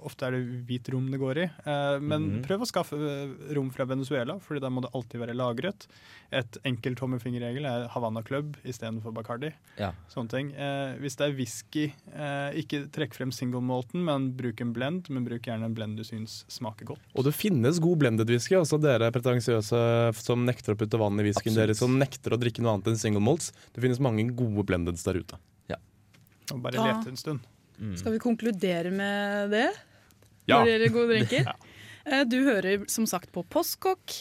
Eh, 0.00 0.06
Ofte 0.06 0.26
er 0.26 0.36
det 0.36 0.64
hvit 0.66 0.88
rom 0.92 1.10
det 1.10 1.20
går 1.20 1.38
i. 1.38 1.46
men 1.64 2.08
Men 2.08 2.22
-hmm. 2.30 2.46
prøv 2.46 2.62
å 2.62 2.66
skaffe 2.66 2.96
eh, 2.96 3.54
rom 3.54 3.70
fra 3.70 3.84
Venezuela, 3.84 4.38
Fordi 4.40 4.60
da 4.60 4.68
må 4.70 4.80
det 4.80 4.90
alltid 4.94 5.20
være 5.20 5.34
lagret. 5.34 5.86
Et 6.32 6.58
enkelt 6.64 6.98
tommelfingerregel 6.98 7.64
er 7.66 7.88
Havanna 7.88 8.22
Club 8.22 8.56
istedenfor 8.64 9.12
Bacardi. 9.12 9.52
Ja. 9.78 9.92
Sånne 10.08 10.28
ting. 10.30 10.52
Eh, 10.54 10.96
hvis 10.98 11.16
det 11.16 11.28
er 11.28 11.36
whisky, 11.36 11.92
eh, 12.14 12.52
ikke 12.54 12.90
trekk 12.90 13.14
frem 13.14 13.32
single 13.32 13.60
malten, 13.60 14.04
men 14.04 14.32
bruk 14.32 14.60
en 14.60 14.72
blend. 14.72 15.08
Men 15.10 15.24
bruk 15.24 15.42
gjerne 15.42 15.64
en 15.64 15.74
blend 15.74 15.96
du 15.96 16.02
syns 16.04 16.44
smaker 16.48 16.86
godt. 16.86 17.00
Og 17.14 17.24
det 17.24 17.34
finnes 17.34 17.78
god 17.80 17.98
blended 17.98 18.28
whisky. 18.28 18.54
Altså 18.54 18.80
dere 18.80 19.10
pretensiøse 19.10 20.14
som 20.14 20.44
nekter 20.44 20.74
å 20.74 20.76
putte 20.76 20.98
vann 20.98 21.18
i 21.20 21.22
whiskyen. 21.22 21.54
deres, 21.54 21.54
Dere 21.54 21.74
som 21.74 21.98
nekter 21.98 22.30
å 22.32 22.38
drikke 22.38 22.60
noe 22.62 22.74
annet 22.74 22.86
enn 22.86 22.96
single 22.96 23.20
malts. 23.20 23.52
Det 23.74 23.82
finnes 23.82 23.98
mange 24.00 24.34
gode 24.34 24.64
blendeds 24.64 25.02
der 25.04 25.14
ute. 25.14 25.36
Og 26.52 26.62
bare 26.62 26.74
Ja. 26.74 26.98
lete 26.98 27.08
en 27.08 27.16
stund. 27.16 27.40
Skal 27.96 28.12
vi 28.12 28.18
konkludere 28.18 28.90
med 28.92 29.50
det? 29.50 29.70
Ja. 30.50 30.58
Når 30.60 30.66
det 30.66 30.74
gjelder 30.76 30.94
gode 30.98 31.14
drinker? 31.14 31.52
Eh, 32.10 32.22
Du 32.24 32.38
hører 32.46 32.86
som 32.88 33.04
sagt 33.06 33.28
på 33.30 33.42
Postkokk, 33.52 34.14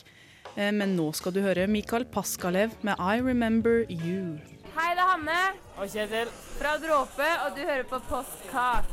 eh, 0.57 0.67
men 0.75 0.97
nå 0.97 1.05
skal 1.15 1.31
du 1.33 1.39
høre 1.41 1.63
Mikael 1.71 2.03
Paskalev 2.11 2.73
med 2.85 2.99
I 2.99 3.21
Remember 3.23 3.85
You. 3.89 4.35
Hei, 4.75 4.89
det 4.97 5.01
er 5.01 5.07
Hanne. 5.13 5.37
Og 5.79 5.87
Kjetil. 5.89 6.27
Fra 6.59 6.73
Dråpe, 6.83 7.29
og 7.45 7.55
du 7.55 7.63
hører 7.63 7.87
på 7.87 8.01
Postkak. 8.11 8.91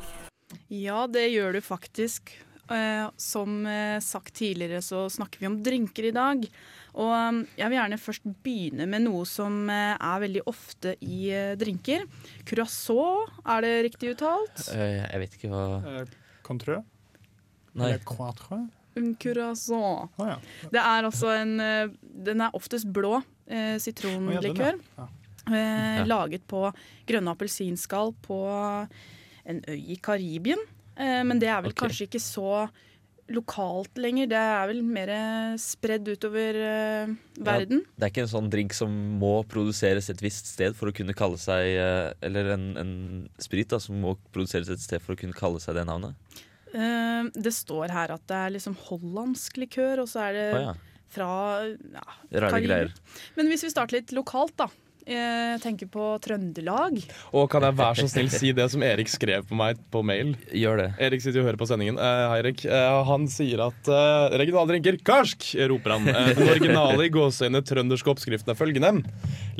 Ja, 0.70 1.02
det 1.10 1.26
gjør 1.34 1.58
du 1.58 1.60
faktisk. 1.66 2.30
Eh, 2.70 3.10
som 3.20 3.66
sagt 4.02 4.32
tidligere 4.38 4.80
så 4.82 5.04
snakker 5.12 5.42
vi 5.42 5.50
om 5.50 5.58
drinker 5.66 6.06
i 6.08 6.14
dag. 6.14 6.46
Og 6.94 7.10
eh, 7.18 7.42
jeg 7.58 7.68
vil 7.74 7.80
gjerne 7.82 8.00
først 8.06 8.30
begynne 8.46 8.86
med 8.88 9.02
noe 9.10 9.26
som 9.28 9.66
er 9.74 10.22
veldig 10.22 10.46
ofte 10.46 10.94
i 11.02 11.26
drinker. 11.58 12.06
Curacao, 12.46 13.26
er 13.44 13.66
det 13.66 13.74
riktig 13.90 14.14
uttalt? 14.14 14.68
Eh, 14.72 15.02
Jeg 15.10 15.24
vet 15.26 15.36
ikke 15.40 15.50
hva 15.52 15.64
Eh, 15.82 16.04
Contrø? 16.46 16.80
Nei. 17.76 17.92
Eller? 17.92 18.66
En 18.96 19.10
curacao. 19.20 20.08
Å 20.16 20.28
ja. 20.30 20.36
Det 20.72 20.80
er 20.80 21.04
altså 21.04 21.28
en 21.36 21.58
eh, 21.60 21.90
Den 22.26 22.40
er 22.46 22.54
oftest 22.56 22.88
blå 22.96 23.18
eh, 23.46 23.76
sitronlikør. 23.82 24.80
Ja. 24.96 25.08
Eh, 25.46 26.00
Ja. 26.00 26.06
Laget 26.08 26.46
på 26.50 26.64
grønne 27.06 27.36
appelsinskall 27.36 28.14
på 28.24 28.40
en 29.46 29.60
øy 29.68 29.92
i 29.94 29.98
Karibien. 30.02 30.58
Eh, 30.96 31.22
men 31.28 31.38
det 31.38 31.52
er 31.52 31.62
vel 31.62 31.74
okay. 31.74 31.86
kanskje 31.86 32.08
ikke 32.08 32.22
så 32.24 32.66
lokalt 33.28 33.98
lenger. 33.98 34.28
Det 34.30 34.38
er 34.38 34.68
vel 34.70 34.82
mer 34.86 35.10
eh, 35.12 35.54
spredd 35.60 36.08
utover 36.08 36.58
eh, 36.62 37.14
verden. 37.42 37.82
Ja, 37.84 37.94
det 37.98 38.06
er 38.08 38.12
ikke 38.14 38.24
en 38.24 38.32
sånn 38.32 38.50
drink 38.52 38.74
som 38.76 38.92
må 39.20 39.32
produseres 39.50 40.10
et 40.12 40.22
visst 40.22 40.50
sted 40.54 40.76
for 40.78 40.90
å 40.90 40.94
kunne 40.96 41.14
kalle 41.16 41.38
seg 41.42 41.72
eh, 41.74 42.10
Eller 42.26 42.52
en, 42.54 42.66
en 42.80 42.92
sprit 43.42 43.70
da, 43.70 43.80
som 43.82 43.98
må 44.02 44.16
produseres 44.34 44.70
et 44.72 44.82
sted 44.82 45.02
for 45.02 45.14
å 45.16 45.20
kunne 45.20 45.36
kalle 45.36 45.62
seg 45.62 45.78
det 45.78 45.86
navnet. 45.90 46.14
Eh, 46.76 47.28
det 47.34 47.54
står 47.56 47.94
her 47.94 48.16
at 48.16 48.24
det 48.28 48.40
er 48.40 48.56
liksom 48.58 48.76
hollandsk 48.88 49.62
likør, 49.62 50.04
og 50.04 50.10
så 50.10 50.26
er 50.28 50.36
det 50.36 50.48
oh, 50.52 50.64
ja. 50.68 51.04
fra 51.16 51.30
ja, 51.70 52.08
Rare 52.44 52.64
greier. 52.64 52.98
Men 53.38 53.48
hvis 53.52 53.64
vi 53.66 53.72
starter 53.72 54.00
litt 54.00 54.12
lokalt, 54.16 54.56
da. 54.60 54.68
Jeg 55.06 55.60
tenker 55.62 55.86
på 55.86 56.04
Trøndelag. 56.18 56.96
Og 57.30 57.44
kan 57.50 57.62
jeg 57.62 57.76
være 57.78 58.00
så 58.00 58.08
snill 58.10 58.26
si 58.34 58.48
det 58.50 58.64
som 58.72 58.82
Erik 58.82 59.06
skrev 59.06 59.44
på 59.46 59.54
meg 59.54 59.78
på 59.94 60.00
mail? 60.02 60.32
Gjør 60.50 60.80
det. 60.80 60.88
Erik 61.06 61.22
sitter 61.22 61.44
og 61.44 61.46
hører 61.46 61.60
på 61.60 61.68
sendingen. 61.70 62.00
Uh, 62.00 62.24
hei, 62.32 62.40
Erik. 62.40 62.64
Eh, 62.66 62.96
han 63.06 63.28
sier 63.30 63.62
at 63.68 63.86
uh, 63.86 64.34
regionale 64.34 64.72
drinker 64.72 64.98
karsk, 65.06 65.46
roper 65.70 65.94
han. 65.94 66.10
Uh, 66.10 66.32
den 66.34 66.50
originale 66.50 67.06
i 67.06 67.12
gåseøyne 67.14 67.62
trønderske 67.62 68.10
oppskriften 68.16 68.50
er 68.50 68.58
følgende. 68.58 68.96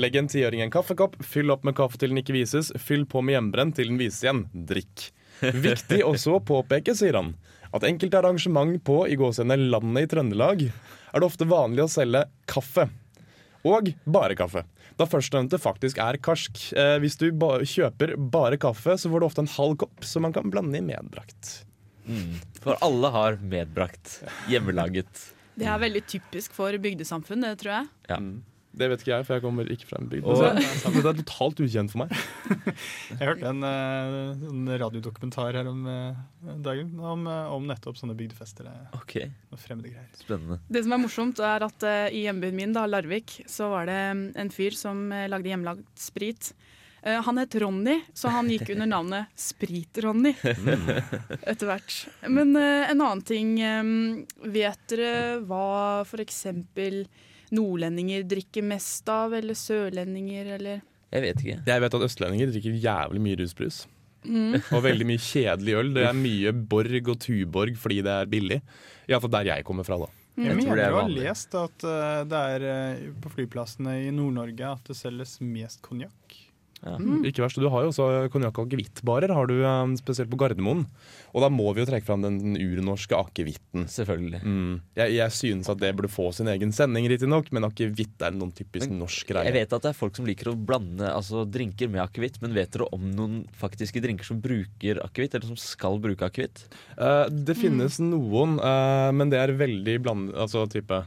Legg 0.03 0.19
en 0.19 0.33
tiåring 0.35 0.65
i 0.65 0.67
en 0.67 0.75
kaffekopp, 0.75 1.15
fyll 1.23 1.55
opp 1.55 1.63
med 1.69 1.79
kaffe 1.79 2.03
til 2.03 2.11
den 2.11 2.25
ikke 2.25 2.35
vises, 2.35 2.75
fyll 2.83 3.07
på 3.07 3.23
med 3.23 3.39
hjemmebrent 3.39 3.79
til 3.79 3.95
den 3.95 4.03
vises 4.03 4.27
igjen. 4.27 4.49
Drikk. 4.67 5.13
Viktig 5.41 6.03
også 6.07 6.37
å 6.37 6.45
påpeke, 6.45 6.95
sier 6.97 7.19
han, 7.19 7.35
at 7.75 7.85
enkelte 7.87 8.21
arrangement 8.21 8.79
på 8.87 9.03
i 9.11 9.19
gåseøyne 9.19 9.59
landet 9.69 10.07
i 10.07 10.11
Trøndelag 10.15 10.65
er 10.69 11.21
det 11.21 11.27
ofte 11.27 11.49
vanlig 11.49 11.85
å 11.85 11.91
selge 11.93 12.25
kaffe. 12.49 12.89
Og 13.67 13.91
bare 14.05 14.37
kaffe. 14.39 14.63
Da 14.97 15.05
førstnevnte 15.11 15.59
faktisk 15.61 15.99
er 16.01 16.19
karsk. 16.23 16.61
Eh, 16.79 16.97
hvis 17.03 17.19
du 17.21 17.29
ba 17.37 17.59
kjøper 17.67 18.15
bare 18.17 18.59
kaffe, 18.61 18.95
så 18.97 19.11
får 19.13 19.21
du 19.21 19.27
ofte 19.29 19.43
en 19.45 19.55
halv 19.57 19.77
kopp 19.83 20.07
som 20.07 20.25
man 20.25 20.35
kan 20.37 20.53
blande 20.53 20.79
i 20.79 20.85
medbrakt. 20.85 21.67
Mm. 22.07 22.37
For 22.63 22.79
alle 22.87 23.11
har 23.13 23.41
medbrakt. 23.43 24.21
Hjemmelaget. 24.49 25.27
Det 25.57 25.67
er 25.69 25.81
veldig 25.83 26.05
typisk 26.09 26.55
for 26.57 26.77
bygdesamfunn, 26.81 27.43
det 27.45 27.57
tror 27.63 27.75
jeg. 27.81 27.91
Ja. 28.13 28.21
Det 28.77 28.91
vet 28.93 29.01
ikke 29.01 29.13
jeg, 29.15 29.25
for 29.25 29.37
jeg 29.39 29.43
kommer 29.45 29.71
ikke 29.73 29.89
fra 29.89 29.99
en 30.03 30.09
bygd. 30.13 30.27
Og- 30.29 30.59
det 30.97 31.01
er 31.01 31.21
totalt 31.23 31.63
ukjent 31.65 31.93
for 31.95 32.03
meg. 32.03 32.13
Jeg 33.17 33.23
hørte 33.23 33.49
en, 33.49 33.65
eh, 33.65 34.45
en 34.51 34.69
radiodokumentar 34.83 35.57
her 35.57 35.71
om 35.71 35.87
eh, 35.89 36.19
dagen 36.65 36.91
om, 37.01 37.25
eh, 37.31 37.53
om 37.57 37.65
nettopp 37.71 37.97
sånne 37.97 38.17
bygdefester. 38.19 38.69
Okay. 38.99 39.31
Ok, 39.31 39.53
og 39.55 39.63
fremmede 39.63 39.95
greier. 39.95 40.11
spennende. 40.21 40.59
Det 40.69 40.85
som 40.85 40.93
er 40.93 41.01
morsomt, 41.01 41.41
er 41.41 41.65
at 41.65 41.87
uh, 41.89 42.07
i 42.13 42.27
hjembyen 42.27 42.57
min, 42.59 42.75
da, 42.77 42.85
Larvik, 42.91 43.39
så 43.49 43.71
var 43.73 43.89
det 43.89 44.01
mm, 44.19 44.25
en 44.45 44.53
fyr 44.53 44.77
som 44.77 45.07
lagde 45.09 45.49
hjemmelagd 45.49 45.87
sprit. 46.01 46.53
Uh, 47.07 47.21
han 47.25 47.39
het 47.41 47.55
Ronny, 47.63 48.01
så 48.13 48.33
han 48.35 48.51
gikk 48.53 48.75
under 48.75 48.91
navnet 48.91 49.33
Sprit-Ronny 49.41 50.35
etter 51.51 51.71
hvert. 51.71 51.97
Men 52.29 52.53
uh, 52.59 52.91
en 52.91 53.01
annen 53.01 53.25
ting 53.25 53.57
um, 53.63 54.27
Vet 54.53 54.85
dere 54.93 55.39
hva 55.47 56.03
f.eks. 56.05 56.45
nordlendinger 57.55 58.25
drikker 58.29 58.65
mest 58.67 59.09
av, 59.13 59.35
eller 59.37 59.59
sørlendinger, 59.59 60.55
eller 60.59 60.81
Jeg 61.13 61.23
vet 61.23 61.43
ikke. 61.43 61.59
Jeg 61.67 61.85
vet 61.85 61.99
at 61.99 62.07
østlendinger 62.09 62.51
drikker 62.53 62.81
jævlig 62.83 63.23
mye 63.23 63.41
rusbrus. 63.43 63.85
Mm. 64.27 64.59
Og 64.75 64.83
veldig 64.85 65.07
mye 65.07 65.23
kjedelig 65.23 65.77
øl. 65.81 65.93
Det 65.95 66.07
er 66.09 66.17
mye 66.19 66.53
Borg 66.53 67.11
og 67.13 67.19
Tuborg 67.23 67.77
fordi 67.79 68.01
det 68.07 68.15
er 68.15 68.31
billig. 68.31 68.61
Iallfall 69.07 69.35
der 69.39 69.53
jeg 69.53 69.67
kommer 69.69 69.87
fra, 69.87 70.01
da. 70.03 70.11
Jeg, 70.37 70.51
Jeg 70.51 70.67
tror 70.67 70.77
det 70.77 70.83
mener 70.85 70.91
du 70.93 70.99
har 71.01 71.15
lest 71.31 71.55
at 71.57 71.85
eh, 71.89 72.25
det 72.29 72.41
er 72.57 72.65
eh, 72.69 73.05
på 73.25 73.31
flyplassene 73.33 73.95
i 74.05 74.11
Nord-Norge 74.13 74.73
at 74.75 74.91
det 74.91 74.99
selges 74.99 75.39
mest 75.41 75.81
konjakk. 75.87 76.37
Ja. 76.83 76.97
Mm. 77.01 77.25
Ikke 77.27 77.45
verst. 77.45 77.59
Du 77.61 77.69
har 77.73 77.85
jo 77.85 77.91
også 77.93 78.29
konjakk- 78.33 78.61
og 78.61 78.69
akevittbarer, 78.69 79.33
har 79.33 79.49
du 79.49 79.55
um, 79.63 79.95
spesielt 79.99 80.31
på 80.33 80.39
Gardermoen. 80.41 80.85
Og 81.33 81.45
da 81.45 81.51
må 81.53 81.71
vi 81.75 81.83
jo 81.83 81.89
trekke 81.89 82.07
fram 82.07 82.25
den 82.25 82.57
urnorske 82.57 83.17
akevitten. 83.17 83.87
Selvfølgelig. 83.91 84.43
Mm. 84.45 84.75
Jeg, 84.99 85.15
jeg 85.17 85.37
synes 85.37 85.71
at 85.73 85.81
det 85.83 85.95
burde 85.97 86.13
få 86.13 86.29
sin 86.37 86.51
egen 86.53 86.75
sending, 86.77 87.09
riktignok, 87.11 87.51
men 87.55 87.69
akevitt 87.69 88.23
er 88.27 88.37
noen 88.37 88.53
typisk 88.57 88.93
norsk 88.93 89.33
greie. 89.33 89.49
Jeg 89.49 89.57
vet 89.57 89.77
at 89.79 89.89
det 89.89 89.93
er 89.93 89.99
folk 89.99 90.19
som 90.19 90.29
liker 90.29 90.53
å 90.53 90.57
blande 90.57 91.11
altså, 91.11 91.47
drinker 91.49 91.91
med 91.93 92.05
akevitt, 92.05 92.41
men 92.45 92.57
vet 92.57 92.73
dere 92.77 92.91
om 92.95 93.09
noen 93.17 93.43
faktiske 93.57 94.03
drinker 94.05 94.29
som 94.29 94.41
bruker 94.45 95.03
akevitt, 95.05 95.37
eller 95.37 95.55
som 95.55 95.61
skal 95.61 96.01
bruke 96.03 96.29
akevitt? 96.29 96.67
Uh, 96.97 97.27
det 97.31 97.57
finnes 97.59 98.01
noen, 98.03 98.59
uh, 98.61 99.11
men 99.17 99.33
det 99.33 99.41
er 99.43 99.57
veldig 99.57 99.99
blandet, 100.05 100.35
Altså 100.37 100.65
type 100.71 100.93
eh, 100.93 101.07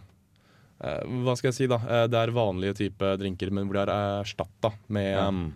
Hva 0.80 1.36
skal 1.38 1.50
jeg 1.52 1.58
si, 1.58 1.68
da? 1.68 1.76
Eh, 1.84 2.06
det 2.08 2.20
er 2.22 2.32
vanlige 2.36 2.78
type 2.86 3.14
drinker, 3.20 3.52
men 3.52 3.68
hvor 3.68 3.80
de 3.82 3.92
er 3.92 4.22
erstatta 4.24 4.72
med, 4.88 5.10
Ja. 5.16 5.28
um, 5.28 5.54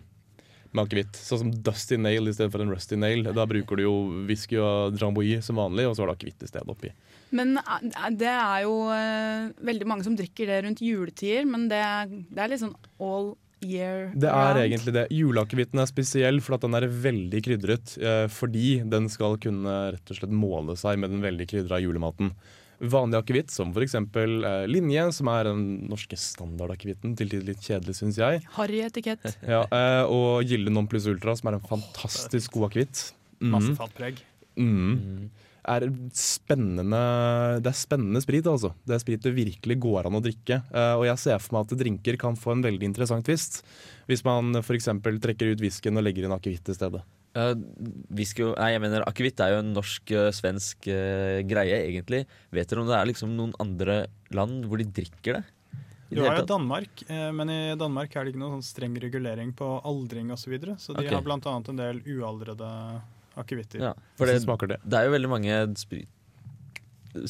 med 0.74 0.84
akevitt. 0.88 1.14
Sånn 1.14 1.38
som 1.38 1.50
Dusty 1.64 1.96
Nail 1.96 2.26
i 2.28 2.32
stedet 2.34 2.50
for 2.52 2.60
en 2.60 2.70
Rusty 2.74 2.96
Nail. 2.98 3.22
Da 3.32 3.46
bruker 3.46 3.76
du 3.78 3.82
jo 3.84 3.94
whisky 4.26 4.56
og 4.58 4.96
Dramboie 4.98 5.40
som 5.42 5.56
vanlig, 5.56 5.86
og 5.88 5.94
så 5.96 6.02
har 6.02 6.10
du 6.12 6.16
akevitt 6.18 6.42
i 6.42 6.50
stedet 6.50 6.68
oppi. 6.68 6.90
Men 7.30 7.56
eh, 7.58 8.10
det 8.10 8.28
er 8.32 8.64
jo 8.66 8.74
eh, 8.92 9.48
veldig 9.64 9.86
mange 9.86 10.04
som 10.04 10.16
drikker 10.18 10.46
det 10.50 10.64
rundt 10.66 10.82
juletider, 10.84 11.46
men 11.48 11.68
det, 11.70 11.78
er- 11.80 12.10
det 12.10 12.38
er 12.44 12.48
litt 12.52 12.60
sånn 12.60 12.74
all 13.00 13.32
year 13.64 14.08
round. 14.10 14.20
Det 14.20 14.28
er 14.28 14.58
egentlig 14.66 14.92
det. 14.92 15.06
Juleakevitten 15.14 15.80
er 15.80 15.86
spesiell 15.88 16.40
for 16.44 16.56
at 16.58 16.66
den 16.66 16.74
er 16.76 16.84
veldig 16.90 17.40
krydret. 17.46 17.94
Eh, 17.96 18.26
fordi 18.28 18.82
den 18.90 19.08
skal 19.08 19.38
kunne 19.40 19.92
rett 19.94 20.10
og 20.12 20.18
slett 20.20 20.34
måle 20.34 20.76
seg 20.76 20.98
med 21.00 21.10
den 21.14 21.22
veldig 21.24 21.46
krydra 21.48 21.78
julematen. 21.80 22.34
Vanlig 22.80 23.20
akevitt, 23.22 23.50
som 23.54 23.70
f.eks. 23.72 23.94
Eh, 23.94 24.66
Linje, 24.66 25.12
som 25.12 25.28
er 25.28 25.44
den 25.44 25.64
norske 25.88 26.16
standardakevitten. 26.18 27.14
Til 27.16 27.28
tider 27.30 27.46
litt 27.52 27.62
kjedelig, 27.62 27.94
syns 28.00 28.18
jeg. 28.18 28.42
Harry 28.58 28.80
etikett. 28.84 29.24
Ja, 29.54 29.62
eh, 29.70 30.02
og 30.10 30.42
Gilde 30.48 30.70
Non 30.74 30.86
Plus 30.90 31.06
Ultra, 31.06 31.36
som 31.36 31.48
er 31.52 31.58
en 31.60 31.66
fantastisk 31.68 32.52
god 32.58 32.70
akevitt. 32.72 33.12
Masse 33.40 33.70
Mhm. 33.72 33.76
fatpreg. 33.76 34.22
Mm. 34.56 35.30
Er 35.66 35.80
spennende 36.12 37.62
Det 37.62 37.70
er 37.70 37.76
spennende 37.78 38.20
sprit, 38.22 38.44
altså. 38.46 38.74
Det 38.86 38.94
er 38.94 39.00
sprit 39.02 39.22
det 39.24 39.32
virkelig 39.34 39.78
går 39.80 40.06
an 40.06 40.18
å 40.18 40.22
drikke. 40.22 40.60
Eh, 40.72 40.94
og 40.98 41.04
jeg 41.08 41.18
ser 41.18 41.38
for 41.40 41.56
meg 41.56 41.64
at 41.72 41.78
drinker 41.80 42.18
kan 42.20 42.36
få 42.36 42.52
en 42.52 42.62
veldig 42.62 42.82
interessant 42.90 43.24
twist. 43.24 43.62
Hvis 44.08 44.24
man 44.26 44.52
f.eks. 44.60 44.84
trekker 45.24 45.52
ut 45.54 45.60
whiskyen 45.64 45.96
og 45.96 46.04
legger 46.04 46.24
inn 46.28 46.36
akevitt 46.36 46.68
i 46.68 46.76
stedet. 46.76 47.02
Uh, 47.34 47.54
whisky, 48.14 48.44
nei, 48.54 48.70
jeg 48.76 48.82
mener 48.84 49.02
Akevitt 49.08 49.40
er 49.42 49.56
jo 49.56 49.62
en 49.64 49.72
norsk-svensk 49.74 50.86
greie, 51.50 51.80
egentlig. 51.88 52.24
Vet 52.54 52.70
dere 52.70 52.84
om 52.84 52.90
det 52.90 52.98
er 52.98 53.10
liksom 53.10 53.34
noen 53.34 53.56
andre 53.62 54.04
land 54.34 54.68
hvor 54.70 54.78
de 54.78 54.86
drikker 54.94 55.40
det? 55.40 55.44
I 56.10 56.14
Du 56.14 56.20
det 56.20 56.28
har 56.28 56.38
jo? 56.38 56.46
Danmark, 56.46 57.02
eh, 57.08 57.30
men 57.32 57.50
i 57.50 57.60
Danmark 57.80 58.14
er 58.14 58.24
det 58.24 58.34
ikke 58.34 58.42
noen 58.42 58.58
sånn 58.58 58.66
streng 58.66 58.96
regulering 59.02 59.54
på 59.56 59.68
aldring 59.88 60.30
osv. 60.34 60.44
Så, 60.44 60.52
videre, 60.52 60.76
så 60.78 60.92
de 60.92 61.02
okay. 61.02 61.14
har 61.16 61.24
bl.a. 61.24 61.54
en 61.56 61.80
del 61.80 62.02
ualdrede 62.14 62.70
akevitter. 63.40 63.80
Ja, 63.88 63.94
for 64.18 64.30
det, 64.30 64.44
det? 64.44 64.78
det 64.84 65.00
er 65.00 65.08
jo 65.08 65.14
veldig 65.16 65.30
mange 65.32 65.56
sprit... 65.80 66.10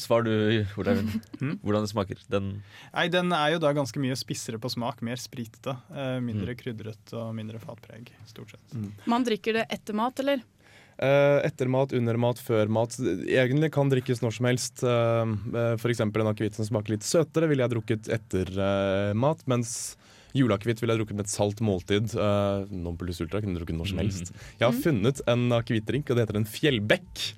Svar 0.01 0.23
du, 0.25 0.31
Olav. 0.77 0.97
Mm. 1.41 1.59
Hvordan 1.61 1.85
det 1.85 1.91
smaker. 1.91 2.17
Den 2.31 2.63
Nei, 2.93 3.07
Den 3.13 3.31
er 3.31 3.51
jo 3.53 3.59
da 3.59 3.71
ganske 3.77 3.99
mye 4.01 4.15
spissere 4.17 4.57
på 4.61 4.71
smak, 4.73 5.01
mer 5.05 5.15
spritete. 5.21 5.77
Eh, 5.93 6.19
mindre 6.25 6.55
Mm. 6.55 6.59
krydret 6.61 7.13
og 7.13 7.33
mindre 7.37 7.59
fatpreg, 7.61 8.09
stort 8.27 8.51
sett. 8.55 8.75
Man 9.05 9.23
drikker 9.23 9.53
det 9.53 9.65
etter 9.69 9.93
mat, 9.93 10.19
eller? 10.19 10.41
Eh, 10.97 11.41
etter 11.45 11.67
mat, 11.67 11.91
under 11.93 12.15
mat, 12.17 12.37
før 12.39 12.69
mat. 12.71 12.95
Egentlig 13.27 13.71
kan 13.75 13.89
drikkes 13.91 14.21
når 14.23 14.33
som 14.37 14.45
helst. 14.47 14.81
Uh, 14.81 15.75
F.eks. 15.75 15.99
en 15.99 16.11
akevitt 16.31 16.55
som 16.55 16.65
smaker 16.65 16.95
litt 16.95 17.03
søtere, 17.03 17.49
ville 17.51 17.63
jeg 17.67 17.73
drukket 17.75 18.07
etter 18.15 18.47
eh, 18.47 19.13
mat. 19.13 19.43
Mens 19.45 19.97
juleakevitt 20.33 20.79
ville 20.81 20.95
jeg 20.95 21.01
drukket 21.03 21.15
med 21.19 21.25
et 21.27 21.31
salt 21.35 21.59
måltid. 21.63 22.15
Uh, 22.15 22.65
non 22.71 22.95
plus 22.97 23.19
ultra 23.21 23.41
kunne 23.43 23.55
jeg 23.57 23.61
drukket 23.65 23.77
når 23.77 23.87
som 23.91 23.99
helst. 23.99 24.31
Jeg 24.59 24.65
har 24.69 24.73
Mm. 24.73 24.81
funnet 24.83 25.21
en 25.27 25.49
akevittdrink, 25.51 26.09
og 26.09 26.15
det 26.15 26.25
heter 26.27 26.37
en 26.37 26.45
Fjellbekk. 26.47 27.33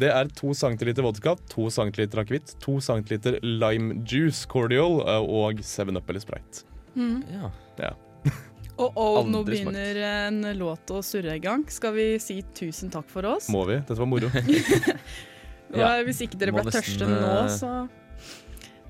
Det 0.00 0.10
er 0.12 0.30
to 0.36 0.52
centiliter 0.56 1.04
vodka, 1.06 1.36
to 1.52 1.68
centiliter 1.72 2.22
akevitt, 2.22 2.54
to 2.62 2.78
centiliter 2.84 3.38
lime 3.42 4.00
juice 4.04 4.48
cordial 4.50 5.00
eh, 5.04 5.24
og 5.24 5.62
7up 5.64 6.10
eller 6.10 6.22
Sprite. 6.22 6.64
Mm. 6.94 7.20
Ja. 7.32 7.50
Ja. 7.80 7.92
Og 8.80 8.96
oh, 8.96 9.26
nå 9.28 9.42
begynner 9.44 9.98
en 10.08 10.40
låt 10.56 10.88
å 10.88 11.02
surre 11.04 11.34
i 11.36 11.40
gang. 11.42 11.66
Skal 11.68 11.92
vi 11.98 12.06
si 12.22 12.38
tusen 12.56 12.88
takk 12.92 13.10
for 13.12 13.28
oss? 13.28 13.50
Må 13.52 13.66
vi? 13.68 13.76
Dette 13.76 13.98
var 13.98 14.08
moro. 14.08 14.30
ja, 15.82 15.90
Hvis 16.06 16.22
ikke 16.24 16.40
dere 16.40 16.54
ble 16.56 16.64
tørste 16.72 17.08
nå, 17.08 17.18
eh, 17.20 17.50
så 17.60 17.74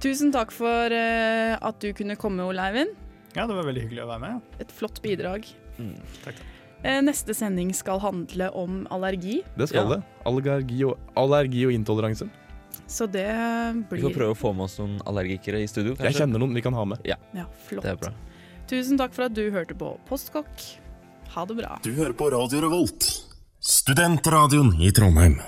Tusen 0.01 0.31
takk 0.33 0.49
for 0.55 0.95
uh, 0.95 1.59
at 1.61 1.83
du 1.83 1.91
kunne 1.93 2.15
komme, 2.17 2.47
Ole 2.49 2.71
Eivind. 2.71 2.95
Ja, 3.35 3.45
det 3.45 3.53
var 3.53 3.67
veldig 3.67 3.83
hyggelig 3.85 4.07
å 4.07 4.09
være 4.09 4.23
med. 4.23 4.55
Et 4.63 4.73
flott 4.73 5.03
bidrag. 5.05 5.45
Mm. 5.77 5.99
Takk, 6.23 6.39
takk. 6.39 6.60
Eh, 6.83 7.01
Neste 7.05 7.35
sending 7.37 7.75
skal 7.77 8.01
handle 8.01 8.51
om 8.57 8.87
allergi, 8.91 9.43
Det 9.57 9.69
skal 9.69 9.89
det. 9.89 10.03
Allergi 10.27 10.85
og, 10.89 10.97
allergi 11.17 11.67
og 11.67 11.73
intoleranse. 11.77 12.29
så 12.87 13.07
det 13.11 13.27
blir 13.91 14.01
Vi 14.01 14.07
får 14.09 14.15
prøve 14.17 14.33
å 14.35 14.39
få 14.39 14.55
med 14.55 14.65
oss 14.65 14.79
noen 14.79 14.99
allergikere 15.07 15.61
i 15.63 15.67
studio. 15.67 15.95
Jeg 16.01 16.15
kjenner 16.15 16.39
noen 16.41 16.55
vi 16.55 16.63
kan 16.63 16.73
ha 16.75 16.85
med. 16.85 16.99
Ja, 17.05 17.17
Ja, 17.35 17.45
flott. 17.69 17.83
det 17.83 17.91
er 17.93 17.97
bra. 17.97 18.13
Tusen 18.67 18.97
takk 18.99 19.13
for 19.13 19.25
at 19.25 19.35
du 19.35 19.51
hørte 19.51 19.75
på 19.77 19.99
Postkokk. 20.09 20.79
Ha 21.35 21.45
det 21.45 21.57
bra. 21.57 21.79
Du 21.83 21.93
hører 21.93 22.13
på 22.13 22.31
Radio 22.33 22.61
Revolt, 22.61 23.25
studentradioen 23.61 24.81
i 24.81 24.91
Trondheim. 24.91 25.39